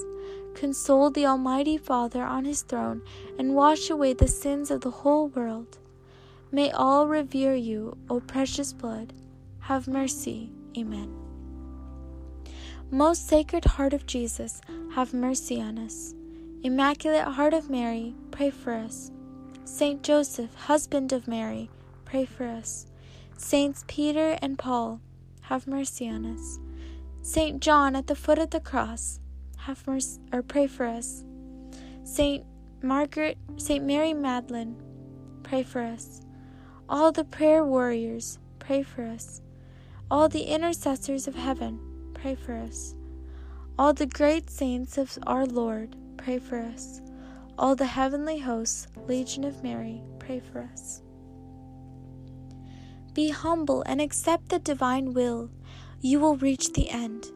[0.58, 3.04] Console the Almighty Father on his throne
[3.38, 5.78] and wash away the sins of the whole world.
[6.52, 9.14] May all revere you, O precious blood.
[9.60, 10.50] Have mercy.
[10.76, 11.14] Amen.
[12.90, 14.60] Most Sacred Heart of Jesus,
[14.96, 16.16] have mercy on us.
[16.64, 19.12] Immaculate Heart of Mary, pray for us.
[19.64, 21.70] Saint Joseph, husband of Mary,
[22.04, 22.88] pray for us.
[23.38, 25.02] Saints Peter and Paul,
[25.42, 26.58] have mercy on us.
[27.22, 29.20] Saint John at the foot of the cross,
[29.68, 31.26] have mercy or pray for us.
[32.06, 32.46] Saint
[32.82, 34.78] Margaret, Saint Mary Magdalene,
[35.44, 36.22] pray for us.
[36.88, 39.42] All the prayer warriors, pray for us.
[40.10, 41.82] All the intercessors of heaven,
[42.14, 42.96] pray for us.
[43.78, 47.02] All the great saints of our Lord, pray for us.
[47.58, 51.02] All the heavenly hosts, Legion of Mary, pray for us.
[53.14, 55.50] Be humble and accept the divine will.
[56.00, 57.32] You will reach the end.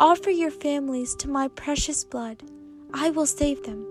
[0.00, 2.42] Offer your families to my precious blood.
[2.94, 3.86] I will save them.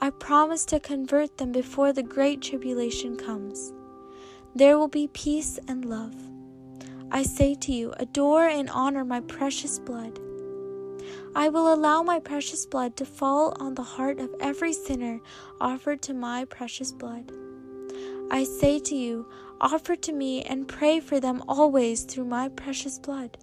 [0.00, 3.72] I promise to convert them before the great tribulation comes.
[4.54, 6.14] There will be peace and love.
[7.10, 10.20] I say to you, adore and honor my precious blood.
[11.34, 15.20] I will allow my precious blood to fall on the heart of every sinner
[15.60, 17.32] offered to my precious blood.
[18.30, 19.26] I say to you,
[19.60, 23.36] offer to me and pray for them always through my precious blood.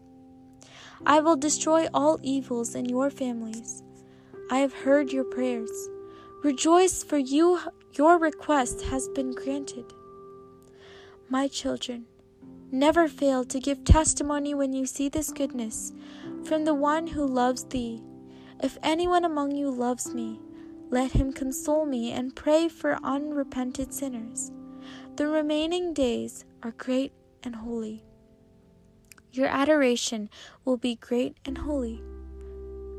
[1.05, 3.83] I will destroy all evils in your families.
[4.49, 5.71] I have heard your prayers.
[6.43, 7.59] Rejoice, for you
[7.93, 9.85] your request has been granted.
[11.29, 12.05] My children,
[12.71, 15.91] never fail to give testimony when you see this goodness
[16.43, 18.01] from the one who loves thee.
[18.61, 20.39] If anyone among you loves me,
[20.91, 24.51] Let him console me and pray for unrepented sinners.
[25.15, 28.03] The remaining days are great and holy.
[29.33, 30.29] Your adoration
[30.65, 32.01] will be great and holy.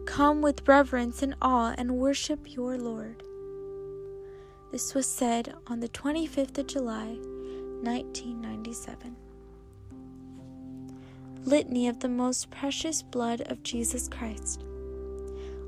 [0.07, 3.23] Come with reverence and awe and worship your Lord.
[4.71, 7.19] This was said on the 25th of July,
[7.83, 9.15] 1997.
[11.45, 14.65] Litany of the Most Precious Blood of Jesus Christ.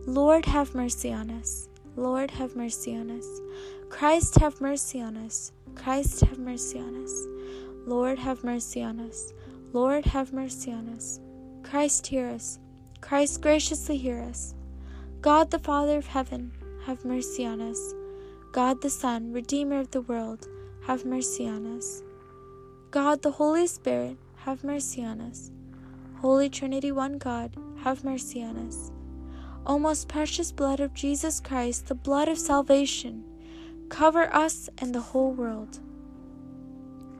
[0.07, 1.69] Lord, have mercy on us.
[1.97, 3.27] Lord, have mercy on us.
[3.91, 5.53] Christ, have mercy on us.
[5.75, 7.27] Christ, have mercy on us.
[7.87, 9.35] Lord, have mercy on us.
[9.75, 11.19] Lord, have mercy on us.
[11.65, 12.61] Christ, hear us.
[13.01, 14.55] Christ, graciously hear us.
[15.21, 16.53] God the Father of heaven,
[16.87, 17.93] have mercy on us.
[18.53, 20.47] God the Son, Redeemer of the world,
[20.87, 22.05] have mercy on us.
[22.93, 25.51] God the Holy Spirit, have mercy on us.
[26.21, 28.93] Holy Trinity, one God, have mercy on us.
[29.67, 33.25] O most precious blood of Jesus Christ, the blood of salvation,
[33.89, 35.81] cover us and the whole world.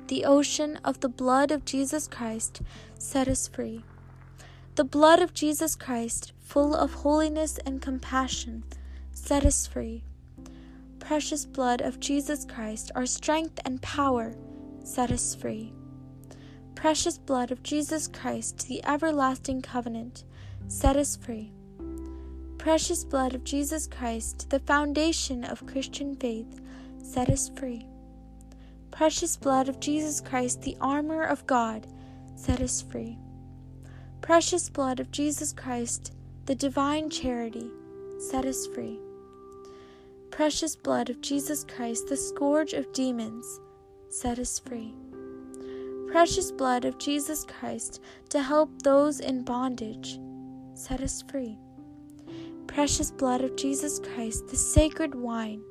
[0.09, 2.63] The ocean of the blood of Jesus Christ
[2.99, 3.85] set us free.
[4.75, 8.65] The blood of Jesus Christ, full of holiness and compassion,
[9.13, 10.05] set us free.
[10.99, 14.35] Precious blood of Jesus Christ, our strength and power,
[14.83, 15.73] set us free.
[16.75, 20.25] Precious blood of Jesus Christ, the everlasting covenant,
[20.69, 21.53] set us free
[22.65, 26.63] precious blood of Jesus Christ, the foundation of Christian faith,
[26.97, 27.87] set us free.
[28.95, 31.89] Precious blood of Jesus Christ, the armor of God,
[32.37, 33.19] set us free.
[34.21, 36.13] Precious blood of Jesus Christ,
[36.47, 37.69] the divine charity,
[38.21, 39.01] set us free.
[40.31, 43.61] Precious blood of Jesus Christ, the scourge of demons,
[44.11, 44.95] set us free.
[46.07, 50.21] Precious blood of Jesus Christ, to help those in bondage,
[50.75, 51.59] set us free
[52.69, 55.63] precious blood of Jesus Christ, the sacred wine,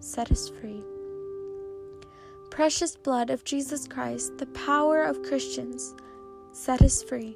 [0.00, 0.82] set us free.
[2.60, 5.94] Precious blood of Jesus Christ, the power of Christians,
[6.52, 7.34] set us free.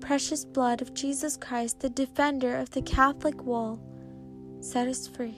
[0.00, 3.78] Precious blood of Jesus Christ, the defender of the Catholic wall,
[4.60, 5.36] set us free.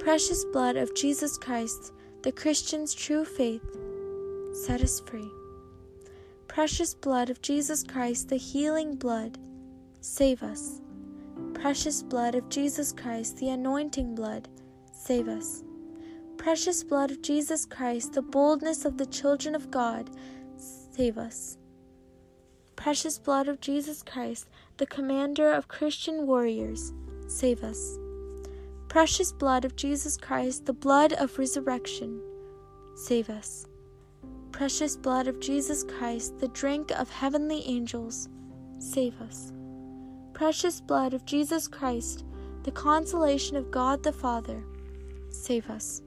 [0.00, 1.92] Precious blood of Jesus Christ,
[2.22, 3.62] the Christian's true faith,
[4.64, 5.30] set us free.
[6.48, 9.38] Precious blood of Jesus Christ, the healing blood,
[10.00, 10.80] save us
[11.54, 14.48] precious blood of Jesus Christ, the anointing blood,
[14.92, 15.62] save us.
[16.46, 20.08] Precious blood of Jesus Christ, the boldness of the children of God,
[20.92, 21.58] save us.
[22.76, 26.92] Precious blood of Jesus Christ, the commander of Christian warriors,
[27.26, 27.98] save us.
[28.86, 32.22] Precious blood of Jesus Christ, the blood of resurrection,
[32.94, 33.66] save us.
[34.52, 38.28] Precious blood of Jesus Christ, the drink of heavenly angels,
[38.78, 39.52] save us
[40.32, 42.24] precious blood of Jesus Christ,
[42.62, 44.62] the consolation of God the Father,
[45.30, 46.02] save us.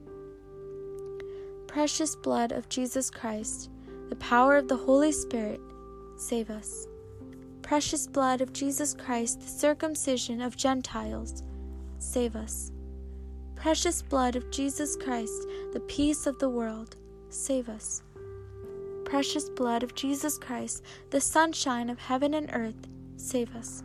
[1.70, 3.70] Precious blood of Jesus Christ,
[4.08, 5.60] the power of the Holy Spirit,
[6.16, 6.88] save us.
[7.62, 11.44] Precious blood of Jesus Christ, the circumcision of Gentiles,
[12.00, 12.72] save us.
[13.54, 16.96] Precious blood of Jesus Christ, the peace of the world,
[17.28, 18.02] save us.
[19.04, 23.84] Precious blood of Jesus Christ, the sunshine of heaven and earth, save us.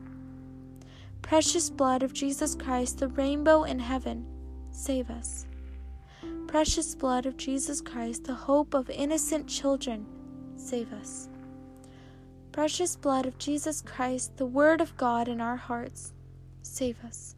[1.22, 4.26] Precious blood of Jesus Christ, the rainbow in heaven,
[4.72, 5.46] save us.
[6.56, 10.06] Precious blood of Jesus Christ, the hope of innocent children,
[10.56, 11.28] save us.
[12.54, 16.14] Precious blood of Jesus Christ, the Word of God in our hearts,
[16.62, 17.36] save us.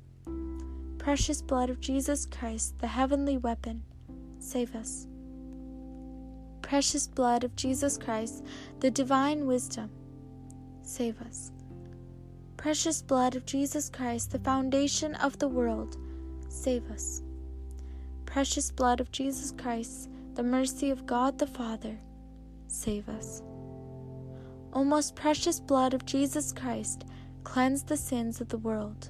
[0.99, 3.81] Precious blood of Jesus Christ, the heavenly weapon,
[4.37, 5.07] save us.
[6.61, 8.45] Precious blood of Jesus Christ,
[8.81, 9.89] the divine wisdom,
[10.83, 11.51] save us.
[12.55, 15.97] Precious blood of Jesus Christ, the foundation of the world,
[16.49, 17.23] save us.
[18.27, 21.97] Precious blood of Jesus Christ, the mercy of God the Father,
[22.67, 23.41] save us.
[24.73, 27.05] O most precious blood of Jesus Christ,
[27.45, 29.09] cleanse the sins of the world.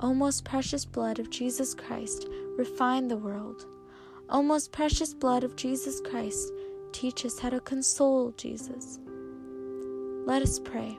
[0.00, 2.26] O most precious blood of Jesus Christ,
[2.58, 3.64] refine the world.
[4.28, 6.52] O most precious blood of Jesus Christ,
[6.92, 8.98] teach us how to console Jesus.
[10.26, 10.98] Let us pray.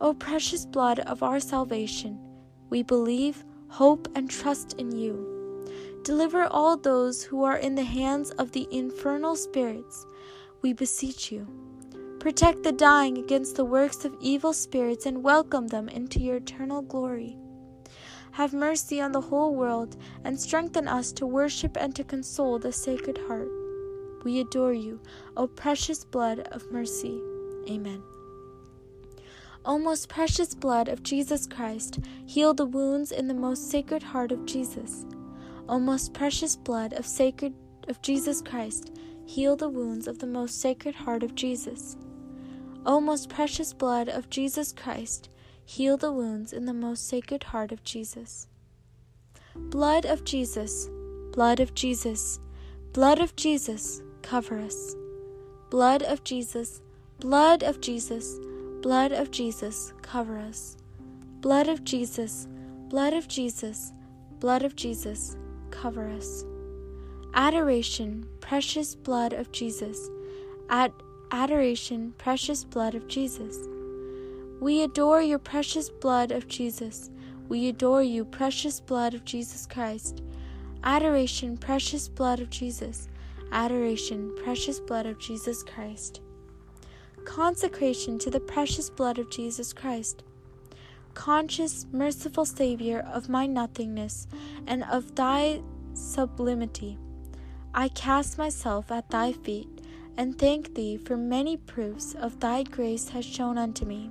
[0.00, 2.18] O precious blood of our salvation,
[2.70, 5.33] we believe, hope, and trust in you.
[6.04, 10.06] Deliver all those who are in the hands of the infernal spirits,
[10.60, 11.48] we beseech you.
[12.20, 16.82] Protect the dying against the works of evil spirits and welcome them into your eternal
[16.82, 17.38] glory.
[18.32, 22.70] Have mercy on the whole world and strengthen us to worship and to console the
[22.70, 23.48] Sacred Heart.
[24.24, 25.00] We adore you,
[25.38, 27.18] O precious blood of mercy.
[27.66, 28.02] Amen.
[29.64, 34.32] O most precious blood of Jesus Christ, heal the wounds in the most sacred heart
[34.32, 35.06] of Jesus.
[35.66, 37.54] O most precious blood of sacred
[37.88, 38.92] of Jesus Christ,
[39.24, 41.96] heal the wounds of the most sacred heart of Jesus.
[42.84, 45.30] O most precious blood of Jesus Christ,
[45.64, 48.46] heal the wounds in the most sacred heart of Jesus.
[49.56, 50.90] Blood of Jesus,
[51.32, 52.40] blood of Jesus,
[52.92, 54.94] blood of Jesus, cover us.
[55.70, 56.82] Blood of Jesus,
[57.20, 58.38] blood of Jesus,
[58.82, 60.76] blood of Jesus, cover us.
[61.40, 62.48] Blood of Jesus,
[62.88, 63.92] blood of Jesus,
[64.40, 65.36] blood of Jesus,
[65.74, 66.44] cover us.
[67.34, 70.08] Adoration, precious blood of Jesus.
[70.70, 70.92] Ad-
[71.30, 73.58] adoration, precious blood of Jesus.
[74.60, 77.10] We adore your precious blood of Jesus.
[77.48, 80.22] We adore you, precious blood of Jesus Christ.
[80.84, 83.08] Adoration, precious blood of Jesus.
[83.52, 86.20] Adoration, precious blood of Jesus Christ.
[87.24, 90.22] Consecration to the precious blood of Jesus Christ.
[91.14, 94.26] Conscious, merciful Savior of my nothingness
[94.66, 95.62] and of thy
[95.94, 96.98] sublimity,
[97.72, 99.68] I cast myself at thy feet
[100.16, 104.10] and thank thee for many proofs of thy grace has shown unto me,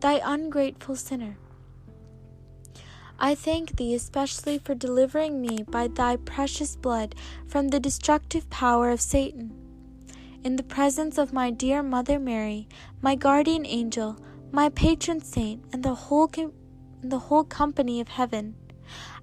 [0.00, 1.36] thy ungrateful sinner.
[3.18, 7.14] I thank thee especially for delivering me by thy precious blood
[7.46, 9.52] from the destructive power of Satan.
[10.42, 12.66] In the presence of my dear Mother Mary,
[13.02, 14.16] my guardian angel,
[14.52, 16.52] my patron saint, and the whole com-
[17.02, 18.54] the whole company of heaven,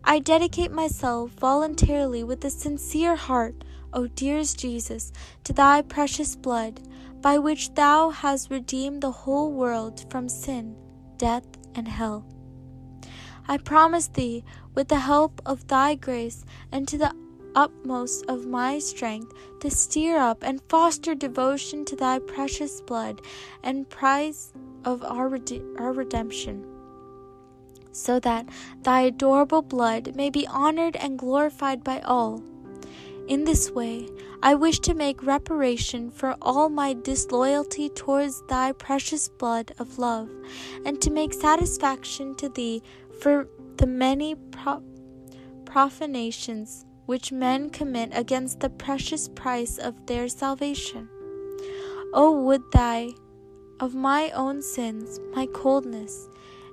[0.04, 3.64] I dedicate myself voluntarily with a sincere heart,
[3.94, 5.12] O dearest Jesus,
[5.44, 6.82] to thy precious blood,
[7.22, 10.76] by which thou hast redeemed the whole world from sin,
[11.18, 11.46] death,
[11.76, 12.26] and hell.
[13.48, 14.44] I promise thee,
[14.76, 17.14] with the help of thy grace and to the
[17.56, 23.22] utmost of my strength, to stir up and foster devotion to thy precious blood
[23.64, 24.54] and prize
[24.86, 26.66] of our, rede- our redemption,
[27.92, 28.48] so that
[28.84, 32.44] thy adorable blood may be honored and glorified by all.
[33.28, 34.08] In this way,
[34.42, 40.30] I wish to make reparation for all my disloyalty towards thy precious blood of love,
[40.86, 42.82] and to make satisfaction to thee
[43.20, 44.84] for the many pro-
[45.66, 51.10] profanations which men commit against the precious price of their salvation.
[52.14, 53.10] O would thy,
[53.80, 56.30] of my own sins, my coldness,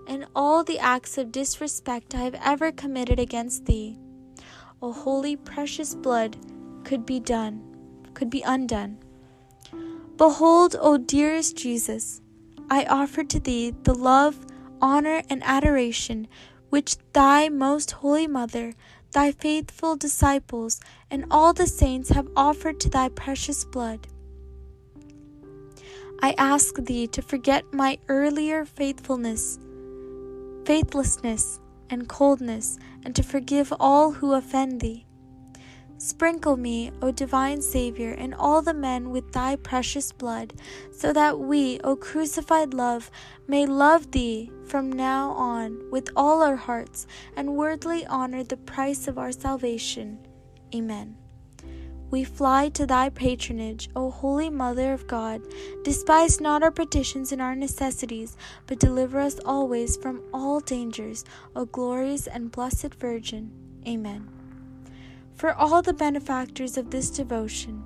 [0.06, 3.98] and all the acts of disrespect I have ever committed against thee,
[4.82, 6.36] O holy precious blood,
[6.84, 7.62] could be done,
[8.14, 8.98] could be undone.
[10.16, 12.20] Behold, O dearest Jesus,
[12.70, 14.46] I offer to thee the love,
[14.80, 16.28] honor, and adoration
[16.70, 18.74] which thy most holy mother,
[19.12, 24.08] thy faithful disciples, and all the saints have offered to thy precious blood.
[26.24, 29.58] I ask thee to forget my earlier faithfulness,
[30.64, 31.60] faithlessness,
[31.90, 35.04] and coldness, and to forgive all who offend thee.
[35.98, 40.54] Sprinkle me, O divine Saviour, and all the men with thy precious blood,
[40.92, 43.10] so that we, O crucified love,
[43.46, 47.06] may love thee from now on with all our hearts
[47.36, 50.26] and worthily honor the price of our salvation.
[50.74, 51.16] Amen.
[52.10, 55.42] We fly to thy patronage, O Holy Mother of God.
[55.82, 58.36] Despise not our petitions and our necessities,
[58.66, 61.24] but deliver us always from all dangers,
[61.56, 63.50] O glorious and blessed Virgin.
[63.86, 64.28] Amen.
[65.34, 67.82] For all the benefactors of this devotion,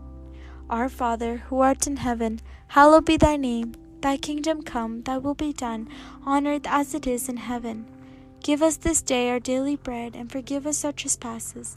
[0.68, 3.74] Our Father, who art in heaven, hallowed be thy name.
[4.00, 5.88] Thy kingdom come, thy will be done,
[6.26, 7.86] on earth as it is in heaven.
[8.42, 11.76] Give us this day our daily bread, and forgive us our trespasses,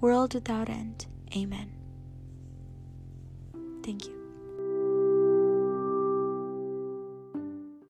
[0.00, 1.06] world without end.
[1.36, 1.70] Amen.
[3.82, 4.19] Thank you.